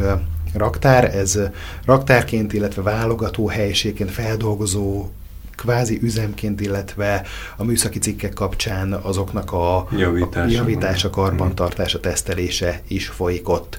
raktár, 0.54 1.14
ez 1.14 1.38
raktárként, 1.84 2.52
illetve 2.52 2.82
válogató 2.82 3.48
helyiségként 3.48 4.10
feldolgozó 4.10 5.08
kvázi 5.56 5.98
üzemként, 6.02 6.60
illetve 6.60 7.22
a 7.56 7.64
műszaki 7.64 7.98
cikkek 7.98 8.32
kapcsán 8.32 8.92
azoknak 8.92 9.52
a 9.52 9.86
javítása, 9.98 10.40
a 10.40 10.50
javítása 10.50 11.10
karbantartása, 11.10 12.00
tesztelése 12.00 12.80
is 12.88 13.08
folyik 13.08 13.48
ott 13.48 13.78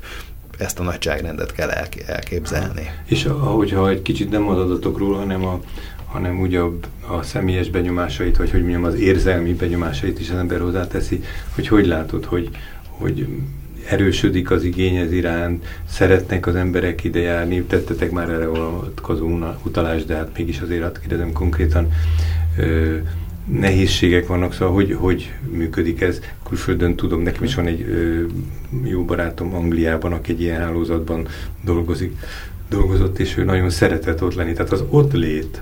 ezt 0.57 0.79
a 0.79 0.83
nagyságrendet 0.83 1.53
kell 1.53 1.69
elképzelni. 2.05 2.89
És 3.05 3.25
ahogyha 3.25 3.89
egy 3.89 4.01
kicsit 4.01 4.29
nem 4.29 4.47
az 4.47 4.57
adatokról, 4.57 5.15
hanem 5.15 5.45
a 5.45 5.59
hanem 6.05 6.39
úgy 6.39 6.55
a, 6.55 6.73
a 7.07 7.21
személyes 7.23 7.69
benyomásait, 7.69 8.37
vagy 8.37 8.51
hogy 8.51 8.61
mondjam, 8.61 8.83
az 8.83 8.99
érzelmi 8.99 9.53
benyomásait 9.53 10.19
is 10.19 10.29
az 10.29 10.37
ember 10.37 10.59
hozzáteszi, 10.59 11.23
hogy 11.55 11.67
hogy 11.67 11.85
látod, 11.85 12.25
hogy, 12.25 12.49
hogy 12.87 13.27
erősödik 13.89 14.51
az 14.51 14.63
igény 14.63 14.95
ez 14.95 15.11
iránt, 15.11 15.65
szeretnek 15.89 16.47
az 16.47 16.55
emberek 16.55 17.03
ide 17.03 17.19
járni, 17.19 17.63
tettetek 17.63 18.11
már 18.11 18.29
erre 18.29 18.47
vonatkozó 18.47 19.39
utalást, 19.63 20.05
de 20.05 20.15
hát 20.15 20.37
mégis 20.37 20.59
azért 20.59 20.83
azt 20.83 20.99
kérdezem 20.99 21.31
konkrétan, 21.31 21.91
ö, 22.57 22.97
nehézségek 23.45 24.27
vannak, 24.27 24.53
szóval 24.53 24.73
hogy, 24.73 24.93
hogy 24.93 25.33
működik 25.51 26.01
ez? 26.01 26.19
Külföldön 26.47 26.95
tudom, 26.95 27.21
nekem 27.21 27.43
is 27.43 27.55
van 27.55 27.67
egy 27.67 27.81
ö, 27.81 28.23
jó 28.83 29.05
barátom 29.05 29.53
Angliában, 29.55 30.13
aki 30.13 30.31
egy 30.31 30.41
ilyen 30.41 30.61
hálózatban 30.61 31.27
dolgozik, 31.63 32.17
dolgozott, 32.69 33.19
és 33.19 33.37
ő 33.37 33.43
nagyon 33.43 33.69
szeretett 33.69 34.23
ott 34.23 34.33
lenni. 34.33 34.53
Tehát 34.53 34.71
az 34.71 34.83
ott 34.89 35.13
lét, 35.13 35.61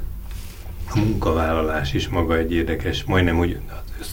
a 0.90 1.00
munkavállalás 1.00 1.94
is 1.94 2.08
maga 2.08 2.38
egy 2.38 2.54
érdekes, 2.54 3.04
majdnem, 3.04 3.36
hogy 3.36 3.58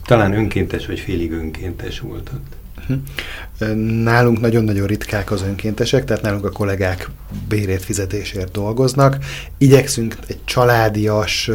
talán 0.04 0.33
önkéntes 0.33 0.87
vagy 0.87 1.00
félig 1.00 1.33
önkéntes 1.33 2.00
volt 2.00 2.30
ott. 2.35 2.60
Mhm. 2.90 3.79
Nálunk 4.03 4.40
nagyon-nagyon 4.40 4.87
ritkák 4.87 5.31
az 5.31 5.42
önkéntesek, 5.42 6.05
tehát 6.05 6.22
nálunk 6.22 6.44
a 6.44 6.50
kollégák 6.50 7.11
bérét 7.48 7.85
fizetésért 7.85 8.53
dolgoznak. 8.53 9.16
Igyekszünk 9.59 10.16
egy 10.26 10.44
családias, 10.44 11.50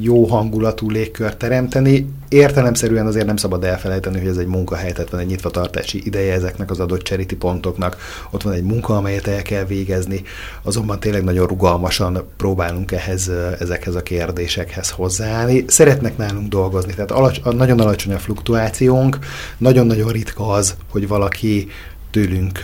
jó 0.00 0.24
hangulatú 0.26 0.90
légkört 0.90 1.36
teremteni. 1.36 2.06
Értelemszerűen 2.30 3.06
azért 3.06 3.26
nem 3.26 3.36
szabad 3.36 3.64
elfelejteni, 3.64 4.18
hogy 4.18 4.28
ez 4.28 4.36
egy 4.36 4.46
munkahely, 4.46 4.92
tehát 4.92 5.10
van 5.10 5.20
egy 5.20 5.26
nyitvatartási 5.26 6.02
ideje 6.04 6.32
ezeknek 6.32 6.70
az 6.70 6.80
adott 6.80 7.02
charity 7.02 7.34
pontoknak, 7.34 7.96
ott 8.30 8.42
van 8.42 8.52
egy 8.52 8.62
munka, 8.62 8.96
amelyet 8.96 9.26
el 9.26 9.42
kell 9.42 9.64
végezni, 9.64 10.22
azonban 10.62 11.00
tényleg 11.00 11.24
nagyon 11.24 11.46
rugalmasan 11.46 12.28
próbálunk 12.36 12.92
ehhez, 12.92 13.30
ezekhez 13.58 13.94
a 13.94 14.02
kérdésekhez 14.02 14.90
hozzáállni. 14.90 15.64
Szeretnek 15.66 16.16
nálunk 16.16 16.48
dolgozni, 16.48 16.94
tehát 16.94 17.10
alacs, 17.10 17.42
nagyon 17.42 17.80
alacsony 17.80 18.12
a 18.12 18.18
fluktuációnk, 18.18 19.18
nagyon-nagyon 19.58 20.12
ritka 20.12 20.48
az, 20.48 20.74
hogy 20.90 21.08
valaki 21.08 21.68
tőlünk 22.10 22.60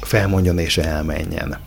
felmondjon 0.00 0.58
és 0.58 0.78
elmenjen. 0.78 1.58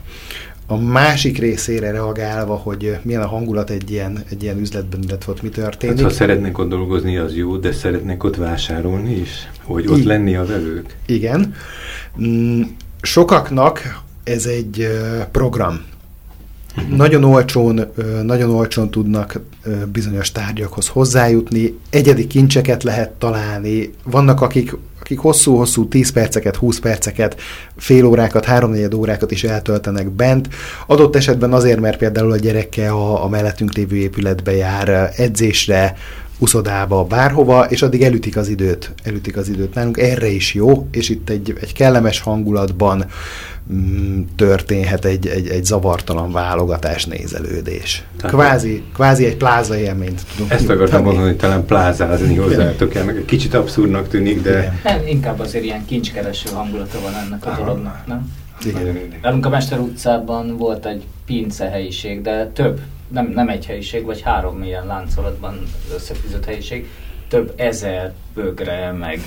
A 0.72 0.78
másik 0.78 1.38
részére 1.38 1.92
reagálva, 1.92 2.56
hogy 2.56 2.98
milyen 3.02 3.22
a 3.22 3.28
hangulat 3.28 3.70
egy 3.70 3.92
ilyen, 3.92 4.24
egy 4.30 4.44
ilyen 4.44 4.60
üzletben, 4.60 5.00
illetve 5.04 5.32
ott 5.32 5.42
mi 5.42 5.50
történik. 5.50 5.96
Hát, 5.96 6.06
ha 6.06 6.12
szeretnék 6.12 6.58
ott 6.58 6.70
dolgozni, 6.70 7.18
az 7.18 7.36
jó, 7.36 7.58
de 7.58 7.72
szeretnék 7.72 8.24
ott 8.24 8.36
vásárolni 8.36 9.16
is? 9.16 9.50
Hogy 9.64 9.88
ott 9.88 9.98
I- 9.98 10.06
lenni 10.06 10.36
a 10.36 10.46
vevők? 10.46 10.96
Igen. 11.06 11.54
Mm, 12.22 12.62
sokaknak 13.02 14.02
ez 14.24 14.46
egy 14.46 14.88
program. 15.32 15.82
Uh-huh. 16.78 16.98
Nagyon 16.98 17.24
olcsón, 17.24 17.86
nagyon 18.24 18.50
olcsón 18.50 18.90
tudnak 18.90 19.42
bizonyos 19.92 20.32
tárgyakhoz 20.32 20.88
hozzájutni, 20.88 21.78
egyedi 21.90 22.28
kincseket 22.28 22.84
lehet 22.84 23.12
találni, 23.12 23.90
vannak 24.04 24.42
akik 24.42 24.76
akik 25.10 25.22
hosszú-hosszú 25.22 25.88
10 25.88 26.12
perceket, 26.12 26.56
20 26.56 26.80
perceket, 26.80 27.42
fél 27.78 28.06
órákat, 28.06 28.46
háromnegyed 28.46 28.94
órákat 28.94 29.32
is 29.32 29.44
eltöltenek 29.44 30.10
bent. 30.10 30.48
Adott 30.88 31.16
esetben 31.16 31.54
azért, 31.54 31.80
mert 31.80 31.98
például 31.98 32.32
a 32.32 32.38
gyereke 32.38 32.92
a, 32.92 33.24
a 33.24 33.28
mellettünk 33.28 33.74
lévő 33.74 33.96
épületbe 33.96 34.56
jár 34.56 35.14
edzésre, 35.16 35.96
uszodába, 36.40 37.04
bárhova, 37.04 37.66
és 37.66 37.82
addig 37.82 38.02
elütik 38.02 38.38
az 38.38 38.48
időt, 38.48 38.94
elütik 39.04 39.38
az 39.38 39.50
időt 39.50 39.74
nálunk. 39.74 39.98
Erre 39.98 40.28
is 40.28 40.54
jó, 40.54 40.88
és 40.92 41.10
itt 41.10 41.30
egy, 41.30 41.54
egy 41.62 41.74
kellemes 41.74 42.20
hangulatban 42.20 43.06
mm, 43.74 44.22
történhet 44.36 45.06
egy, 45.06 45.28
egy, 45.28 45.48
egy 45.48 45.66
zavartalan 45.66 46.32
válogatás, 46.32 47.06
nézelődés. 47.06 48.04
Tehát 48.18 48.36
kvázi, 48.36 48.84
kvázi 48.94 49.26
egy 49.26 49.38
pláza 49.38 49.78
élményt 49.78 50.22
tudunk 50.32 50.52
Ezt 50.52 50.70
akartam 50.70 51.04
mondani, 51.04 51.28
hogy 51.28 51.38
talán 51.38 51.66
plázázni 51.66 52.36
hozzátok 52.36 52.96
el, 52.96 53.06
meg 53.06 53.24
kicsit 53.26 53.54
abszurdnak 53.54 54.08
tűnik, 54.08 54.42
de... 54.42 54.80
Nem, 54.84 55.08
inkább 55.08 55.40
azért 55.40 55.64
ilyen 55.64 55.86
kincskereső 55.86 56.50
hangulata 56.54 57.00
van 57.02 57.14
ennek 57.14 57.46
a 57.46 57.56
dolognak, 57.58 58.08
nem? 58.08 58.32
Igen. 58.66 58.98
Nálunk 59.22 59.46
a 59.46 59.50
Mester 59.50 59.80
utcában 59.80 60.58
volt 60.58 60.86
egy 60.86 61.04
pince 61.26 61.66
helyiség, 61.66 62.22
de 62.22 62.48
több 62.48 62.80
nem, 63.10 63.32
nem 63.34 63.50
egy 63.50 63.66
helyiség, 63.66 64.04
vagy 64.06 64.22
három 64.22 64.64
ilyen 64.64 64.86
láncolatban 64.86 65.64
összefűzött 65.94 66.46
helyiség, 66.46 66.90
több 67.28 67.54
ezer 67.56 68.14
bögre, 68.34 68.92
meg 68.92 69.22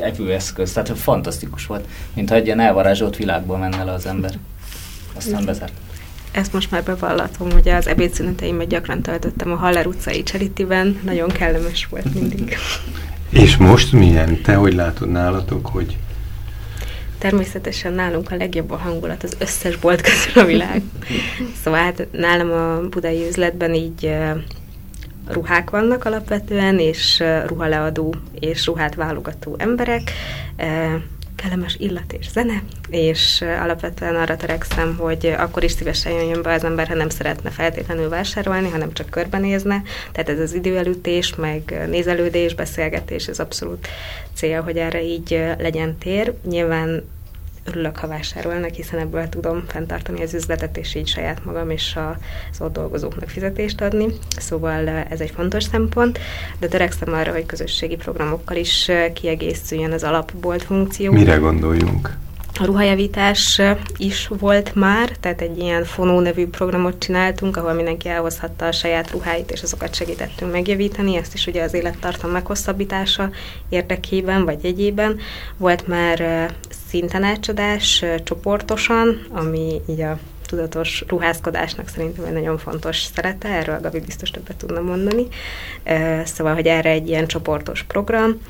evőeszköz, 0.00 0.72
tehát 0.72 0.98
fantasztikus 0.98 1.66
volt, 1.66 1.84
mintha 2.14 2.34
egy 2.34 2.46
ilyen 2.46 2.60
elvarázsolt 2.60 3.16
világba 3.16 3.56
menne 3.56 3.84
le 3.84 3.92
az 3.92 4.06
ember. 4.06 4.32
Aztán 5.16 5.44
bezárt. 5.44 5.72
Ezt 6.30 6.52
most 6.52 6.70
már 6.70 6.82
bevallatom, 6.82 7.50
hogy 7.50 7.68
az 7.68 7.86
ebédszüneteimet 7.86 8.68
gyakran 8.68 9.02
töltöttem 9.02 9.52
a 9.52 9.56
Haller 9.56 9.86
utcai 9.86 10.22
Charity-ben, 10.22 11.00
nagyon 11.04 11.28
kellemes 11.28 11.86
volt 11.86 12.14
mindig. 12.14 12.56
És 13.30 13.56
most 13.56 13.92
milyen? 13.92 14.42
Te 14.42 14.54
hogy 14.54 14.74
látod 14.74 15.10
nálatok, 15.10 15.66
hogy 15.66 15.96
Természetesen 17.30 17.92
nálunk 17.92 18.30
a 18.30 18.36
legjobb 18.36 18.70
a 18.70 18.76
hangulat 18.76 19.22
az 19.22 19.36
összes 19.38 19.76
bolt 19.76 20.00
közül 20.00 20.42
a 20.42 20.46
világ. 20.46 20.82
Szóval 21.62 21.80
hát 21.80 22.06
nálam 22.12 22.50
a 22.50 22.88
budai 22.88 23.26
üzletben 23.28 23.74
így 23.74 24.16
ruhák 25.28 25.70
vannak 25.70 26.04
alapvetően, 26.04 26.78
és 26.78 27.22
ruhaleadó 27.46 28.14
és 28.40 28.66
ruhát 28.66 28.94
válogató 28.94 29.54
emberek, 29.58 30.12
kellemes 31.36 31.76
illat 31.78 32.12
és 32.12 32.30
zene, 32.30 32.62
és 32.88 33.44
alapvetően 33.62 34.16
arra 34.16 34.36
törekszem, 34.36 34.96
hogy 34.96 35.34
akkor 35.38 35.64
is 35.64 35.72
szívesen 35.72 36.12
jöjjön 36.12 36.42
be 36.42 36.52
az 36.52 36.64
ember, 36.64 36.88
ha 36.88 36.94
nem 36.94 37.08
szeretne 37.08 37.50
feltétlenül 37.50 38.08
vásárolni, 38.08 38.70
hanem 38.70 38.92
csak 38.92 39.10
körbenézne. 39.10 39.82
Tehát 40.12 40.28
ez 40.28 40.40
az 40.40 40.54
időelütés, 40.54 41.34
meg 41.34 41.86
nézelődés, 41.88 42.54
beszélgetés, 42.54 43.26
ez 43.26 43.38
abszolút 43.38 43.88
cél, 44.34 44.62
hogy 44.62 44.76
erre 44.76 45.02
így 45.02 45.30
legyen 45.58 45.98
tér. 45.98 46.34
Nyilván 46.48 47.02
örülök, 47.66 47.96
ha 47.96 48.06
vásárolnak, 48.06 48.70
hiszen 48.70 48.98
ebből 48.98 49.28
tudom 49.28 49.64
fenntartani 49.66 50.22
az 50.22 50.34
üzletet, 50.34 50.76
és 50.76 50.94
így 50.94 51.08
saját 51.08 51.44
magam 51.44 51.70
és 51.70 51.96
az 52.52 52.60
ott 52.60 52.72
dolgozóknak 52.72 53.28
fizetést 53.28 53.80
adni. 53.80 54.06
Szóval 54.38 54.88
ez 54.88 55.20
egy 55.20 55.30
fontos 55.30 55.64
szempont, 55.64 56.18
de 56.58 56.66
törekszem 56.68 57.12
arra, 57.12 57.32
hogy 57.32 57.46
közösségi 57.46 57.96
programokkal 57.96 58.56
is 58.56 58.90
kiegészüljön 59.14 59.92
az 59.92 60.02
alapbolt 60.02 60.62
funkció. 60.62 61.12
Mire 61.12 61.36
gondoljunk? 61.36 62.16
Ruhajavítás 62.64 63.60
is 63.96 64.28
volt 64.38 64.74
már, 64.74 65.08
tehát 65.20 65.40
egy 65.40 65.58
ilyen 65.58 65.84
Fonó 65.84 66.20
nevű 66.20 66.46
programot 66.46 66.98
csináltunk, 66.98 67.56
ahol 67.56 67.72
mindenki 67.72 68.08
elhozhatta 68.08 68.66
a 68.66 68.72
saját 68.72 69.10
ruháit, 69.10 69.50
és 69.50 69.62
azokat 69.62 69.94
segítettünk 69.94 70.52
megjavítani, 70.52 71.16
ezt 71.16 71.34
is 71.34 71.46
ugye 71.46 71.62
az 71.62 71.74
élettartam 71.74 72.30
meghosszabbítása 72.30 73.30
érdekében, 73.68 74.44
vagy 74.44 74.64
egyében. 74.64 75.18
Volt 75.56 75.86
már 75.86 76.50
színtanácsadás 76.88 78.04
csoportosan, 78.24 79.26
ami 79.32 79.80
így 79.88 80.00
a 80.00 80.18
tudatos 80.46 81.04
ruházkodásnak 81.08 81.88
szerintem 81.88 82.24
egy 82.24 82.32
nagyon 82.32 82.58
fontos 82.58 83.02
szerete, 83.14 83.48
erről 83.48 83.80
Gabi 83.80 84.00
biztos 84.00 84.30
többet 84.30 84.56
tudna 84.56 84.80
mondani. 84.80 85.26
Szóval, 86.24 86.54
hogy 86.54 86.66
erre 86.66 86.90
egy 86.90 87.08
ilyen 87.08 87.26
csoportos 87.26 87.82
program. 87.82 88.40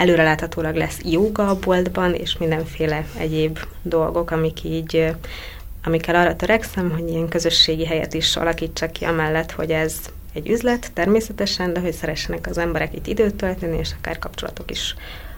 Előreláthatólag 0.00 0.74
lesz 0.74 0.98
joga 1.04 1.48
a 1.48 1.58
boltban, 1.58 2.14
és 2.14 2.36
mindenféle 2.38 3.04
egyéb 3.18 3.58
dolgok, 3.82 4.30
amik 4.30 4.64
így 4.64 5.14
amikkel 5.84 6.14
arra 6.14 6.36
törekszem, 6.36 6.90
hogy 6.90 7.08
ilyen 7.08 7.28
közösségi 7.28 7.86
helyet 7.86 8.14
is 8.14 8.36
alakítsak 8.36 8.90
ki, 8.90 9.04
amellett, 9.04 9.52
hogy 9.52 9.70
ez 9.70 9.94
egy 10.32 10.48
üzlet 10.48 10.90
természetesen, 10.94 11.72
de 11.72 11.80
hogy 11.80 11.92
szeressenek 11.92 12.46
az 12.46 12.58
emberek 12.58 12.94
itt 12.94 13.06
időt 13.06 13.34
tölteni, 13.34 13.78
és 13.78 13.90
akár 13.98 14.18
kapcsolatok 14.18 14.70
is 14.70 14.94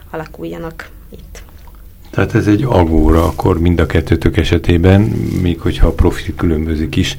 alakuljanak 0.09 0.89
itt. 1.09 1.43
Tehát 2.09 2.35
ez 2.35 2.47
egy 2.47 2.63
agóra 2.63 3.23
akkor 3.23 3.59
mind 3.59 3.79
a 3.79 3.85
kettőtök 3.85 4.37
esetében, 4.37 5.01
még 5.41 5.59
hogyha 5.59 5.87
a 5.87 5.93
profil 5.93 6.35
különbözik 6.35 6.95
is, 6.95 7.17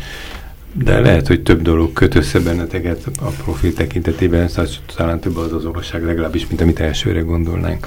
de 0.74 1.00
lehet, 1.00 1.26
hogy 1.26 1.42
több 1.42 1.62
dolog 1.62 1.92
köt 1.92 2.14
össze 2.14 2.40
benneteket 2.40 3.10
a 3.20 3.28
profil 3.44 3.72
tekintetében, 3.72 4.48
szóval 4.48 4.70
talán 4.96 5.20
több 5.20 5.36
az 5.36 5.52
az 5.52 5.64
olvasság 5.64 6.04
legalábbis, 6.04 6.46
mint 6.46 6.60
amit 6.60 6.80
elsőre 6.80 7.20
gondolnánk. 7.20 7.86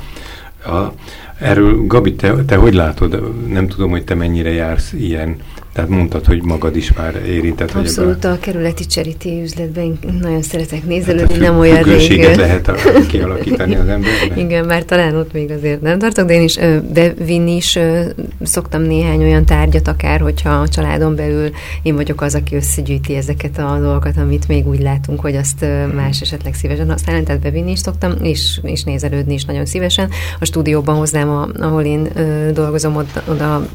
A, 0.65 0.93
erről, 1.39 1.86
Gabi, 1.86 2.15
te, 2.15 2.36
te 2.45 2.56
hogy 2.56 2.73
látod? 2.73 3.21
Nem 3.50 3.67
tudom, 3.67 3.89
hogy 3.89 4.04
te 4.04 4.15
mennyire 4.15 4.52
jársz 4.52 4.93
ilyen 4.93 5.36
tehát 5.78 5.91
mondtad, 5.91 6.26
hogy 6.26 6.43
magad 6.43 6.76
is 6.76 6.93
már 6.93 7.15
érintett. 7.28 7.71
Abszolút 7.71 8.23
a 8.23 8.38
kerületi 8.39 8.86
cseríti 8.86 9.41
üzletben 9.41 10.00
nagyon 10.21 10.41
szeretek 10.41 10.86
nézelődni, 10.86 11.34
hát 11.34 11.43
nem 11.43 11.60
olyan 11.60 11.84
rég. 11.84 12.36
lehet 12.36 12.71
kialakítani 13.08 13.76
az 13.76 13.88
emberben. 13.88 14.38
Igen, 14.45 14.65
mert 14.65 14.86
talán 14.86 15.15
ott 15.15 15.34
még 15.34 15.52
azért 15.52 15.82
nem 15.82 16.00
tartok, 16.00 16.28
de 16.28 16.34
én 16.34 16.41
is 16.41 16.60
bevinni 16.93 17.56
is 17.56 17.80
szoktam 18.41 18.82
néhány 18.82 19.23
olyan 19.23 19.45
tárgyat, 19.45 19.88
akár 19.88 20.19
hogyha 20.19 20.50
a 20.50 20.67
családon 20.67 21.15
belül 21.15 21.50
én 21.82 21.95
vagyok 21.95 22.21
az, 22.21 22.36
aki 22.36 22.56
összegyűjti 22.56 23.15
ezeket 23.15 23.58
a 23.58 23.80
dolgokat, 23.82 24.17
amit 24.17 24.47
még 24.47 24.67
úgy 24.67 24.82
látunk, 24.82 25.19
hogy 25.19 25.36
azt 25.36 25.65
más 25.95 26.21
esetleg 26.21 26.54
szívesen 26.54 26.89
használni, 26.89 27.23
tehát 27.23 27.41
bevinni 27.41 27.71
is 27.71 27.80
szoktam, 27.80 28.13
és, 28.21 28.60
és 28.63 28.84
nézelődni 28.84 29.34
is 29.34 29.45
nagyon 29.45 29.65
szívesen. 29.65 30.10
A 30.39 30.45
stúdióban 30.45 30.95
hozzám, 30.95 31.27
ahol 31.60 31.84
én 31.84 32.10
dolgozom, 32.54 32.96
oda, 32.96 33.24
oda 33.28 33.68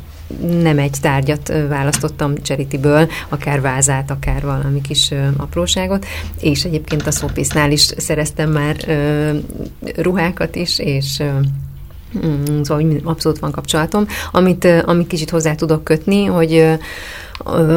nem 0.62 0.78
egy 0.78 0.96
tárgyat 1.00 1.52
választottam 1.68 2.34
cseritiből, 2.42 3.08
akár 3.28 3.60
vázát, 3.60 4.10
akár 4.10 4.42
valami 4.42 4.80
kis 4.80 5.10
apróságot, 5.36 6.06
és 6.40 6.64
egyébként 6.64 7.06
a 7.06 7.10
szópisznál 7.10 7.70
is 7.70 7.80
szereztem 7.80 8.50
már 8.50 8.76
ruhákat 9.96 10.56
is, 10.56 10.78
és 10.78 11.22
mm, 12.26 12.62
Szóval 12.62 13.00
abszolút 13.04 13.38
van 13.38 13.50
kapcsolatom. 13.50 14.06
Amit, 14.32 14.64
amit 14.84 15.06
kicsit 15.06 15.30
hozzá 15.30 15.54
tudok 15.54 15.84
kötni, 15.84 16.24
hogy 16.24 16.78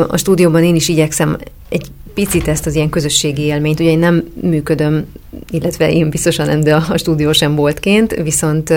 a 0.08 0.18
stúdióban 0.18 0.64
én 0.64 0.76
is 0.76 0.88
igyekszem 0.88 1.38
egy 1.70 1.92
picit 2.16 2.48
ezt 2.48 2.66
az 2.66 2.76
ilyen 2.76 2.90
közösségi 2.90 3.42
élményt, 3.42 3.80
ugye 3.80 3.90
én 3.90 4.00
nem 4.00 4.24
működöm, 4.42 5.06
illetve 5.50 5.92
én 5.92 6.10
biztosan 6.10 6.46
nem, 6.46 6.62
de 6.62 6.76
a 6.76 6.98
stúdió 6.98 7.32
sem 7.32 7.56
boltként, 7.56 8.12
viszont 8.14 8.74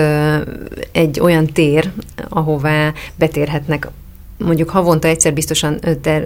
egy 0.91 1.19
olyan 1.19 1.45
tér, 1.45 1.91
ahová 2.29 2.93
betérhetnek 3.15 3.87
mondjuk 4.39 4.69
havonta 4.69 5.07
egyszer 5.07 5.33
biztosan 5.33 5.79
ter, 6.01 6.23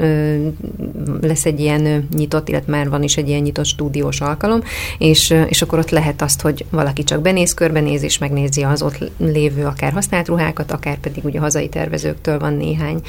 lesz 1.22 1.46
egy 1.46 1.60
ilyen 1.60 2.08
nyitott, 2.16 2.50
illetve 2.50 2.72
már 2.72 2.90
van 2.90 3.04
is 3.04 3.18
egy 3.18 3.28
ilyen 3.28 3.42
nyitott 3.42 3.66
stúdiós 3.66 4.22
alkalom, 4.22 4.62
és, 4.98 5.36
és 5.48 5.62
akkor 5.62 5.80
ott 5.80 5.90
lehet 5.90 6.22
azt, 6.22 6.42
hogy 6.42 6.66
valaki 6.70 7.04
csak 7.04 7.22
benéz, 7.22 7.54
körbenéz, 7.54 8.04
és 8.04 8.18
megnézi 8.18 8.62
az 8.62 8.82
ott 8.82 9.12
lévő 9.18 9.66
akár 9.66 9.92
használt 9.94 10.28
ruhákat, 10.28 10.72
akár 10.72 10.98
pedig 10.98 11.26
ugye 11.26 11.40
hazai 11.40 11.70
tervezőktől 11.70 12.40
van 12.40 12.54
néhány, 12.54 13.02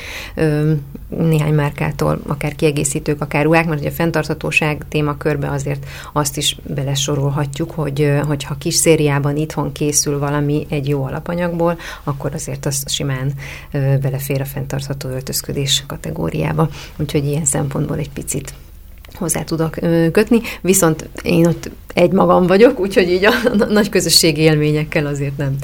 néhány 1.09 1.55
márkától, 1.55 2.21
akár 2.27 2.55
kiegészítők, 2.55 3.21
akár 3.21 3.45
ruhák, 3.45 3.67
mert 3.67 3.81
ugye 3.81 3.89
a 3.89 3.93
fenntarthatóság 3.93 4.85
témakörbe 4.89 5.51
azért 5.51 5.87
azt 6.13 6.37
is 6.37 6.57
belesorolhatjuk, 6.75 7.71
hogy 7.71 8.13
hogyha 8.27 8.59
kis 8.59 8.75
szériában 8.75 9.37
itthon 9.37 9.73
készül 9.73 10.19
valami 10.19 10.67
egy 10.69 10.89
jó 10.89 11.05
alapanyagból, 11.05 11.79
akkor 12.05 12.35
azért 12.35 12.67
az 12.67 12.85
simán 12.87 13.33
belefér 14.01 14.41
a 14.41 14.45
fenntartható 14.45 14.94
öltözködés 15.05 15.85
kategóriába. 15.87 16.69
Úgyhogy 16.97 17.25
ilyen 17.25 17.45
szempontból 17.45 17.99
egy 17.99 18.11
picit 18.11 18.55
hozzá 19.15 19.43
tudok 19.43 19.77
kötni, 20.13 20.41
viszont 20.61 21.09
én 21.23 21.47
ott 21.47 21.71
egy 21.95 22.11
magam 22.11 22.47
vagyok, 22.47 22.81
úgyhogy 22.81 23.11
így 23.11 23.25
a 23.25 23.33
nagy 23.69 23.89
közösségi 23.89 24.41
élményekkel 24.41 25.07
azért 25.07 25.37
nem, 25.37 25.57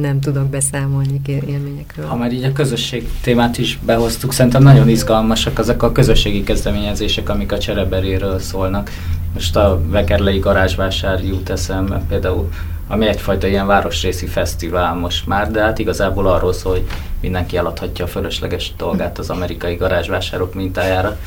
nem 0.00 0.20
tudok 0.20 0.46
beszámolni 0.46 1.20
élményekről. 1.26 2.06
Ha 2.06 2.16
már 2.16 2.32
így 2.32 2.44
a 2.44 2.52
közösség 2.52 3.08
témát 3.22 3.58
is 3.58 3.78
behoztuk, 3.86 4.32
szerintem 4.32 4.62
nagyon 4.62 4.88
izgalmasak 4.88 5.58
ezek 5.58 5.82
a 5.82 5.92
közösségi 5.92 6.42
kezdeményezések, 6.42 7.28
amik 7.28 7.52
a 7.52 7.58
csereberéről 7.58 8.38
szólnak. 8.38 8.90
Most 9.34 9.56
a 9.56 9.80
Vekerlei 9.86 10.38
garázsvásár 10.38 11.24
jut 11.24 11.50
eszembe 11.50 12.02
például, 12.08 12.48
ami 12.88 13.06
egyfajta 13.06 13.46
ilyen 13.46 13.66
városrészi 13.66 14.26
fesztivál 14.26 14.94
most 14.94 15.26
már, 15.26 15.50
de 15.50 15.60
hát 15.60 15.78
igazából 15.78 16.26
arról 16.26 16.52
szól, 16.52 16.72
hogy 16.72 16.86
mindenki 17.20 17.56
eladhatja 17.56 18.04
a 18.04 18.08
fölösleges 18.08 18.72
dolgát 18.76 19.18
az 19.18 19.30
amerikai 19.30 19.74
garázsvásárok 19.74 20.54
mintájára. 20.54 21.18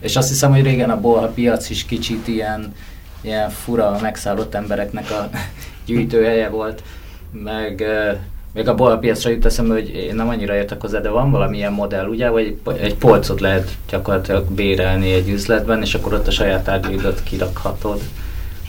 És 0.00 0.16
azt 0.16 0.28
hiszem, 0.28 0.50
hogy 0.50 0.62
régen 0.62 0.90
a 0.90 1.00
bolha 1.00 1.26
piac 1.26 1.70
is 1.70 1.84
kicsit 1.84 2.28
ilyen, 2.28 2.74
ilyen 3.20 3.50
fura, 3.50 3.98
megszállott 4.02 4.54
embereknek 4.54 5.10
a 5.10 5.28
gyűjtőhelye 5.86 6.48
volt, 6.48 6.82
meg 7.32 7.84
még 8.54 8.68
a 8.68 8.74
bolpiacra 8.74 9.30
jut 9.30 9.44
eszembe, 9.44 9.74
hogy 9.74 9.88
én 9.88 10.14
nem 10.14 10.28
annyira 10.28 10.54
értek 10.54 10.80
hozzá, 10.80 10.98
de 10.98 11.08
van 11.08 11.30
valamilyen 11.30 11.72
modell, 11.72 12.06
ugye, 12.06 12.28
vagy 12.28 12.58
egy 12.80 12.94
polcot 12.94 13.40
lehet 13.40 13.70
gyakorlatilag 13.90 14.50
bérelni 14.50 15.12
egy 15.12 15.28
üzletben, 15.28 15.82
és 15.82 15.94
akkor 15.94 16.14
ott 16.14 16.26
a 16.26 16.30
saját 16.30 16.64
tárgyaidat 16.64 17.22
kirakhatod. 17.22 18.00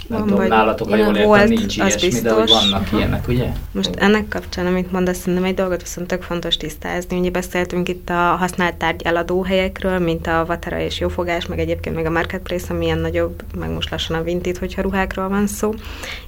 Nem 0.10 0.26
tudom, 0.26 0.48
nálatok, 0.48 0.90
ha 0.90 0.96
jól 0.96 1.08
értem, 1.08 1.24
volt, 1.24 1.48
nincs 1.48 1.78
ilyesmi, 1.78 2.10
biztos. 2.10 2.22
de 2.22 2.34
hogy 2.34 2.50
vannak 2.50 2.88
Aha. 2.88 2.98
ilyenek, 2.98 3.28
ugye? 3.28 3.46
Most 3.72 3.96
ennek 3.96 4.28
kapcsán, 4.28 4.66
amit 4.66 4.92
mondasz, 4.92 5.18
szerintem 5.18 5.44
egy 5.44 5.54
dolgot 5.54 5.82
viszont 5.82 6.08
tök 6.08 6.22
fontos 6.22 6.58
tisztázni. 6.58 7.20
Ugye 7.20 7.30
beszéltünk 7.30 7.90
itt 7.90 8.10
a 8.10 8.14
használt 8.14 8.76
tárgy 8.76 9.02
eladó 9.04 9.44
helyekről, 9.44 10.00
mint 10.00 10.28
a 10.28 10.44
Vatara 10.48 10.80
és 10.80 11.00
Jófogás, 11.00 11.46
meg 11.46 11.60
egyébként 11.60 11.96
meg 11.96 12.06
a 12.06 12.10
Marketplace, 12.10 12.66
ami 12.70 12.86
ilyen 12.86 12.98
nagyobb, 12.98 13.42
meg 13.60 13.70
most 13.70 13.90
lassan 13.90 14.18
a 14.18 14.24
Vintit, 14.24 14.58
hogyha 14.58 14.82
ruhákról 14.82 15.30
van 15.30 15.48
szó. 15.48 15.74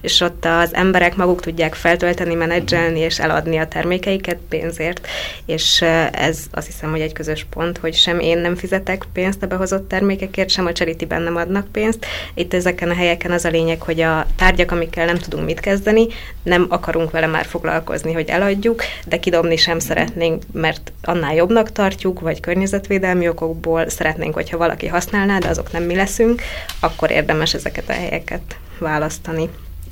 És 0.01 0.21
ott 0.21 0.45
az 0.45 0.73
emberek 0.73 1.15
maguk 1.15 1.41
tudják 1.41 1.73
feltölteni, 1.73 2.33
menedzselni 2.33 2.99
és 2.99 3.19
eladni 3.19 3.57
a 3.57 3.67
termékeiket 3.67 4.39
pénzért. 4.49 5.07
És 5.45 5.81
ez 6.11 6.39
azt 6.51 6.65
hiszem, 6.65 6.89
hogy 6.89 7.01
egy 7.01 7.13
közös 7.13 7.45
pont, 7.49 7.77
hogy 7.77 7.93
sem 7.93 8.19
én 8.19 8.37
nem 8.37 8.55
fizetek 8.55 9.05
pénzt 9.13 9.43
a 9.43 9.47
behozott 9.47 9.87
termékekért, 9.87 10.49
sem 10.49 10.65
a 10.65 10.71
charity 10.71 11.05
nem 11.07 11.35
adnak 11.35 11.67
pénzt. 11.71 12.05
Itt 12.33 12.53
ezeken 12.53 12.89
a 12.89 12.93
helyeken 12.93 13.31
az 13.31 13.45
a 13.45 13.49
lényeg, 13.49 13.70
lényeg, 13.71 13.85
hogy 13.85 14.01
a 14.01 14.25
tárgyak, 14.35 14.71
amikkel 14.71 15.05
nem 15.05 15.17
tudunk 15.17 15.45
mit 15.45 15.59
kezdeni, 15.59 16.07
nem 16.43 16.65
akarunk 16.69 17.11
vele 17.11 17.27
már 17.27 17.45
foglalkozni, 17.45 18.13
hogy 18.13 18.29
eladjuk, 18.29 18.83
de 19.05 19.19
kidobni 19.19 19.55
sem 19.55 19.79
szeretnénk, 19.79 20.43
mert 20.53 20.91
annál 21.03 21.35
jobbnak 21.35 21.71
tartjuk, 21.71 22.19
vagy 22.19 22.39
környezetvédelmi 22.39 23.27
okokból 23.27 23.89
szeretnénk, 23.89 24.33
hogyha 24.33 24.57
valaki 24.57 24.87
használná, 24.87 25.37
de 25.37 25.47
azok 25.47 25.71
nem 25.71 25.83
mi 25.83 25.95
leszünk, 25.95 26.41
akkor 26.79 27.11
érdemes 27.11 27.53
ezeket 27.53 27.89
a 27.89 27.93
helyeket 27.93 28.57
választani. 28.79 29.49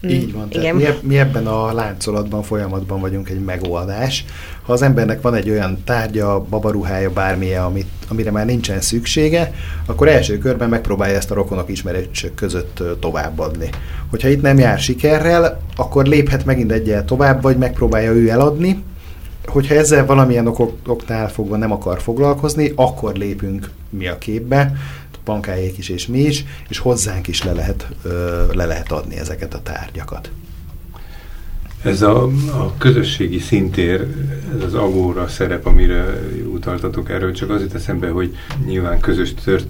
Így 0.08 0.34
van. 0.34 0.48
Igen. 0.50 0.76
Mi, 0.76 0.86
mi 1.02 1.18
ebben 1.18 1.48
a 1.48 1.74
láncolatban, 1.74 2.44
folyamatban 2.44 3.00
vagyunk 3.00 3.30
egy 3.30 3.40
megoldás. 3.40 4.26
Ha 4.62 4.74
az 4.74 4.82
embernek 4.82 5.22
van 5.22 5.36
egy 5.36 5.50
olyan 5.50 5.78
tárgya, 5.84 6.46
babaruhája, 6.50 7.12
bármilyen, 7.12 7.64
amit, 7.64 7.88
amire 8.08 8.32
már 8.32 8.46
nincsen 8.46 8.82
szüksége, 8.82 9.54
akkor 9.86 10.08
első 10.08 10.38
körben 10.38 10.70
megpróbálja 10.70 11.16
ezt 11.16 11.32
a 11.32 11.34
rokonok 11.36 11.70
ismerősök 11.70 12.36
között 12.36 12.84
továbbadni. 13.00 13.70
Hogyha 14.10 14.28
itt 14.28 14.42
nem 14.42 14.58
jár 14.58 14.80
sikerrel, 14.80 15.62
akkor 15.76 16.06
léphet 16.06 16.46
megint 16.46 16.72
egyel 16.72 17.06
tovább, 17.06 17.42
vagy 17.42 17.58
megpróbálja 17.58 18.12
ő 18.12 18.30
eladni, 18.30 18.84
hogyha 19.46 19.76
ezzel 19.76 20.06
valamilyen 20.06 20.48
okoknál 20.48 21.30
fogva 21.30 21.58
nem 21.58 21.72
akar 21.72 22.02
foglalkozni, 22.02 22.72
akkor 22.76 23.16
lépünk 23.16 23.70
mi 23.90 24.08
a 24.08 24.18
képbe, 24.18 24.74
bankájék 25.30 25.78
is 25.78 25.90
és 25.90 26.08
mi 26.08 26.20
is, 26.20 26.46
és 26.70 26.78
hozzánk 26.78 27.28
is 27.28 27.44
le 27.44 27.52
lehet, 27.52 27.88
le 28.52 28.66
lehet 28.66 28.92
adni 28.92 29.16
ezeket 29.18 29.54
a 29.54 29.62
tárgyakat. 29.62 30.32
Ez 31.84 32.02
a, 32.02 32.24
a 32.52 32.74
közösségi 32.78 33.40
szintér, 33.40 34.08
ez 34.56 34.64
az 34.64 34.74
agóra 34.74 35.28
szerep, 35.28 35.66
amire 35.66 36.22
utaltatok 36.52 37.10
erről, 37.10 37.32
csak 37.32 37.50
azért 37.50 37.74
eszembe, 37.74 38.10
hogy 38.10 38.36
nyilván 38.66 39.00
közös 39.00 39.34
tört, 39.34 39.68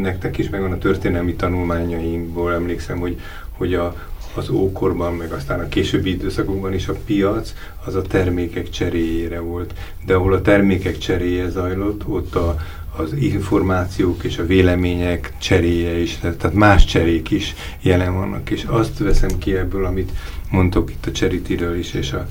nektek 0.00 0.38
is 0.38 0.48
megvan 0.48 0.72
a 0.72 0.78
történelmi 0.78 1.34
tanulmányainkból, 1.34 2.52
emlékszem, 2.52 2.98
hogy, 2.98 3.20
hogy 3.50 3.74
a, 3.74 3.94
az 4.34 4.48
ókorban, 4.48 5.14
meg 5.14 5.32
aztán 5.32 5.60
a 5.60 5.68
későbbi 5.68 6.10
időszakokban 6.10 6.72
is 6.72 6.88
a 6.88 6.94
piac 7.04 7.52
az 7.84 7.94
a 7.94 8.02
termékek 8.02 8.70
cseréjére 8.70 9.40
volt. 9.40 9.74
De 10.06 10.14
ahol 10.14 10.32
a 10.32 10.42
termékek 10.42 10.98
cseréje 10.98 11.48
zajlott, 11.48 12.06
ott 12.06 12.34
a, 12.34 12.56
az 12.96 13.12
információk 13.12 14.24
és 14.24 14.38
a 14.38 14.46
vélemények 14.46 15.32
cseréje 15.38 15.98
is, 15.98 16.18
tehát 16.18 16.52
más 16.52 16.84
cserék 16.84 17.30
is 17.30 17.54
jelen 17.80 18.14
vannak, 18.14 18.50
és 18.50 18.64
azt 18.64 18.98
veszem 18.98 19.38
ki 19.38 19.56
ebből, 19.56 19.84
amit 19.84 20.12
mondtok 20.50 20.90
itt 20.90 21.06
a 21.06 21.10
charity 21.10 21.50
is, 21.78 21.94
és 21.94 22.12
a, 22.12 22.26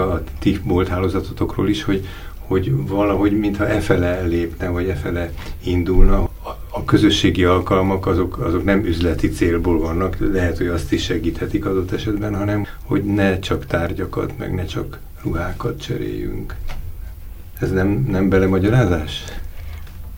a 0.00 0.22
ti 0.38 0.60
bolthálózatotokról 0.64 1.68
is, 1.68 1.82
hogy, 1.82 2.06
hogy 2.38 2.86
valahogy 2.86 3.38
mintha 3.38 3.68
efele 3.68 4.20
lépne, 4.20 4.68
vagy 4.68 4.88
efele 4.88 5.32
indulna. 5.64 6.28
A 6.68 6.84
közösségi 6.84 7.44
alkalmak 7.44 8.06
azok, 8.06 8.38
azok 8.38 8.64
nem 8.64 8.84
üzleti 8.84 9.28
célból 9.28 9.78
vannak, 9.78 10.16
lehet, 10.32 10.58
hogy 10.58 10.66
azt 10.66 10.92
is 10.92 11.04
segíthetik 11.04 11.66
adott 11.66 11.92
esetben, 11.92 12.36
hanem 12.36 12.66
hogy 12.84 13.04
ne 13.04 13.38
csak 13.38 13.66
tárgyakat, 13.66 14.38
meg 14.38 14.54
ne 14.54 14.64
csak 14.64 14.98
ruhákat 15.22 15.80
cseréljünk. 15.80 16.54
Ez 17.60 17.70
nem, 17.70 18.06
nem 18.10 18.28
belemagyarázás? 18.28 19.24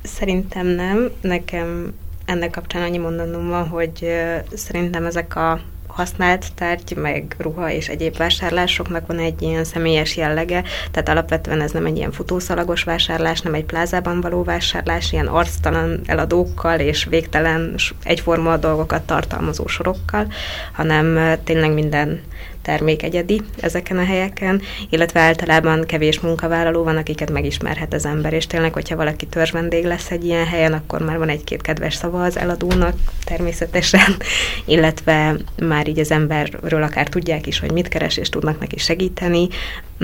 Szerintem 0.07 0.67
nem. 0.67 1.11
Nekem 1.21 1.95
ennek 2.25 2.51
kapcsán 2.51 2.83
annyi 2.83 2.99
mondanom 2.99 3.49
van, 3.49 3.69
hogy 3.69 4.07
szerintem 4.55 5.05
ezek 5.05 5.37
a 5.37 5.61
használt 5.97 6.47
tárgy, 6.55 6.97
meg 6.97 7.35
ruha 7.39 7.71
és 7.71 7.89
egyéb 7.89 8.17
vásárlásoknak 8.17 9.07
van 9.07 9.19
egy 9.19 9.43
ilyen 9.43 9.65
személyes 9.65 10.17
jellege, 10.17 10.63
tehát 10.91 11.09
alapvetően 11.09 11.61
ez 11.61 11.71
nem 11.71 11.87
egy 11.87 11.97
ilyen 11.97 12.13
futószalagos 12.13 12.83
vásárlás, 12.83 13.41
nem 13.41 13.55
egy 13.55 13.65
plázában 13.65 14.21
való 14.21 14.43
vásárlás, 14.43 15.13
ilyen 15.13 15.27
arctalan 15.27 16.01
eladókkal 16.07 16.81
és 16.81 17.05
végtelen 17.05 17.75
egyforma 18.03 18.57
dolgokat 18.57 19.03
tartalmazó 19.03 19.67
sorokkal, 19.67 20.33
hanem 20.73 21.39
tényleg 21.45 21.73
minden 21.73 22.21
termék 22.67 23.03
egyedi 23.03 23.43
ezeken 23.61 23.99
a 23.99 24.05
helyeken, 24.05 24.63
illetve 24.91 25.21
általában 25.21 25.85
kevés 25.87 26.21
munkavállaló 26.21 26.83
van, 26.83 26.97
akiket 26.97 27.31
megismerhet 27.31 27.95
az 27.95 28.07
ember, 28.07 28.33
és 28.33 28.47
tényleg, 28.47 28.73
hogyha 28.73 28.97
valaki 28.97 29.27
törzsvendég 29.27 29.85
lesz 29.85 30.11
egy 30.11 30.25
ilyen 30.25 30.47
helyen, 30.47 30.73
akkor 30.73 31.03
már 31.03 31.19
van 31.19 31.29
egy-két 31.29 31.63
kedves 31.63 31.95
szava 31.95 32.25
az 32.25 32.39
eladónak 32.39 32.97
természetesen, 33.25 34.17
illetve 34.75 35.37
már 35.63 35.89
így 35.89 35.99
az 35.99 36.11
emberről 36.11 36.83
akár 36.83 37.09
tudják 37.09 37.47
is, 37.47 37.59
hogy 37.59 37.73
mit 37.73 37.89
keres, 37.89 38.17
és 38.17 38.29
tudnak 38.29 38.61
neki 38.61 38.79
segíteni. 38.79 39.49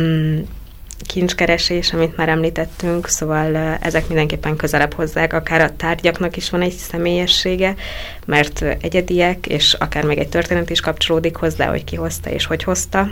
Mm, 0.00 0.38
kincskeresés, 1.06 1.92
amit 1.92 2.16
már 2.16 2.28
említettünk, 2.28 3.08
szóval 3.08 3.56
ezek 3.80 4.06
mindenképpen 4.08 4.56
közelebb 4.56 4.92
hozzák, 4.92 5.32
akár 5.32 5.60
a 5.60 5.76
tárgyaknak 5.76 6.36
is 6.36 6.50
van 6.50 6.60
egy 6.60 6.72
személyessége, 6.72 7.74
mert 8.26 8.62
egyediek, 8.80 9.46
és 9.46 9.74
akár 9.74 10.04
még 10.04 10.18
egy 10.18 10.28
történet 10.28 10.70
is 10.70 10.80
kapcsolódik 10.80 11.36
hozzá, 11.36 11.68
hogy 11.68 11.84
ki 11.84 11.96
hozta 11.96 12.30
és 12.30 12.46
hogy 12.46 12.62
hozta, 12.62 13.10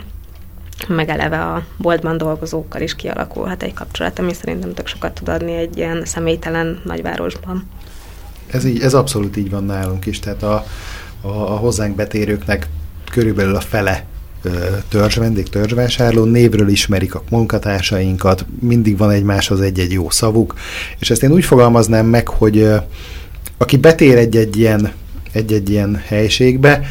meg 0.87 1.09
eleve 1.09 1.41
a 1.41 1.65
boltban 1.77 2.17
dolgozókkal 2.17 2.81
is 2.81 2.95
kialakulhat 2.95 3.63
egy 3.63 3.73
kapcsolat, 3.73 4.19
ami 4.19 4.33
szerintem 4.33 4.73
tök 4.73 4.87
sokat 4.87 5.13
tud 5.13 5.29
adni 5.29 5.55
egy 5.55 5.77
ilyen 5.77 6.05
személytelen 6.05 6.81
nagyvárosban. 6.83 7.69
Ez, 8.51 8.65
így, 8.65 8.81
ez 8.81 8.93
abszolút 8.93 9.37
így 9.37 9.49
van 9.49 9.63
nálunk 9.63 10.05
is, 10.05 10.19
tehát 10.19 10.43
a, 10.43 10.65
a, 11.21 11.27
a 11.27 11.57
hozzánk 11.57 11.95
betérőknek 11.95 12.67
körülbelül 13.11 13.55
a 13.55 13.59
fele 13.59 14.05
törzs 14.89 15.15
vendég, 15.15 15.49
törzsvásárló, 15.49 16.23
névről 16.23 16.67
ismerik 16.67 17.15
a 17.15 17.23
munkatársainkat, 17.29 18.45
mindig 18.59 18.97
van 18.97 19.09
egymáshoz 19.09 19.61
egy-egy 19.61 19.91
jó 19.91 20.09
szavuk, 20.09 20.53
és 20.99 21.09
ezt 21.09 21.23
én 21.23 21.31
úgy 21.31 21.45
fogalmaznám 21.45 22.05
meg, 22.05 22.27
hogy 22.27 22.69
aki 23.57 23.77
betér 23.77 24.17
egy-egy 24.17 24.57
ilyen, 24.57 24.91
egy-egy 25.31 25.69
ilyen 25.69 26.01
helységbe, 26.05 26.81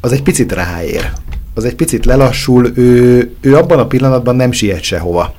az 0.00 0.12
egy 0.12 0.22
picit 0.22 0.52
ráér. 0.52 1.12
Az 1.54 1.64
egy 1.64 1.74
picit 1.74 2.04
lelassul, 2.04 2.72
ő, 2.74 3.30
ő 3.40 3.56
abban 3.56 3.78
a 3.78 3.86
pillanatban 3.86 4.36
nem 4.36 4.52
siet 4.52 4.82
sehova. 4.82 5.34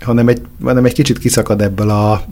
hanem 0.00 0.28
egy, 0.28 0.42
hanem 0.62 0.84
egy 0.84 0.92
kicsit 0.92 1.18
kiszakad 1.18 1.62
ebből 1.62 1.90
a, 1.90 2.22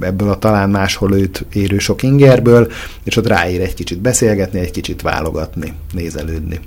ebből 0.00 0.30
a 0.30 0.38
talán 0.38 0.70
máshol 0.70 1.14
őt 1.14 1.44
érő 1.52 1.78
sok 1.78 2.02
ingerből, 2.02 2.70
és 3.04 3.16
ott 3.16 3.26
ráér 3.26 3.60
egy 3.60 3.74
kicsit 3.74 4.00
beszélgetni, 4.00 4.58
egy 4.58 4.70
kicsit 4.70 5.02
válogatni, 5.02 5.72
nézelődni. 5.92 6.60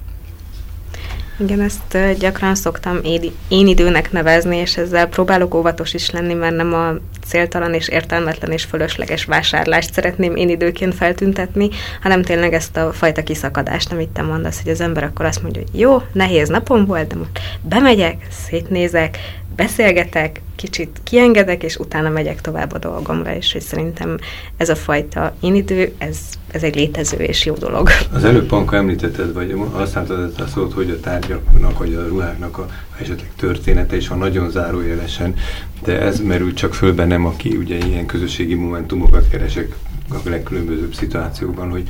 Igen, 1.41 1.61
ezt 1.61 2.17
gyakran 2.17 2.55
szoktam 2.55 2.99
én, 3.47 3.67
időnek 3.67 4.11
nevezni, 4.11 4.57
és 4.57 4.77
ezzel 4.77 5.07
próbálok 5.07 5.53
óvatos 5.53 5.93
is 5.93 6.09
lenni, 6.09 6.33
mert 6.33 6.55
nem 6.55 6.73
a 6.73 6.93
céltalan 7.25 7.73
és 7.73 7.87
értelmetlen 7.87 8.51
és 8.51 8.63
fölösleges 8.63 9.25
vásárlást 9.25 9.93
szeretném 9.93 10.35
én 10.35 10.49
időként 10.49 10.95
feltüntetni, 10.95 11.69
hanem 12.01 12.21
tényleg 12.21 12.53
ezt 12.53 12.77
a 12.77 12.91
fajta 12.93 13.23
kiszakadást, 13.23 13.91
amit 13.91 14.09
te 14.09 14.21
mondasz, 14.21 14.61
hogy 14.61 14.71
az 14.71 14.81
ember 14.81 15.03
akkor 15.03 15.25
azt 15.25 15.41
mondja, 15.41 15.61
hogy 15.61 15.79
jó, 15.79 16.01
nehéz 16.13 16.49
napom 16.49 16.85
volt, 16.85 17.07
de 17.07 17.15
most 17.15 17.39
bemegyek, 17.61 18.27
szétnézek, 18.29 19.17
beszélgetek, 19.55 20.41
kicsit 20.55 20.99
kiengedek, 21.03 21.63
és 21.63 21.77
utána 21.77 22.09
megyek 22.09 22.41
tovább 22.41 22.73
a 22.73 22.77
dolgomra, 22.77 23.35
és 23.35 23.51
hogy 23.51 23.61
szerintem 23.61 24.17
ez 24.57 24.69
a 24.69 24.75
fajta 24.75 25.35
én 25.39 25.55
idő, 25.55 25.93
ez, 25.97 26.17
ez 26.51 26.63
egy 26.63 26.75
létező 26.75 27.17
és 27.17 27.45
jó 27.45 27.53
dolog. 27.53 27.89
Az 28.13 28.23
előbb 28.23 28.47
Panka 28.47 28.75
említetted, 28.75 29.33
vagy 29.33 29.55
használtad 29.71 30.33
a 30.37 30.47
szót, 30.47 30.73
hogy 30.73 30.89
a 30.89 30.99
tárgyaknak, 30.99 31.77
vagy 31.77 31.93
a 31.93 32.07
ruháknak 32.07 32.57
a 32.57 32.67
esetleg 32.99 33.31
története 33.35 33.95
is 33.95 34.07
van 34.07 34.17
nagyon 34.17 34.49
zárójelesen, 34.49 35.35
de 35.83 36.01
ez 36.01 36.19
merül 36.19 36.53
csak 36.53 36.73
föl 36.73 36.93
bennem, 36.93 37.25
aki 37.25 37.55
ugye 37.55 37.77
ilyen 37.77 38.05
közösségi 38.05 38.53
momentumokat 38.53 39.29
keresek 39.29 39.75
a 40.09 40.29
legkülönbözőbb 40.29 40.93
szituációkban, 40.93 41.69
hogy 41.69 41.89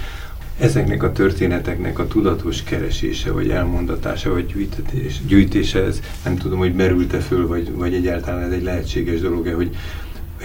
ezeknek 0.61 1.03
a 1.03 1.11
történeteknek 1.11 1.99
a 1.99 2.07
tudatos 2.07 2.63
keresése, 2.63 3.31
vagy 3.31 3.49
elmondatása, 3.49 4.29
vagy 4.29 4.45
gyűjtetés, 4.45 5.21
gyűjtése, 5.27 5.83
ez 5.83 5.99
nem 6.23 6.37
tudom, 6.37 6.59
hogy 6.59 6.73
merült-e 6.73 7.19
föl, 7.19 7.47
vagy, 7.47 7.71
vagy 7.71 7.93
egyáltalán 7.93 8.41
ez 8.41 8.51
egy 8.51 8.63
lehetséges 8.63 9.19
dolog-e, 9.19 9.53
hogy 9.53 9.75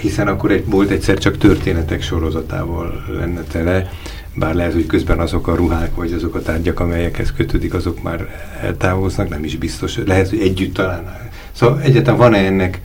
hiszen 0.00 0.28
akkor 0.28 0.50
egy, 0.50 0.64
volt 0.66 0.90
egyszer 0.90 1.18
csak 1.18 1.38
történetek 1.38 2.02
sorozatával 2.02 3.04
lenne 3.18 3.42
tele, 3.42 3.90
bár 4.34 4.54
lehet, 4.54 4.72
hogy 4.72 4.86
közben 4.86 5.18
azok 5.18 5.48
a 5.48 5.54
ruhák, 5.54 5.94
vagy 5.94 6.12
azok 6.12 6.34
a 6.34 6.42
tárgyak, 6.42 6.80
amelyekhez 6.80 7.32
kötődik, 7.32 7.74
azok 7.74 8.02
már 8.02 8.48
eltávoznak, 8.60 9.28
nem 9.28 9.44
is 9.44 9.56
biztos, 9.56 9.98
lehet, 10.06 10.28
hogy 10.28 10.40
együtt 10.40 10.74
talán. 10.74 11.30
Szóval 11.52 11.80
egyáltalán 11.80 12.18
van-e 12.18 12.38
ennek 12.38 12.80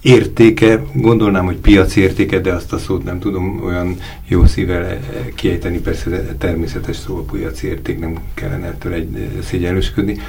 értéke, 0.00 0.82
gondolnám, 0.94 1.44
hogy 1.44 1.56
piaci 1.56 2.00
értéke, 2.00 2.40
de 2.40 2.52
azt 2.52 2.72
a 2.72 2.78
szót 2.78 3.04
nem 3.04 3.18
tudom 3.18 3.64
olyan 3.64 3.96
jó 4.26 4.46
szívvel 4.46 4.98
kiejteni, 5.34 5.78
persze 5.78 6.36
természetes 6.38 6.96
szó 6.96 7.16
a 7.16 7.22
piaci 7.22 7.66
érték, 7.66 7.98
nem 7.98 8.18
kellene 8.34 8.66
ettől 8.66 8.92
egy 8.92 9.28
szégyenlősködni, 9.42 10.20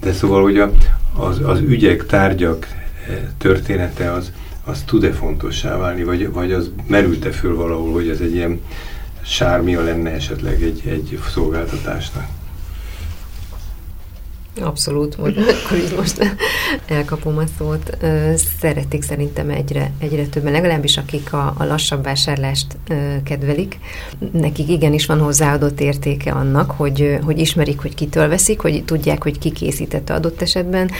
de 0.00 0.12
szóval, 0.12 0.42
hogy 0.42 0.58
a, 0.58 0.72
az, 1.16 1.40
az 1.44 1.60
ügyek, 1.60 2.06
tárgyak 2.06 2.66
eh, 3.08 3.18
története 3.38 4.12
az, 4.12 4.32
az 4.64 4.82
tud-e 4.86 5.12
fontossá 5.12 5.76
válni, 5.76 6.04
vagy, 6.04 6.30
vagy 6.32 6.52
az 6.52 6.70
merült-e 6.86 7.30
föl 7.30 7.54
valahol, 7.54 7.92
hogy 7.92 8.08
ez 8.08 8.20
egy 8.20 8.34
ilyen 8.34 8.60
sármia 9.22 9.82
lenne 9.82 10.10
esetleg 10.10 10.62
egy, 10.62 10.82
egy 10.86 11.18
szolgáltatásnak? 11.32 12.26
Abszolút, 14.60 15.14
hogy 15.14 15.38
akkor 15.64 15.76
is 15.76 15.90
most 15.90 16.36
elkapom 16.86 17.38
a 17.38 17.44
szót. 17.58 17.96
Szeretik 18.60 19.02
szerintem 19.02 19.50
egyre, 19.50 19.90
egyre 19.98 20.26
többen, 20.26 20.52
legalábbis 20.52 20.96
akik 20.96 21.32
a, 21.32 21.54
a 21.58 21.64
lassabb 21.64 22.04
vásárlást 22.04 22.66
kedvelik. 23.24 23.78
Nekik 24.32 24.68
igenis 24.68 25.06
van 25.06 25.20
hozzáadott 25.20 25.80
értéke 25.80 26.32
annak, 26.32 26.70
hogy, 26.70 27.18
hogy 27.22 27.38
ismerik, 27.38 27.80
hogy 27.80 27.94
kitől 27.94 28.28
veszik, 28.28 28.60
hogy 28.60 28.84
tudják, 28.84 29.22
hogy 29.22 29.38
ki 29.38 29.50
készítette 29.50 30.14
adott 30.14 30.42
esetben, 30.42 30.90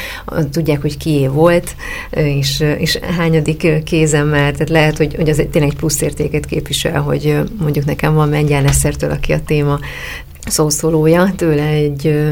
tudják, 0.50 0.80
hogy 0.80 0.96
kié 0.96 1.26
volt, 1.26 1.76
és, 2.10 2.64
és 2.78 2.96
hányadik 2.96 3.84
kézemmel, 3.84 4.52
tehát 4.52 4.70
lehet, 4.70 4.96
hogy, 4.96 5.14
hogy 5.14 5.28
az 5.28 5.42
tényleg 5.50 5.70
egy 5.70 5.76
plusz 5.76 6.00
értéket 6.00 6.46
képvisel, 6.46 7.00
hogy 7.00 7.38
mondjuk 7.58 7.84
nekem 7.84 8.14
van 8.14 8.28
Mengyán 8.28 8.66
Eszertől, 8.66 9.10
aki 9.10 9.32
a 9.32 9.42
téma 9.42 9.78
szószólója, 10.46 11.32
tőle 11.36 11.66
egy, 11.66 12.30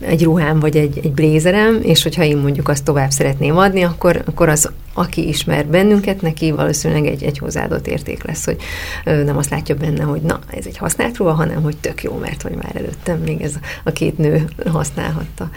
egy 0.00 0.22
ruhám 0.24 0.60
vagy 0.60 0.76
egy, 0.76 1.00
egy 1.02 1.12
blézerem, 1.12 1.78
és 1.82 2.02
hogyha 2.02 2.24
én 2.24 2.36
mondjuk 2.36 2.68
azt 2.68 2.84
tovább 2.84 3.10
szeretném 3.10 3.56
adni, 3.56 3.82
akkor, 3.82 4.22
akkor 4.26 4.48
az, 4.48 4.70
aki 4.94 5.28
ismer 5.28 5.66
bennünket, 5.66 6.20
neki 6.20 6.50
valószínűleg 6.50 7.06
egy, 7.06 7.22
egy 7.22 7.38
hozzáadott 7.38 7.86
érték 7.86 8.24
lesz, 8.24 8.44
hogy 8.44 8.56
nem 9.04 9.36
azt 9.36 9.50
látja 9.50 9.74
benne, 9.74 10.02
hogy 10.02 10.20
na, 10.20 10.38
ez 10.50 10.66
egy 10.66 10.76
használt 10.76 11.16
ruha, 11.16 11.32
hanem 11.32 11.62
hogy 11.62 11.76
tök 11.76 12.02
jó, 12.02 12.18
mert 12.18 12.42
hogy 12.42 12.54
már 12.54 12.76
előttem 12.76 13.18
még 13.18 13.40
ez 13.40 13.54
a 13.84 13.90
két 13.90 14.18
nő 14.18 14.44
használhatta. 14.66 15.50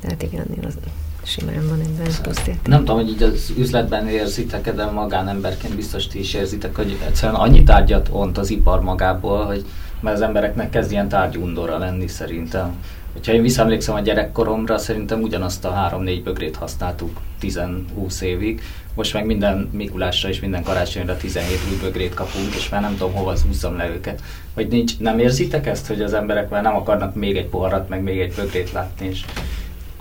Tehát 0.00 0.22
igen, 0.22 0.46
az 0.66 0.74
simán 1.22 1.68
van 1.68 1.80
ebben 1.80 2.12
plusz 2.22 2.42
Nem 2.64 2.78
tudom, 2.78 2.96
hogy 2.96 3.08
így 3.08 3.22
az 3.22 3.52
üzletben 3.58 4.08
érzitek, 4.08 4.74
de 4.74 4.84
magánemberként 4.84 5.74
biztos 5.74 6.06
ti 6.06 6.18
is 6.18 6.34
érzitek, 6.34 6.76
hogy 6.76 6.98
egyszerűen 7.06 7.40
annyi 7.40 7.62
tárgyat 7.62 8.08
ont 8.12 8.38
az 8.38 8.50
ipar 8.50 8.82
magából, 8.82 9.44
hogy 9.44 9.64
mert 10.04 10.16
az 10.16 10.22
embereknek 10.22 10.70
kezd 10.70 10.90
ilyen 10.90 11.08
tárgyundora 11.08 11.78
lenni 11.78 12.06
szerintem. 12.06 12.76
Hogyha 13.12 13.32
én 13.32 13.42
visszaemlékszem 13.42 13.94
a 13.94 14.00
gyerekkoromra, 14.00 14.78
szerintem 14.78 15.22
ugyanazt 15.22 15.64
a 15.64 15.72
három-négy 15.72 16.22
bögrét 16.22 16.56
használtuk 16.56 17.20
10-20 17.42 18.20
évig. 18.20 18.62
Most 18.94 19.12
meg 19.12 19.26
minden 19.26 19.70
Mikulásra 19.72 20.28
és 20.28 20.40
minden 20.40 20.62
karácsonyra 20.62 21.16
17 21.16 21.58
új 21.70 21.78
bögrét 21.80 22.14
kapunk, 22.14 22.54
és 22.54 22.68
már 22.68 22.80
nem 22.80 22.96
tudom 22.96 23.12
hova 23.12 23.34
zúzzam 23.34 23.76
le 23.76 23.88
őket. 23.88 24.22
Vagy 24.54 24.68
nincs, 24.68 24.98
nem 24.98 25.18
érzitek 25.18 25.66
ezt, 25.66 25.86
hogy 25.86 26.02
az 26.02 26.12
emberek 26.12 26.48
már 26.48 26.62
nem 26.62 26.76
akarnak 26.76 27.14
még 27.14 27.36
egy 27.36 27.46
poharat, 27.46 27.88
meg 27.88 28.02
még 28.02 28.20
egy 28.20 28.34
bögrét 28.34 28.72
látni, 28.72 29.06
és 29.06 29.20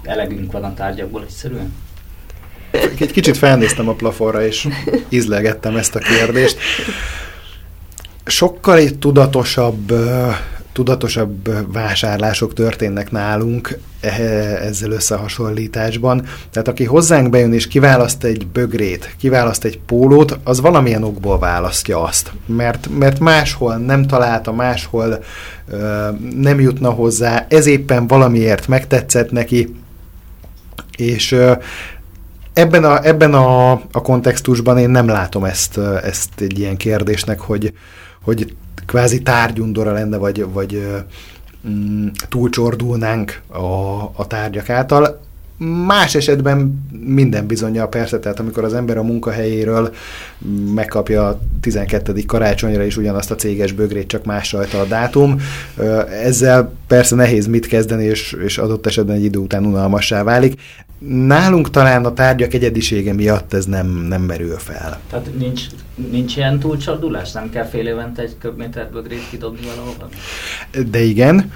elegünk 0.03 0.51
van 0.51 0.63
a 0.63 0.73
tárgyakból 0.73 1.21
egyszerűen? 1.21 1.73
Egy 2.99 3.11
kicsit 3.11 3.37
felnéztem 3.37 3.89
a 3.89 3.93
plafonra, 3.93 4.45
és 4.45 4.67
izlegettem 5.09 5.75
ezt 5.75 5.95
a 5.95 5.99
kérdést 5.99 6.57
sokkal 8.25 8.77
egy 8.77 8.97
tudatosabb, 8.97 9.93
tudatosabb 10.73 11.71
vásárlások 11.73 12.53
történnek 12.53 13.11
nálunk 13.11 13.77
e, 14.01 14.09
ezzel 14.61 14.91
összehasonlításban. 14.91 16.25
Tehát 16.51 16.67
aki 16.67 16.83
hozzánk 16.83 17.29
bejön 17.29 17.53
és 17.53 17.67
kiválaszt 17.67 18.23
egy 18.23 18.47
bögrét, 18.47 19.15
kiválaszt 19.19 19.63
egy 19.63 19.79
pólót, 19.79 20.39
az 20.43 20.61
valamilyen 20.61 21.03
okból 21.03 21.39
választja 21.39 22.03
azt. 22.03 22.31
Mert, 22.45 22.87
mert 22.99 23.19
máshol 23.19 23.75
nem 23.75 24.07
találta, 24.07 24.51
máshol 24.51 25.23
ö, 25.69 26.07
nem 26.35 26.59
jutna 26.59 26.89
hozzá, 26.89 27.45
ez 27.49 27.65
éppen 27.65 28.07
valamiért 28.07 28.67
megtetszett 28.67 29.31
neki, 29.31 29.75
és 30.97 31.31
ö, 31.31 31.53
ebben 32.53 32.83
a, 32.83 33.05
ebben 33.05 33.33
a, 33.33 33.71
a 33.71 34.01
kontextusban 34.01 34.77
én 34.77 34.89
nem 34.89 35.07
látom 35.07 35.43
ezt, 35.43 35.77
ezt 36.03 36.29
egy 36.37 36.59
ilyen 36.59 36.77
kérdésnek, 36.77 37.39
hogy, 37.39 37.73
hogy 38.23 38.55
kvázi 38.85 39.21
tárgyundora 39.21 39.91
lenne, 39.91 40.17
vagy, 40.17 40.45
vagy 40.53 40.87
mm, 41.67 42.07
túlcsordulnánk 42.29 43.41
a, 43.47 44.01
a 44.15 44.27
tárgyak 44.27 44.69
által. 44.69 45.21
Más 45.85 46.15
esetben 46.15 46.87
minden 47.05 47.47
bizonyja 47.47 47.87
persze, 47.87 48.19
tehát 48.19 48.39
amikor 48.39 48.63
az 48.63 48.73
ember 48.73 48.97
a 48.97 49.03
munkahelyéről 49.03 49.93
megkapja 50.73 51.27
a 51.27 51.39
12. 51.61 52.23
karácsonyra 52.27 52.83
is 52.83 52.97
ugyanazt 52.97 53.31
a 53.31 53.35
céges 53.35 53.71
bögrét, 53.71 54.07
csak 54.07 54.25
más 54.25 54.51
rajta 54.51 54.79
a 54.79 54.85
dátum, 54.85 55.41
ezzel 56.23 56.73
persze 56.87 57.15
nehéz 57.15 57.47
mit 57.47 57.67
kezdeni, 57.67 58.03
és, 58.03 58.37
és 58.43 58.57
adott 58.57 58.85
esetben 58.85 59.15
egy 59.15 59.23
idő 59.23 59.39
után 59.39 59.65
unalmassá 59.65 60.23
válik. 60.23 60.61
Nálunk 61.07 61.69
talán 61.69 62.05
a 62.05 62.13
tárgyak 62.13 62.53
egyedisége 62.53 63.13
miatt 63.13 63.53
ez 63.53 63.65
nem, 63.65 63.87
nem 63.87 64.21
merül 64.21 64.57
fel. 64.57 64.99
Tehát 65.09 65.29
nincs, 65.37 65.61
nincs 66.11 66.35
ilyen 66.35 66.59
túlcsordulás? 66.59 67.31
Nem 67.31 67.49
kell 67.49 67.65
fél 67.65 67.87
évente 67.87 68.21
egy 68.21 68.35
köbméter 68.39 68.89
bögrét 68.91 69.29
kidobni 69.29 69.65
valahol? 69.75 70.09
De 70.91 71.01
igen, 71.01 71.51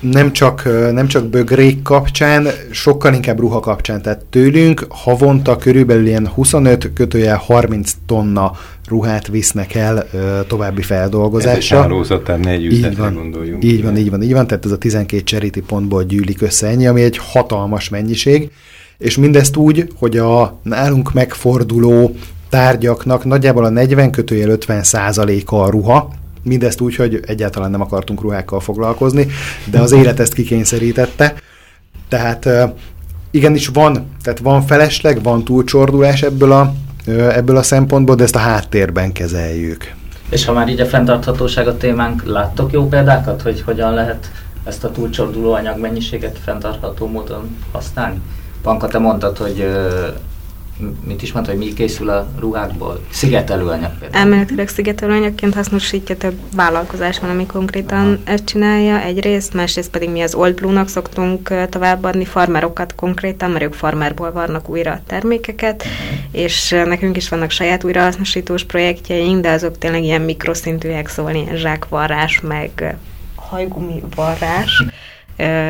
nem 0.00 0.32
csak, 0.32 0.64
nem 0.92 1.06
csak 1.06 1.26
bögrék 1.26 1.82
kapcsán, 1.82 2.46
sokkal 2.70 3.14
inkább 3.14 3.38
ruha 3.38 3.60
kapcsán. 3.60 4.02
Tehát 4.02 4.24
tőlünk 4.24 4.86
havonta 4.88 5.56
körülbelül 5.56 6.06
ilyen 6.06 6.28
25 6.28 6.92
kötője 6.94 7.34
30 7.34 7.92
tonna 8.06 8.52
ruhát 8.88 9.26
visznek 9.26 9.74
el 9.74 10.06
ö, 10.12 10.40
további 10.46 10.82
feldolgozásra. 10.82 11.76
Ez 11.76 11.82
egy 11.82 11.90
hálózat, 11.90 12.24
tehát 12.24 12.44
ne 12.44 12.50
egy 12.50 12.64
így 12.64 12.96
van, 12.96 13.14
gondoljunk. 13.14 13.64
Így 13.64 13.82
van, 13.82 13.96
így 13.96 14.10
van, 14.10 14.22
így 14.22 14.32
van, 14.32 14.46
tehát 14.46 14.64
ez 14.64 14.70
a 14.70 14.78
12 14.78 15.22
cseréti 15.22 15.60
pontból 15.60 16.04
gyűlik 16.04 16.42
össze 16.42 16.66
ennyi, 16.66 16.86
ami 16.86 17.02
egy 17.02 17.16
hatalmas 17.16 17.88
mennyiség, 17.88 18.50
és 18.98 19.16
mindezt 19.16 19.56
úgy, 19.56 19.88
hogy 19.98 20.16
a 20.16 20.60
nálunk 20.62 21.12
megforduló 21.12 22.14
tárgyaknak 22.48 23.24
nagyjából 23.24 23.64
a 23.64 23.68
40 23.68 24.10
kötőjel 24.10 24.50
50 24.50 24.82
százaléka 24.82 25.62
a 25.62 25.70
ruha, 25.70 26.14
Mindezt 26.46 26.80
úgy, 26.80 26.96
hogy 26.96 27.20
egyáltalán 27.26 27.70
nem 27.70 27.80
akartunk 27.80 28.20
ruhákkal 28.20 28.60
foglalkozni, 28.60 29.26
de 29.70 29.80
az 29.80 29.92
élet 29.92 30.20
ezt 30.20 30.34
kikényszerítette. 30.34 31.34
Tehát 32.08 32.48
igenis 33.30 33.66
van, 33.66 34.06
tehát 34.22 34.38
van 34.38 34.62
felesleg, 34.62 35.22
van 35.22 35.44
túlcsordulás 35.44 36.22
ebből 36.22 36.52
a, 36.52 36.74
ebből 37.06 37.56
a 37.56 37.62
szempontból, 37.62 38.14
de 38.14 38.22
ezt 38.22 38.36
a 38.36 38.38
háttérben 38.38 39.12
kezeljük. 39.12 39.94
És 40.30 40.44
ha 40.44 40.52
már 40.52 40.68
így 40.68 40.80
a 40.80 40.86
fenntarthatóság 40.86 41.68
a 41.68 41.76
témánk, 41.76 42.24
láttok 42.24 42.72
jó 42.72 42.88
példákat, 42.88 43.42
hogy 43.42 43.62
hogyan 43.62 43.94
lehet 43.94 44.30
ezt 44.64 44.84
a 44.84 44.90
túlcsorduló 44.90 45.52
anyagmennyiséget 45.52 46.38
fenntartható 46.44 47.06
módon 47.06 47.56
használni? 47.72 48.20
Panka, 48.62 48.86
te 48.86 48.98
mondtad, 48.98 49.36
hogy 49.36 49.68
mit 51.04 51.22
is 51.22 51.32
mondta, 51.32 51.50
hogy 51.52 51.60
mi 51.60 51.72
készül 51.72 52.08
a 52.10 52.28
ruhákból? 52.38 53.00
Szigetelőanyag 53.10 53.98
például. 53.98 54.22
Elméletileg 54.24 54.68
szigetelőanyagként 54.68 55.54
hasznosítja 55.54 56.16
több 56.16 56.38
vállalkozás 56.54 57.18
van, 57.18 57.30
ami 57.30 57.46
konkrétan 57.46 57.98
Aha. 57.98 58.16
ezt 58.24 58.44
csinálja 58.44 59.00
egyrészt, 59.00 59.54
másrészt 59.54 59.90
pedig 59.90 60.10
mi 60.10 60.20
az 60.20 60.34
Old 60.34 60.54
Blue-nak 60.54 60.88
szoktunk 60.88 61.68
továbbadni 61.68 62.24
farmerokat 62.24 62.94
konkrétan, 62.94 63.50
mert 63.50 63.64
ők 63.64 63.74
farmerból 63.74 64.32
varnak 64.32 64.68
újra 64.68 64.92
a 64.92 65.00
termékeket, 65.06 65.82
uh-huh. 65.82 66.42
és 66.42 66.68
nekünk 66.84 67.16
is 67.16 67.28
vannak 67.28 67.50
saját 67.50 67.84
újrahasznosítós 67.84 68.64
projektjeink, 68.64 69.42
de 69.42 69.50
azok 69.50 69.78
tényleg 69.78 70.02
ilyen 70.02 70.22
mikroszintűek, 70.22 71.08
szóval 71.08 71.34
ilyen 71.34 71.56
zsákvarrás, 71.56 72.40
meg 72.40 72.96
hajgumi 73.34 74.02
varrás 74.14 74.82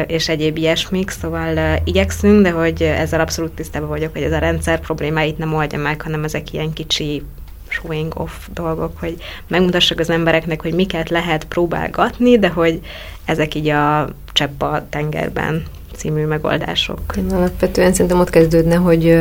és 0.06 0.28
egyéb 0.28 0.56
ilyesmik, 0.56 1.10
szóval 1.10 1.80
igyekszünk, 1.84 2.42
de 2.42 2.50
hogy 2.50 2.82
ezzel 2.82 3.20
abszolút 3.20 3.52
tisztában 3.52 3.88
vagyok, 3.88 4.12
hogy 4.12 4.22
ez 4.22 4.32
a 4.32 4.38
rendszer 4.38 4.80
problémáit 4.80 5.38
nem 5.38 5.54
oldja 5.54 5.78
meg, 5.78 6.02
hanem 6.02 6.24
ezek 6.24 6.52
ilyen 6.52 6.72
kicsi 6.72 7.22
showing 7.68 8.12
off 8.16 8.32
dolgok, 8.52 8.98
hogy 8.98 9.16
megmutassak 9.48 9.98
az 9.98 10.10
embereknek, 10.10 10.62
hogy 10.62 10.74
miket 10.74 11.08
lehet 11.10 11.44
próbálgatni, 11.44 12.38
de 12.38 12.48
hogy 12.48 12.80
ezek 13.24 13.54
így 13.54 13.68
a 13.68 14.08
csepp 14.32 14.62
a 14.62 14.86
tengerben 14.90 15.62
című 15.96 16.24
megoldások. 16.24 17.00
Én 17.16 17.30
alapvetően 17.30 17.92
szerintem 17.92 18.20
ott 18.20 18.30
kezdődne, 18.30 18.74
hogy 18.74 19.18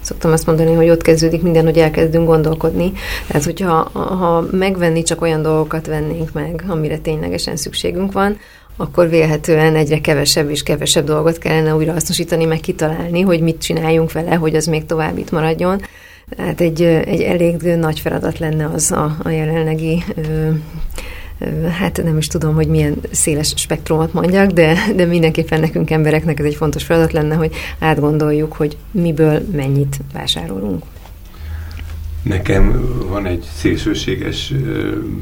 szoktam 0.00 0.32
azt 0.32 0.46
mondani, 0.46 0.72
hogy 0.74 0.88
ott 0.88 1.02
kezdődik 1.02 1.42
minden, 1.42 1.64
hogy 1.64 1.78
elkezdünk 1.78 2.26
gondolkodni. 2.26 2.92
Tehát, 3.26 3.44
hogyha 3.44 3.74
ha 3.92 4.46
megvenni 4.50 5.02
csak 5.02 5.20
olyan 5.20 5.42
dolgokat 5.42 5.86
vennénk 5.86 6.32
meg, 6.32 6.64
amire 6.68 6.98
ténylegesen 6.98 7.56
szükségünk 7.56 8.12
van, 8.12 8.38
akkor 8.76 9.08
vélhetően 9.08 9.76
egyre 9.76 10.00
kevesebb 10.00 10.50
és 10.50 10.62
kevesebb 10.62 11.04
dolgot 11.04 11.38
kellene 11.38 11.74
újra 11.74 11.92
hasznosítani, 11.92 12.44
meg 12.44 12.60
kitalálni, 12.60 13.20
hogy 13.20 13.40
mit 13.40 13.62
csináljunk 13.62 14.12
vele, 14.12 14.34
hogy 14.34 14.54
az 14.54 14.66
még 14.66 14.86
tovább 14.86 15.18
itt 15.18 15.30
maradjon. 15.30 15.80
Hát 16.38 16.60
egy, 16.60 16.82
egy 16.82 17.20
elég 17.20 17.62
nagy 17.62 18.00
feladat 18.00 18.38
lenne 18.38 18.66
az 18.66 18.92
a, 18.92 19.16
a 19.22 19.28
jelenlegi 19.28 20.02
ö, 20.16 20.50
hát 21.78 22.02
nem 22.04 22.18
is 22.18 22.26
tudom, 22.26 22.54
hogy 22.54 22.68
milyen 22.68 22.96
széles 23.10 23.52
spektrumot 23.56 24.12
mondjak, 24.12 24.50
de, 24.50 24.76
de 24.96 25.04
mindenképpen 25.04 25.60
nekünk 25.60 25.90
embereknek 25.90 26.38
ez 26.38 26.44
egy 26.44 26.54
fontos 26.54 26.84
feladat 26.84 27.12
lenne, 27.12 27.34
hogy 27.34 27.52
átgondoljuk, 27.78 28.52
hogy 28.52 28.76
miből 28.90 29.42
mennyit 29.52 29.98
vásárolunk. 30.12 30.84
Nekem 32.24 32.88
van 33.08 33.26
egy 33.26 33.44
szélsőséges 33.56 34.52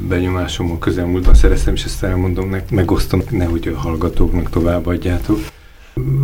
benyomásom 0.09 0.71
a 0.71 0.79
közelmúltban, 0.79 1.35
szereztem, 1.35 1.75
és 1.75 1.85
ezt 1.85 2.03
elmondom, 2.03 2.57
megosztom, 2.71 3.23
nehogy 3.31 3.69
a 3.69 3.79
hallgatóknak 3.79 4.51
továbbadjátok. 4.51 5.39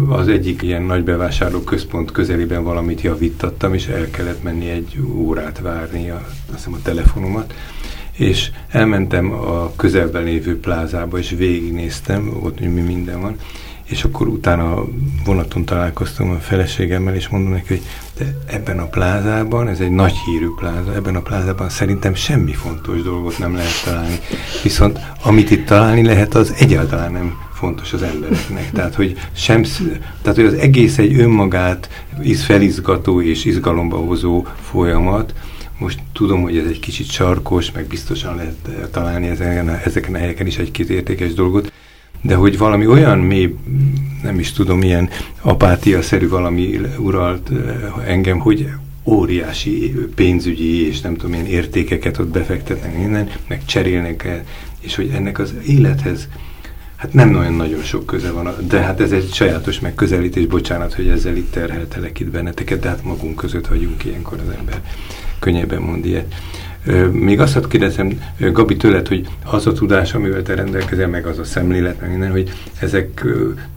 Az 0.09 0.29
egyik 0.29 0.63
ilyen 0.63 0.83
nagy 0.83 1.05
bevásárló 1.05 1.61
központ 1.61 2.11
közelében 2.11 2.65
valamit 2.65 3.01
javítattam, 3.01 3.75
és 3.75 3.87
el 3.87 4.11
kellett 4.11 4.43
menni 4.43 4.69
egy 4.69 5.01
órát 5.15 5.61
várni 5.61 6.11
a, 6.11 6.27
azt 6.47 6.57
hiszem 6.57 6.73
a 6.73 6.83
telefonomat, 6.83 7.55
és 8.13 8.51
elmentem 8.69 9.33
a 9.33 9.73
közelben 9.77 10.23
lévő 10.23 10.61
plázába, 10.61 11.19
és 11.19 11.31
végignéztem, 11.31 12.39
ott 12.43 12.61
mi 12.61 12.81
minden 12.81 13.21
van, 13.21 13.37
és 13.89 14.05
akkor 14.05 14.29
utána 14.29 14.85
vonaton 15.25 15.65
találkoztam 15.65 16.31
a 16.31 16.39
feleségemmel, 16.39 17.15
és 17.15 17.29
mondom 17.29 17.53
neki, 17.53 17.67
hogy 17.67 17.83
de 18.19 18.37
ebben 18.47 18.79
a 18.79 18.87
plázában, 18.87 19.69
ez 19.69 19.81
egy 19.81 19.91
nagy 19.91 20.15
hírű 20.27 20.47
pláza, 20.57 20.95
ebben 20.95 21.17
a 21.17 21.23
plázában 21.23 21.69
szerintem 21.69 22.15
semmi 22.15 22.53
fontos 22.53 23.03
dolgot 23.03 23.39
nem 23.39 23.55
lehet 23.55 23.85
találni. 23.85 24.19
Viszont 24.63 24.99
amit 25.23 25.51
itt 25.51 25.67
találni 25.67 26.03
lehet, 26.03 26.35
az 26.35 26.55
egyáltalán 26.59 27.13
nem 27.13 27.39
fontos 27.53 27.93
az 27.93 28.03
embereknek. 28.03 28.71
Tehát, 28.71 28.95
hogy, 28.95 29.17
sem, 29.33 29.63
tehát, 30.23 30.37
hogy 30.37 30.47
az 30.47 30.55
egész 30.55 30.99
egy 30.99 31.19
önmagát 31.19 32.05
is 32.23 32.45
felizgató 32.45 33.23
és 33.23 33.45
izgalomba 33.45 33.97
hozó 33.97 34.47
folyamat, 34.61 35.35
most 35.79 35.99
tudom, 36.13 36.43
hogy 36.43 36.59
ez 36.59 36.67
egy 36.67 36.81
kicsit 36.81 37.11
sarkos, 37.11 37.73
meg 37.73 37.87
biztosan 37.87 38.37
lehet 38.37 38.91
találni 38.91 39.29
ezeken 39.29 39.69
ezeken 39.69 40.15
a 40.15 40.19
helyeken 40.19 40.47
is 40.47 40.59
egy-két 40.59 40.91
értékes 40.91 41.35
dolgot, 41.35 41.73
de 42.21 42.35
hogy 42.35 42.59
valami 42.59 42.87
olyan 42.87 43.19
mély, 43.19 43.55
nem 44.23 44.39
is 44.39 44.53
tudom, 44.53 44.83
ilyen 44.83 45.09
apátia-szerű 45.41 46.29
valami 46.29 46.81
uralt 46.99 47.51
engem, 48.07 48.39
hogy 48.39 48.69
óriási 49.05 49.95
pénzügyi 50.15 50.87
és 50.87 51.01
nem 51.01 51.15
tudom, 51.15 51.31
milyen 51.31 51.47
értékeket 51.47 52.19
ott 52.19 52.29
befektetnek 52.29 52.95
innen, 52.99 53.31
meg 53.47 53.65
cserélnek 53.65 54.25
el, 54.25 54.45
és 54.81 54.95
hogy 54.95 55.11
ennek 55.15 55.39
az 55.39 55.55
élethez 55.67 56.29
hát 56.99 57.13
nem 57.13 57.31
nagyon 57.31 57.53
nagyon 57.53 57.83
sok 57.83 58.07
köze 58.07 58.31
van, 58.31 58.55
de 58.69 58.81
hát 58.81 59.01
ez 59.01 59.13
egy 59.13 59.33
sajátos 59.33 59.81
megközelítés, 59.81 60.47
bocsánat, 60.47 60.95
hogy 60.95 61.09
ezzel 61.09 61.37
itt 61.37 61.51
terheltelek 61.51 62.21
itt 62.21 62.31
benneteket, 62.31 62.81
de 62.81 62.89
hát 62.89 63.05
magunk 63.05 63.37
között 63.37 63.67
vagyunk 63.67 64.05
ilyenkor 64.05 64.39
az 64.47 64.55
ember 64.59 64.83
könnyebben 65.39 65.83
mond 65.83 66.07
ilyet. 66.07 66.35
Még 67.13 67.41
azt 67.41 67.69
kérdezem, 67.69 68.21
Gabi, 68.53 68.77
tőled, 68.77 69.09
hogy 69.09 69.27
az 69.45 69.67
a 69.67 69.73
tudás, 69.73 70.15
amivel 70.15 70.43
te 70.43 70.55
rendelkezel, 70.55 71.09
meg 71.09 71.27
az 71.27 71.39
a 71.39 71.45
szemlélet, 71.45 72.01
meg 72.01 72.11
minden, 72.11 72.31
hogy 72.31 72.51
ezek 72.81 73.25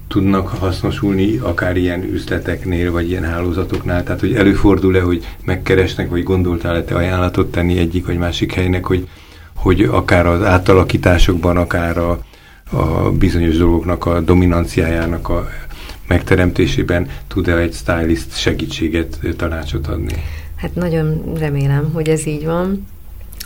tudnak 0.07 0.47
hasznosulni 0.47 1.37
akár 1.37 1.77
ilyen 1.77 2.03
üzleteknél, 2.03 2.91
vagy 2.91 3.09
ilyen 3.09 3.23
hálózatoknál? 3.23 4.03
Tehát, 4.03 4.19
hogy 4.19 4.33
előfordul-e, 4.33 5.01
hogy 5.01 5.25
megkeresnek, 5.45 6.09
vagy 6.09 6.23
gondoltál-e 6.23 6.83
te 6.83 6.95
ajánlatot 6.95 7.51
tenni 7.51 7.77
egyik 7.77 8.05
vagy 8.05 8.17
másik 8.17 8.53
helynek, 8.53 8.85
hogy, 8.85 9.07
hogy 9.55 9.81
akár 9.81 10.25
az 10.25 10.43
átalakításokban, 10.43 11.57
akár 11.57 11.97
a, 11.97 12.23
a 12.71 13.11
bizonyos 13.11 13.57
dolgoknak 13.57 14.05
a 14.05 14.19
dominanciájának 14.19 15.29
a 15.29 15.49
megteremtésében 16.07 17.07
tud-e 17.27 17.57
egy 17.57 17.73
stylist 17.73 18.37
segítséget, 18.37 19.19
tanácsot 19.37 19.87
adni? 19.87 20.13
Hát 20.55 20.75
nagyon 20.75 21.33
remélem, 21.39 21.89
hogy 21.93 22.09
ez 22.09 22.25
így 22.25 22.45
van. 22.45 22.87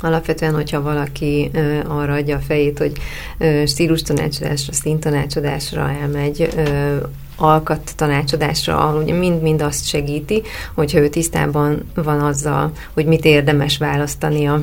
Alapvetően, 0.01 0.53
hogyha 0.53 0.81
valaki 0.81 1.51
arra 1.87 2.13
adja 2.13 2.35
a 2.35 2.39
fejét, 2.39 2.77
hogy 2.77 2.91
ö, 3.37 3.63
stílus 3.65 4.01
tanácsadásra, 4.01 4.73
színtanácsadásra 4.73 5.91
elmegy, 6.01 6.49
ö, 6.55 6.95
alkat 7.37 7.91
tanácsadásra, 7.95 9.01
ugye 9.03 9.13
mind-mind 9.13 9.61
azt 9.61 9.87
segíti, 9.87 10.41
hogyha 10.73 10.99
ő 10.99 11.07
tisztában 11.09 11.91
van 11.95 12.19
azzal, 12.19 12.71
hogy 12.93 13.05
mit 13.05 13.25
érdemes 13.25 13.77
választania 13.77 14.61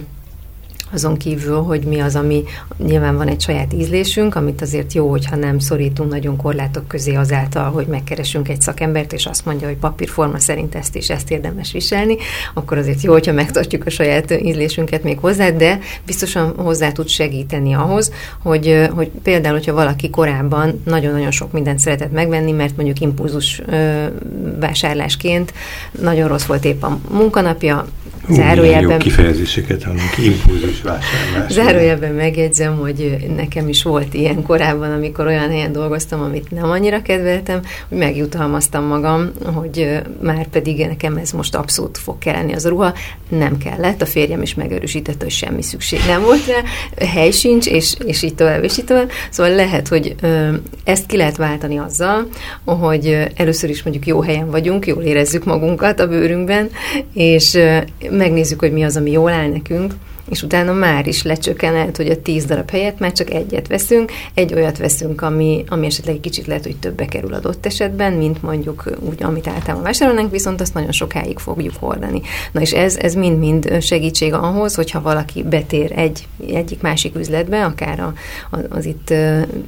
azon 0.93 1.17
kívül, 1.17 1.63
hogy 1.63 1.83
mi 1.83 1.99
az, 1.99 2.17
ami 2.17 2.43
nyilván 2.79 3.17
van 3.17 3.29
egy 3.29 3.41
saját 3.41 3.73
ízlésünk, 3.73 4.35
amit 4.35 4.63
azért 4.63 4.93
jó, 4.93 5.11
hogyha 5.11 5.37
nem 5.37 5.59
szorítunk 5.59 6.11
nagyon 6.11 6.37
korlátok 6.37 6.89
közé 6.89 7.15
azáltal, 7.15 7.71
hogy 7.71 7.87
megkeresünk 7.87 8.49
egy 8.49 8.61
szakembert, 8.61 9.13
és 9.13 9.27
azt 9.27 9.45
mondja, 9.45 9.67
hogy 9.67 9.77
papírforma 9.77 10.39
szerint 10.39 10.75
ezt 10.75 10.97
és 10.97 11.11
ezt 11.11 11.31
érdemes 11.31 11.73
viselni, 11.73 12.17
akkor 12.55 12.79
azért 12.79 13.03
jó, 13.03 13.13
hogyha 13.13 13.33
megtartjuk 13.33 13.87
a 13.87 13.91
saját 13.91 14.31
ízlésünket 14.43 15.03
még 15.03 15.19
hozzá, 15.19 15.51
de 15.51 15.79
biztosan 16.07 16.55
hozzá 16.57 16.93
tud 16.93 17.09
segíteni 17.09 17.73
ahhoz, 17.73 18.13
hogy, 18.43 18.87
hogy 18.95 19.11
például, 19.23 19.55
hogyha 19.55 19.73
valaki 19.73 20.11
korábban 20.11 20.83
nagyon-nagyon 20.85 21.31
sok 21.31 21.53
mindent 21.53 21.79
szeretett 21.79 22.13
megvenni, 22.13 22.53
mert 22.53 22.77
mondjuk 22.77 23.01
impulzus 23.01 23.63
vásárlásként 24.61 25.53
nagyon 26.01 26.29
rossz 26.29 26.45
volt 26.45 26.65
épp 26.65 26.83
a 26.83 26.99
munkanapja, 27.11 27.87
Zárójelben... 28.29 28.91
Jó 28.91 28.97
kifejezéseket 28.97 29.83
hallunk, 29.83 30.19
impulzus 30.25 30.82
vásárlás. 30.83 31.53
Zárójelben 31.53 32.13
megjegyzem, 32.13 32.77
hogy 32.77 33.17
nekem 33.37 33.69
is 33.69 33.83
volt 33.83 34.15
ilyen 34.15 34.43
korábban, 34.43 34.93
amikor 34.93 35.27
olyan 35.27 35.51
helyen 35.51 35.73
dolgoztam, 35.73 36.21
amit 36.23 36.51
nem 36.51 36.71
annyira 36.71 37.03
kedveltem, 37.03 37.61
hogy 37.89 37.99
megjutalmaztam 37.99 38.85
magam, 38.85 39.31
hogy 39.55 40.01
már 40.23 40.47
pedig 40.49 40.87
nekem 40.87 41.17
ez 41.17 41.31
most 41.31 41.55
abszolút 41.55 41.99
fog 41.99 42.19
kelleni 42.19 42.53
az 42.53 42.65
a 42.65 42.69
ruha. 42.69 42.95
Nem 43.29 43.59
kellett, 43.59 44.03
a 44.03 44.07
férjem 44.07 44.43
is 44.43 44.55
megerősítette, 44.55 45.25
hogy 45.25 45.33
semmi 45.33 45.63
szükség 45.63 46.01
nem 46.07 46.23
volt 46.23 46.47
rá, 46.47 46.63
hely 47.07 47.31
sincs, 47.31 47.67
és, 47.67 47.95
és 48.05 48.23
így 48.23 48.35
tovább, 48.35 48.65
és 48.65 48.79
így 48.79 48.85
tovább. 48.85 49.11
Szóval 49.31 49.55
lehet, 49.55 49.89
hogy 49.89 50.15
ezt 50.85 51.07
ki 51.07 51.17
lehet 51.17 51.37
váltani 51.37 51.79
azzal, 51.79 52.29
hogy 52.65 53.27
először 53.37 53.71
is 53.71 53.83
mondjuk 53.83 54.07
jó 54.07 54.21
helyen 54.21 54.51
vagyunk, 54.51 54.87
jól 54.87 55.03
érezzük 55.03 55.45
magunkat 55.45 56.01
a 56.01 56.09
bőrünkben, 56.09 56.71
és 57.15 57.59
megnézzük, 58.11 58.61
hogy 58.61 58.73
mi 58.73 58.83
az, 58.83 58.97
ami 58.97 59.11
jól 59.11 59.31
áll 59.31 59.49
nekünk, 59.49 59.95
és 60.31 60.43
utána 60.43 60.73
már 60.73 61.07
is 61.07 61.23
lecsökken, 61.23 61.73
lehet, 61.73 61.97
hogy 61.97 62.09
a 62.09 62.23
tíz 62.23 62.45
darab 62.45 62.71
helyet 62.71 62.99
már 62.99 63.13
csak 63.13 63.31
egyet 63.31 63.69
veszünk, 63.69 64.13
egy 64.35 64.55
olyat 64.55 64.79
veszünk, 64.79 65.23
ami, 65.23 65.65
ami 65.69 65.87
esetleg 65.87 66.15
egy 66.15 66.21
kicsit 66.21 66.47
lehet, 66.47 66.63
hogy 66.63 66.77
többe 66.77 67.05
kerül 67.05 67.35
adott 67.35 67.67
esetben, 67.67 68.13
mint 68.13 68.43
mondjuk 68.43 68.91
úgy, 68.99 69.23
amit 69.23 69.47
általában 69.47 69.83
vásárolnánk, 69.83 70.31
viszont 70.31 70.61
azt 70.61 70.75
nagyon 70.75 70.93
sokáig 70.93 71.39
fogjuk 71.39 71.75
hordani. 71.79 72.21
Na 72.53 72.61
és 72.61 72.73
ez, 72.73 72.97
ez 72.97 73.15
mind-mind 73.15 73.83
segítség 73.83 74.33
ahhoz, 74.33 74.75
hogyha 74.75 75.03
valaki 75.03 75.43
betér 75.43 75.93
egy, 75.95 76.27
egyik 76.53 76.81
másik 76.81 77.17
üzletbe, 77.17 77.65
akár 77.65 78.01
a, 78.01 78.15
az 78.69 78.85
itt 78.85 79.15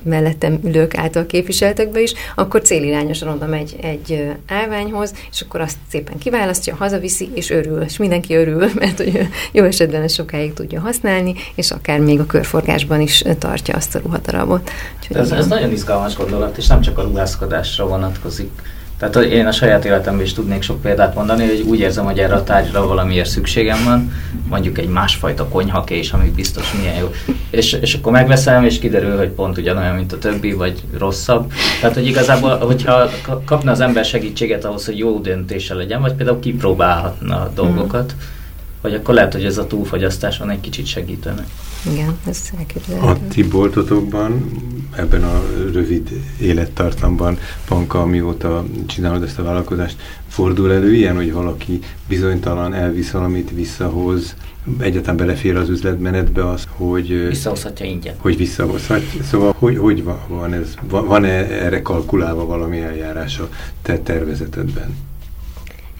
mellettem 0.02 0.58
ülők 0.64 0.96
által 0.96 1.26
képviseltekbe 1.26 2.00
is, 2.00 2.12
akkor 2.34 2.62
célirányosan 2.62 3.28
oda 3.28 3.46
megy 3.46 3.76
egy 3.82 4.32
állványhoz, 4.48 5.14
és 5.30 5.40
akkor 5.40 5.60
azt 5.60 5.76
szépen 5.90 6.18
kiválasztja, 6.18 6.74
hazaviszi, 6.74 7.28
és 7.34 7.50
örül, 7.50 7.82
és 7.82 7.96
mindenki 7.96 8.34
örül, 8.34 8.70
mert 8.80 8.96
hogy 8.96 9.28
jó 9.52 9.64
esetben 9.64 10.02
ez 10.02 10.12
sokáig 10.12 10.43
tudja 10.52 10.80
használni, 10.80 11.34
és 11.54 11.70
akár 11.70 12.00
még 12.00 12.20
a 12.20 12.26
körforgásban 12.26 13.00
is 13.00 13.24
tartja 13.38 13.74
azt 13.74 13.94
a 13.94 13.98
ruhadarabot. 13.98 14.70
ez, 15.10 15.30
ez 15.30 15.46
nagyon 15.46 15.72
izgalmas 15.72 16.16
gondolat, 16.16 16.56
és 16.56 16.66
nem 16.66 16.80
csak 16.80 16.98
a 16.98 17.02
ruházkodásra 17.02 17.86
vonatkozik 17.86 18.50
Tehát 18.98 19.16
én 19.16 19.46
a 19.46 19.52
saját 19.52 19.84
életemben 19.84 20.24
is 20.24 20.32
tudnék 20.32 20.62
sok 20.62 20.80
példát 20.80 21.14
mondani, 21.14 21.46
hogy 21.46 21.64
úgy 21.68 21.78
érzem, 21.78 22.04
hogy 22.04 22.18
erre 22.18 22.34
a 22.34 22.42
tárgyra 22.42 22.86
valamiért 22.86 23.28
szükségem 23.28 23.84
van, 23.84 24.12
mondjuk 24.48 24.78
egy 24.78 24.88
másfajta 24.88 25.48
konyhakés, 25.48 26.12
ami 26.12 26.30
biztos 26.30 26.72
milyen 26.72 26.96
jó. 26.96 27.10
És, 27.50 27.72
és 27.72 27.94
akkor 27.94 28.12
megveszem, 28.12 28.64
és 28.64 28.78
kiderül, 28.78 29.16
hogy 29.16 29.28
pont 29.28 29.58
ugyanolyan, 29.58 29.94
mint 29.94 30.12
a 30.12 30.18
többi, 30.18 30.52
vagy 30.52 30.82
rosszabb. 30.98 31.52
Tehát, 31.80 31.94
hogy 31.94 32.06
igazából, 32.06 32.56
hogyha 32.56 33.10
kapna 33.44 33.70
az 33.70 33.80
ember 33.80 34.04
segítséget 34.04 34.64
ahhoz, 34.64 34.84
hogy 34.84 34.98
jó 34.98 35.18
döntése 35.18 35.74
legyen, 35.74 36.00
vagy 36.00 36.14
például 36.14 36.40
kipróbálhatna 36.40 37.36
a 37.36 37.50
dolgokat, 37.54 38.14
mm 38.16 38.42
vagy 38.84 38.94
akkor 38.94 39.14
lehet, 39.14 39.32
hogy 39.32 39.44
ez 39.44 39.58
a 39.58 39.66
túlfogyasztáson 39.66 40.50
egy 40.50 40.60
kicsit 40.60 40.86
segítene. 40.86 41.46
Igen, 41.92 42.18
ez 42.28 42.38
elképzelhető. 42.58 43.08
A 43.08 43.28
ti 43.28 43.42
boltotokban, 43.42 44.50
ebben 44.96 45.24
a 45.24 45.42
rövid 45.72 46.08
élettartamban, 46.40 47.38
Panka, 47.66 48.00
amióta 48.00 48.64
csinálod 48.86 49.22
ezt 49.22 49.38
a 49.38 49.42
vállalkozást, 49.42 49.96
fordul 50.28 50.72
elő 50.72 50.94
ilyen, 50.94 51.14
hogy 51.14 51.32
valaki 51.32 51.80
bizonytalan 52.08 52.74
elvisz 52.74 53.10
valamit, 53.10 53.50
visszahoz, 53.54 54.34
egyáltalán 54.78 55.16
belefér 55.16 55.56
az 55.56 55.68
üzletmenetbe 55.68 56.48
az, 56.48 56.64
hogy... 56.68 57.26
Visszahozhatja 57.28 57.86
ingyen. 57.86 58.14
Hogy 58.18 58.36
visszahozhatja. 58.36 59.22
Szóval 59.22 59.54
hogy, 59.58 59.78
hogy 59.78 60.04
van, 60.04 60.18
van 60.28 60.52
ez? 60.52 60.74
Van-e 60.88 61.48
erre 61.48 61.82
kalkulálva 61.82 62.46
valami 62.46 62.80
eljárás 62.80 63.38
a 63.38 63.48
te 63.82 63.98
tervezetedben? 63.98 64.96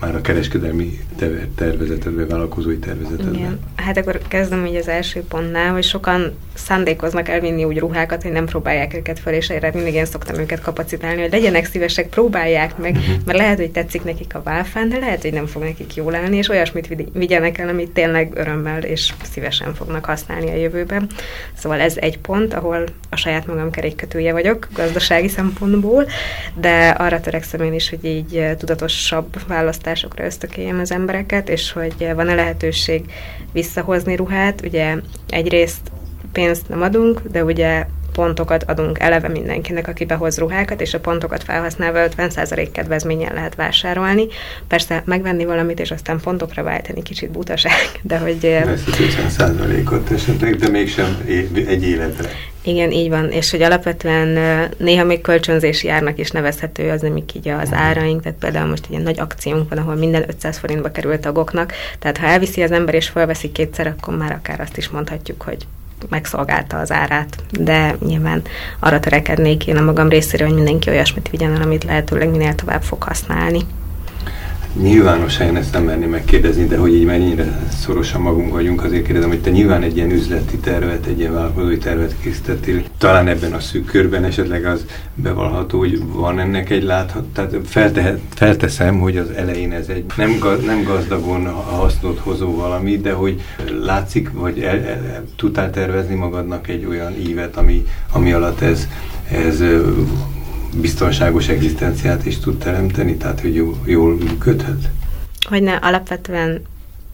Már 0.04 0.14
a 0.14 0.20
kereskedelmi 0.20 0.98
tervezetedben, 1.54 2.28
vállalkozói 2.28 2.78
tervezetedben. 2.78 3.34
Igen. 3.34 3.58
Hát 3.76 3.96
akkor 3.96 4.20
kezdem 4.28 4.66
így 4.66 4.76
az 4.76 4.88
első 4.88 5.20
pontnál, 5.20 5.72
hogy 5.72 5.84
sokan 5.84 6.32
szándékoznak 6.54 7.28
elvinni 7.28 7.64
úgy 7.64 7.78
ruhákat, 7.78 8.22
hogy 8.22 8.32
nem 8.32 8.46
próbálják 8.46 8.94
őket 8.94 9.18
fel, 9.18 9.34
és 9.34 9.50
erre 9.50 9.70
mindig 9.74 9.94
én 9.94 10.04
szoktam 10.04 10.38
őket 10.38 10.60
kapacitálni, 10.60 11.20
hogy 11.20 11.30
legyenek 11.30 11.64
szívesek, 11.64 12.08
próbálják 12.08 12.76
meg, 12.76 12.96
uh-huh. 12.96 13.14
mert 13.26 13.38
lehet, 13.38 13.58
hogy 13.58 13.70
tetszik 13.70 14.04
nekik 14.04 14.34
a 14.34 14.42
válfán, 14.42 14.88
de 14.88 14.98
lehet, 14.98 15.22
hogy 15.22 15.32
nem 15.32 15.46
fog 15.46 15.62
nekik 15.62 15.94
jól 15.94 16.14
állni, 16.14 16.36
és 16.36 16.48
olyasmit 16.48 16.88
vigyenek 17.12 17.58
el, 17.58 17.68
amit 17.68 17.90
tényleg 17.90 18.32
örömmel 18.34 18.82
és 18.82 19.12
szívesen 19.32 19.74
fognak 19.74 20.04
használni 20.04 20.50
a 20.50 20.56
jövőben. 20.56 21.06
Szóval 21.58 21.80
ez 21.80 21.96
egy 21.96 22.18
pont, 22.18 22.54
ahol 22.54 22.84
a 23.10 23.16
saját 23.16 23.46
magam 23.46 23.70
kerékkötője 23.70 24.32
vagyok 24.32 24.68
gazdasági 24.74 25.28
szempontból, 25.28 26.06
de 26.54 26.88
arra 26.88 27.20
törekszem 27.20 27.60
én 27.60 27.74
is, 27.74 27.90
hogy 27.90 28.04
így 28.04 28.56
tudatosabb 28.58 29.46
választás 29.46 29.93
választásokra 29.94 30.24
ösztökéljem 30.24 30.78
az 30.78 30.92
embereket, 30.92 31.48
és 31.48 31.72
hogy 31.72 32.12
van-e 32.14 32.34
lehetőség 32.34 33.04
visszahozni 33.52 34.16
ruhát. 34.16 34.60
Ugye 34.64 34.96
egyrészt 35.28 35.90
pénzt 36.32 36.68
nem 36.68 36.82
adunk, 36.82 37.22
de 37.30 37.44
ugye 37.44 37.86
pontokat 38.14 38.62
adunk 38.62 38.98
eleve 38.98 39.28
mindenkinek, 39.28 39.88
aki 39.88 40.04
behoz 40.04 40.38
ruhákat, 40.38 40.80
és 40.80 40.94
a 40.94 41.00
pontokat 41.00 41.42
felhasználva 41.42 41.98
50% 42.16 42.68
kedvezményen 42.72 43.34
lehet 43.34 43.54
vásárolni. 43.54 44.26
Persze 44.68 45.02
megvenni 45.04 45.44
valamit, 45.44 45.80
és 45.80 45.90
aztán 45.90 46.20
pontokra 46.20 46.62
váltani 46.62 47.02
kicsit 47.02 47.30
butaság, 47.30 47.72
de 48.02 48.18
hogy... 48.18 48.44
Ezt 48.44 48.88
50%-ot 48.88 50.10
esetleg, 50.10 50.56
de 50.56 50.68
mégsem 50.68 51.24
egy 51.66 51.82
életre. 51.82 52.28
Igen, 52.66 52.90
így 52.90 53.08
van, 53.08 53.30
és 53.30 53.50
hogy 53.50 53.62
alapvetően 53.62 54.28
néha 54.76 55.04
még 55.04 55.20
kölcsönzési 55.20 55.88
árnak 55.88 56.18
is 56.18 56.30
nevezhető 56.30 56.90
az, 56.90 57.02
amik 57.02 57.34
így 57.34 57.48
az 57.48 57.72
áraink, 57.72 58.22
tehát 58.22 58.38
például 58.38 58.68
most 58.68 58.84
egy 58.84 58.90
ilyen 58.90 59.02
nagy 59.02 59.20
akciónk 59.20 59.68
van, 59.68 59.78
ahol 59.78 59.94
minden 59.94 60.24
500 60.28 60.58
forintba 60.58 60.90
került 60.90 61.20
tagoknak, 61.20 61.72
tehát 61.98 62.18
ha 62.18 62.26
elviszi 62.26 62.62
az 62.62 62.70
ember 62.70 62.94
és 62.94 63.08
felveszi 63.08 63.52
kétszer, 63.52 63.86
akkor 63.86 64.16
már 64.16 64.32
akár 64.32 64.60
azt 64.60 64.76
is 64.76 64.88
mondhatjuk, 64.88 65.42
hogy 65.42 65.66
megszolgálta 66.08 66.78
az 66.78 66.92
árát, 66.92 67.36
de 67.60 67.96
nyilván 68.06 68.42
arra 68.78 69.00
törekednék 69.00 69.66
én 69.66 69.76
a 69.76 69.82
magam 69.82 70.08
részéről, 70.08 70.46
hogy 70.46 70.56
mindenki 70.56 70.90
olyasmit 70.90 71.28
vigyen 71.30 71.54
el, 71.54 71.62
amit 71.62 71.84
lehetőleg 71.84 72.30
minél 72.30 72.54
tovább 72.54 72.82
fog 72.82 73.02
használni 73.02 73.60
nyilvánosan 74.82 75.56
ezt 75.56 75.72
nem 75.72 75.84
merni 75.84 76.06
megkérdezni, 76.06 76.66
de 76.66 76.76
hogy 76.76 76.94
így 76.94 77.04
mennyire 77.04 77.66
szorosan 77.80 78.20
magunk 78.20 78.52
vagyunk, 78.52 78.84
azért 78.84 79.04
kérdezem, 79.04 79.28
hogy 79.28 79.40
te 79.40 79.50
nyilván 79.50 79.82
egy 79.82 79.96
ilyen 79.96 80.10
üzleti 80.10 80.56
tervet, 80.56 81.06
egy 81.06 81.18
ilyen 81.18 81.32
vállalkozói 81.32 81.78
tervet 81.78 82.14
készítettél. 82.20 82.82
Talán 82.98 83.28
ebben 83.28 83.52
a 83.52 83.60
szűk 83.60 83.84
körben 83.84 84.24
esetleg 84.24 84.64
az 84.64 84.84
bevallható, 85.14 85.78
hogy 85.78 86.02
van 86.06 86.38
ennek 86.38 86.70
egy 86.70 86.82
láthat, 86.82 87.24
tehát 87.24 87.54
feltehet, 87.64 88.20
felteszem, 88.34 89.00
hogy 89.00 89.16
az 89.16 89.30
elején 89.30 89.72
ez 89.72 89.88
egy 89.88 90.04
nem, 90.16 90.38
gaz, 90.38 90.64
nem 90.64 90.82
gazdagon 90.82 91.46
hasznot 91.46 92.18
hozó 92.18 92.54
valami, 92.54 92.96
de 92.96 93.12
hogy 93.12 93.42
látszik, 93.84 94.30
vagy 94.32 94.60
el, 94.60 94.78
el, 94.78 95.24
tudtál 95.36 95.70
tervezni 95.70 96.14
magadnak 96.14 96.68
egy 96.68 96.84
olyan 96.84 97.12
ívet, 97.18 97.56
ami, 97.56 97.86
ami 98.12 98.32
alatt 98.32 98.60
ez, 98.60 98.88
ez 99.30 99.62
biztonságos 100.80 101.48
egzisztenciát 101.48 102.26
is 102.26 102.38
tud 102.38 102.58
teremteni, 102.58 103.16
tehát 103.16 103.40
hogy 103.40 103.54
jól, 103.54 103.78
jól 103.84 104.14
működhet? 104.14 104.90
Hogy 105.48 105.62
ne, 105.62 105.74
alapvetően 105.74 106.62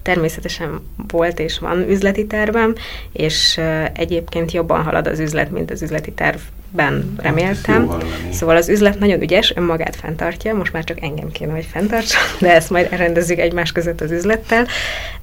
természetesen 0.02 0.80
volt 1.08 1.38
és 1.38 1.58
van 1.58 1.88
üzleti 1.88 2.26
tervem, 2.26 2.74
és 3.12 3.60
egyébként 3.92 4.52
jobban 4.52 4.82
halad 4.82 5.06
az 5.06 5.18
üzlet, 5.18 5.50
mint 5.50 5.70
az 5.70 5.82
üzleti 5.82 6.12
terv 6.12 6.38
ben 6.70 7.14
reméltem. 7.16 7.90
Szóval 8.30 8.56
az 8.56 8.68
üzlet 8.68 8.98
nagyon 8.98 9.22
ügyes, 9.22 9.52
önmagát 9.56 9.96
fenntartja, 9.96 10.54
most 10.54 10.72
már 10.72 10.84
csak 10.84 11.02
engem 11.02 11.30
kéne, 11.30 11.52
hogy 11.52 11.66
fenntartsa, 11.72 12.18
de 12.40 12.54
ezt 12.54 12.70
majd 12.70 12.88
rendezzük 12.96 13.38
egymás 13.38 13.72
között 13.72 14.00
az 14.00 14.10
üzlettel. 14.10 14.66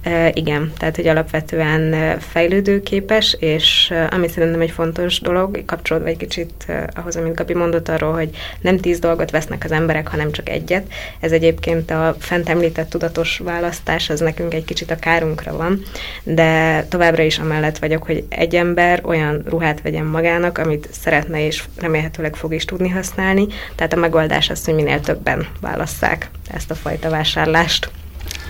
E, 0.02 0.32
igen, 0.34 0.74
tehát 0.78 0.96
hogy 0.96 1.08
alapvetően 1.08 2.20
fejlődőképes, 2.20 3.36
és 3.40 3.94
ami 4.10 4.28
szerintem 4.28 4.62
egy 4.62 4.72
fontos 4.72 5.20
dolog, 5.20 5.66
kapcsolódva 5.66 6.08
egy 6.08 6.18
kicsit 6.18 6.66
ahhoz, 6.96 7.16
amit 7.16 7.36
Gabi 7.36 7.54
mondott 7.54 7.90
arról, 7.90 8.14
hogy 8.14 8.30
nem 8.62 8.78
tíz 8.78 9.00
dolgot 9.00 9.32
vesznek 9.32 9.64
az 9.64 9.72
emberek, 9.72 10.08
hanem 10.08 10.32
csak 10.32 10.50
egyet. 10.50 10.92
Ez 11.20 11.32
egyébként 11.32 11.92
a 11.92 12.16
fent 12.20 12.50
említett 12.50 12.90
tudatos 12.90 13.42
választás, 13.44 14.10
az 14.10 14.20
nekünk 14.20 14.54
egy 14.54 14.66
kicsit 14.66 14.92
a 14.92 14.96
kárunkra 14.96 15.58
van, 15.58 15.82
de 16.24 16.84
továbbra 16.90 17.24
is 17.24 17.38
amellett 17.38 17.78
vagyok, 17.78 18.04
hogy 18.04 18.24
egy 18.30 18.56
ember 18.56 19.02
olyan 19.06 19.44
ruhát 19.50 19.82
vegyen 19.82 20.06
magának, 20.06 20.58
amit 20.58 20.90
szeretne 20.92 21.37
szeretne 21.38 21.46
és 21.46 21.64
remélhetőleg 21.76 22.36
fog 22.36 22.54
is 22.54 22.66
tudni 22.66 22.90
használni. 22.90 23.48
Tehát 23.76 23.94
a 23.94 24.00
megoldás 24.00 24.50
az, 24.50 24.66
hogy 24.66 24.74
minél 24.74 25.00
többen 25.00 25.48
válasszák 25.62 26.30
ezt 26.54 26.72
a 26.72 26.76
fajta 26.76 27.10
vásárlást. 27.10 27.90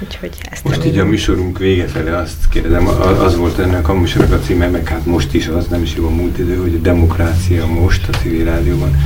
Úgyhogy 0.04 0.32
ezt 0.52 0.64
most 0.64 0.86
így 0.86 0.98
a 0.98 1.06
műsorunk 1.06 1.58
vége 1.58 1.88
felé 1.88 2.10
azt 2.10 2.50
kérdezem, 2.50 2.88
az 2.88 3.36
volt 3.36 3.60
ennek 3.60 3.90
a 3.90 3.94
műsornak 3.94 4.40
a 4.40 4.44
címe, 4.44 4.68
meg 4.68 4.88
hát 4.88 5.06
most 5.06 5.34
is 5.34 5.48
az, 5.48 5.68
nem 5.68 5.82
is 5.82 5.96
jó 5.96 6.06
a 6.06 6.10
múlt 6.10 6.38
idő, 6.38 6.56
hogy 6.56 6.74
a 6.74 6.82
demokrácia 6.82 7.66
most 7.66 8.08
a 8.08 8.18
civil 8.18 8.46
rádióban. 8.46 8.98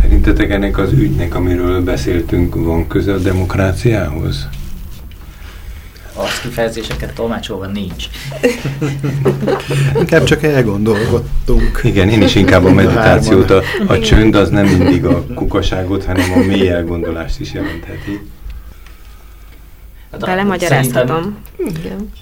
Szerintetek 0.00 0.50
ennek 0.50 0.78
az 0.78 0.92
ügynek, 0.92 1.34
amiről 1.34 1.82
beszéltünk, 1.82 2.54
van 2.54 2.86
köze 2.86 3.12
a 3.12 3.18
demokráciához? 3.18 4.48
Az 6.20 6.40
kifejezéseket 6.40 7.14
tolmácsolva 7.14 7.66
nincs. 7.66 8.04
Inkább 9.98 10.24
csak 10.24 10.42
elgondolkodtunk. 10.42 11.80
Igen, 11.84 12.08
én 12.08 12.22
is 12.22 12.34
inkább 12.34 12.64
a 12.64 12.72
meditációt, 12.72 13.50
a, 13.50 13.62
a 13.86 13.98
csönd 13.98 14.34
az 14.34 14.48
nem 14.48 14.66
mindig 14.66 15.04
a 15.04 15.24
kukaságot, 15.34 16.04
hanem 16.04 16.32
a 16.32 16.38
mély 16.38 16.68
elgondolást 16.68 17.40
is 17.40 17.52
jelentheti. 17.52 18.20
Hát 20.10 20.20
Belemagyaráztatom. 20.20 21.38
Igen. 21.56 22.12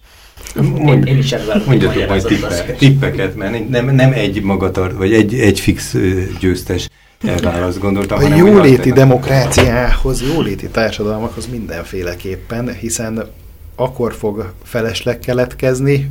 Mond, 0.55 1.07
én, 1.07 1.15
én 1.15 1.19
is 1.19 1.35
mondjatok 1.67 2.09
majd 2.09 2.25
tippe, 2.25 2.63
tippeket, 2.79 3.37
mert 3.37 3.69
nem, 3.69 3.95
nem 3.95 4.13
egy 4.13 4.43
magatart, 4.43 4.97
vagy 4.97 5.13
egy, 5.13 5.35
egy 5.35 5.61
fix 5.61 5.97
győztes 6.41 6.89
elválaszt 7.27 7.79
gondoltam. 7.79 8.25
A 8.25 8.37
jóléti 8.37 8.93
demokráciához, 8.93 10.23
jóléti 10.23 10.69
társadalmakhoz 10.69 11.47
mindenféleképpen, 11.47 12.75
hiszen 12.75 13.29
akkor 13.81 14.15
fog 14.15 14.53
felesleg 14.63 15.19
keletkezni, 15.19 16.11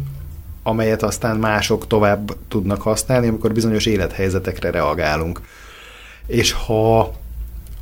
amelyet 0.63 1.03
aztán 1.03 1.37
mások 1.37 1.87
tovább 1.87 2.35
tudnak 2.47 2.81
használni, 2.81 3.27
amikor 3.27 3.53
bizonyos 3.53 3.85
élethelyzetekre 3.85 4.71
reagálunk. 4.71 5.41
És 6.25 6.51
ha 6.51 7.13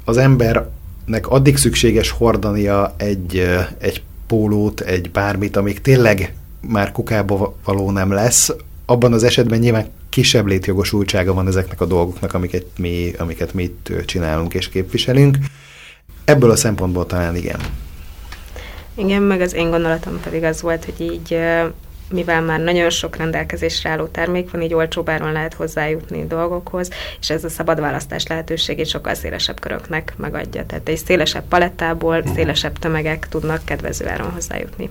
az 0.05 0.17
embernek 0.17 1.27
addig 1.27 1.57
szükséges 1.57 2.09
hordania 2.09 2.93
egy, 2.97 3.49
egy 3.77 4.03
pólót, 4.27 4.81
egy 4.81 5.11
bármit, 5.11 5.55
amíg 5.55 5.81
tényleg 5.81 6.35
már 6.67 6.91
kukába 6.91 7.55
való 7.63 7.91
nem 7.91 8.11
lesz, 8.11 8.53
abban 8.85 9.13
az 9.13 9.23
esetben 9.23 9.59
nyilván 9.59 9.87
kisebb 10.09 10.45
létjogosultsága 10.45 11.33
van 11.33 11.47
ezeknek 11.47 11.81
a 11.81 11.85
dolgoknak, 11.85 12.33
amiket 12.33 12.65
mi, 12.77 13.11
amiket 13.17 13.53
mi 13.53 13.63
itt 13.63 13.91
csinálunk 14.05 14.53
és 14.53 14.69
képviselünk. 14.69 15.37
Ebből 16.25 16.51
a 16.51 16.55
szempontból 16.55 17.05
talán 17.05 17.35
igen. 17.35 17.59
Igen, 18.95 19.21
meg 19.21 19.41
az 19.41 19.53
én 19.53 19.69
gondolatom 19.69 20.19
pedig 20.19 20.43
az 20.43 20.61
volt, 20.61 20.85
hogy 20.85 21.01
így 21.11 21.37
mivel 22.09 22.41
már 22.41 22.59
nagyon 22.59 22.89
sok 22.89 23.15
rendelkezésre 23.15 23.89
álló 23.89 24.05
termék 24.05 24.51
van, 24.51 24.61
így 24.61 24.73
olcsóbb 24.73 25.09
áron 25.09 25.31
lehet 25.31 25.53
hozzájutni 25.53 26.25
dolgokhoz, 26.27 26.89
és 27.19 27.29
ez 27.29 27.43
a 27.43 27.49
szabad 27.49 27.79
választás 27.79 28.27
lehetőségét 28.27 28.87
sokkal 28.87 29.13
szélesebb 29.13 29.59
köröknek 29.59 30.13
megadja. 30.17 30.65
Tehát 30.65 30.89
egy 30.89 30.97
szélesebb 30.97 31.43
palettából 31.49 32.17
uh-huh. 32.17 32.33
szélesebb 32.33 32.79
tömegek 32.79 33.27
tudnak 33.29 33.65
kedvező 33.65 34.07
áron 34.07 34.31
hozzájutni. 34.31 34.89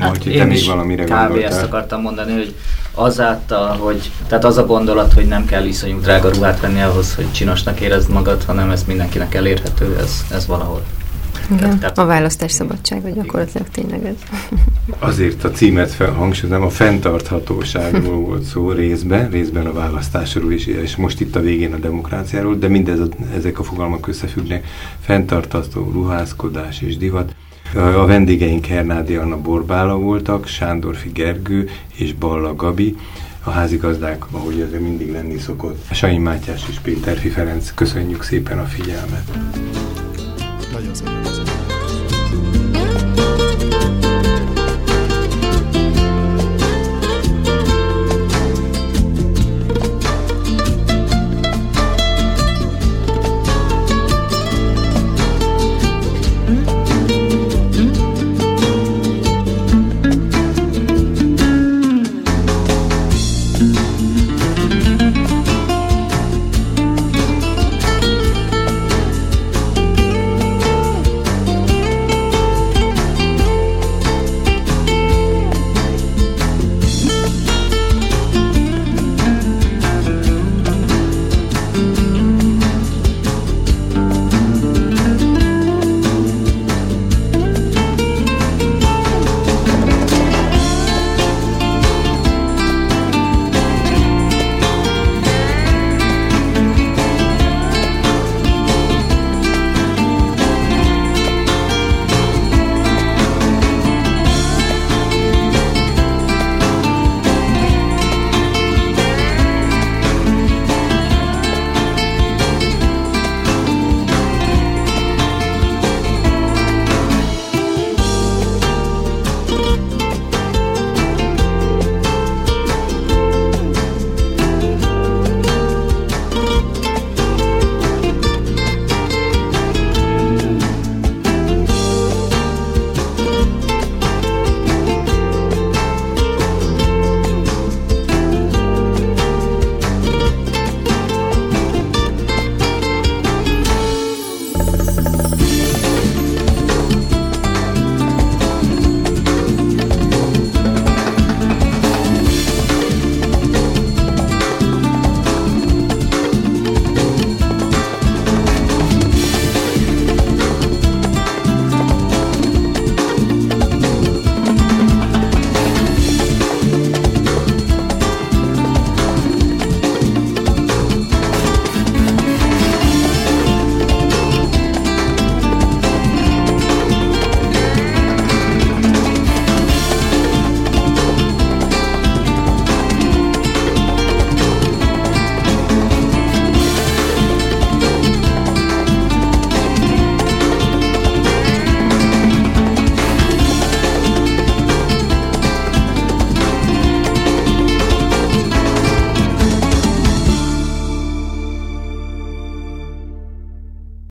Hát 0.00 0.24
én 0.24 0.46
még 0.46 0.66
valamire 0.66 1.04
kb. 1.04 1.36
ezt 1.36 1.62
akartam 1.62 2.00
mondani, 2.00 2.32
hogy 2.32 2.54
azáltal, 2.94 3.76
hogy, 3.76 4.10
tehát 4.26 4.44
az 4.44 4.56
a 4.56 4.66
gondolat, 4.66 5.12
hogy 5.12 5.26
nem 5.26 5.44
kell 5.44 5.64
iszonyú 5.64 6.00
drága 6.00 6.28
ruhát 6.28 6.60
venni 6.60 6.80
ahhoz, 6.80 7.14
hogy 7.14 7.32
csinosnak 7.32 7.80
érezd 7.80 8.10
magad, 8.10 8.44
hanem 8.44 8.70
ez 8.70 8.84
mindenkinek 8.84 9.34
elérhető, 9.34 9.96
ez, 10.00 10.24
ez 10.30 10.46
valahol. 10.46 10.82
Igen, 11.50 11.78
tehát, 11.78 11.98
a 11.98 12.04
választás 12.04 12.52
szabadsága 12.52 13.08
gyakorlatilag 13.10 13.68
tényleg 13.68 14.04
ez. 14.04 14.14
Azért 15.08 15.44
a 15.44 15.50
címet 15.50 15.96
hangsúlyozom, 15.96 16.62
a 16.62 16.70
fenntarthatóságról 16.70 18.20
volt 18.26 18.42
szó 18.42 18.70
részben, 18.70 19.30
részben 19.30 19.66
a 19.66 19.72
választásról 19.72 20.52
is, 20.52 20.66
és 20.66 20.96
most 20.96 21.20
itt 21.20 21.36
a 21.36 21.40
végén 21.40 21.72
a 21.72 21.78
demokráciáról, 21.78 22.54
de 22.54 22.68
mindez 22.68 23.00
a, 23.00 23.06
ezek 23.36 23.58
a 23.58 23.62
fogalmak 23.62 24.08
összefüggnek, 24.08 24.66
fenntartható 25.00 25.90
ruházkodás 25.92 26.80
és 26.80 26.96
divat. 26.96 27.34
A 27.74 28.06
vendégeink 28.06 28.66
Hernádi 28.66 29.14
Anna 29.14 29.40
Borbála 29.40 29.98
voltak, 29.98 30.46
Sándorfi 30.46 31.10
Gergő 31.12 31.68
és 31.96 32.14
Balla 32.14 32.54
Gabi, 32.54 32.96
a 33.44 33.50
házigazdák, 33.50 34.24
ahogy 34.30 34.60
ez 34.60 34.80
mindig 34.80 35.12
lenni 35.12 35.38
szokott. 35.38 35.84
Sanyi 35.90 36.18
Mátyás 36.18 36.62
és 36.70 36.78
Péter 36.78 37.18
Ferenc, 37.18 37.72
köszönjük 37.74 38.22
szépen 38.22 38.58
a 38.58 38.64
figyelmet! 38.64 39.38
Nagyon 40.72 40.94
szépen 40.94 41.22
köszönjük! 41.22 41.67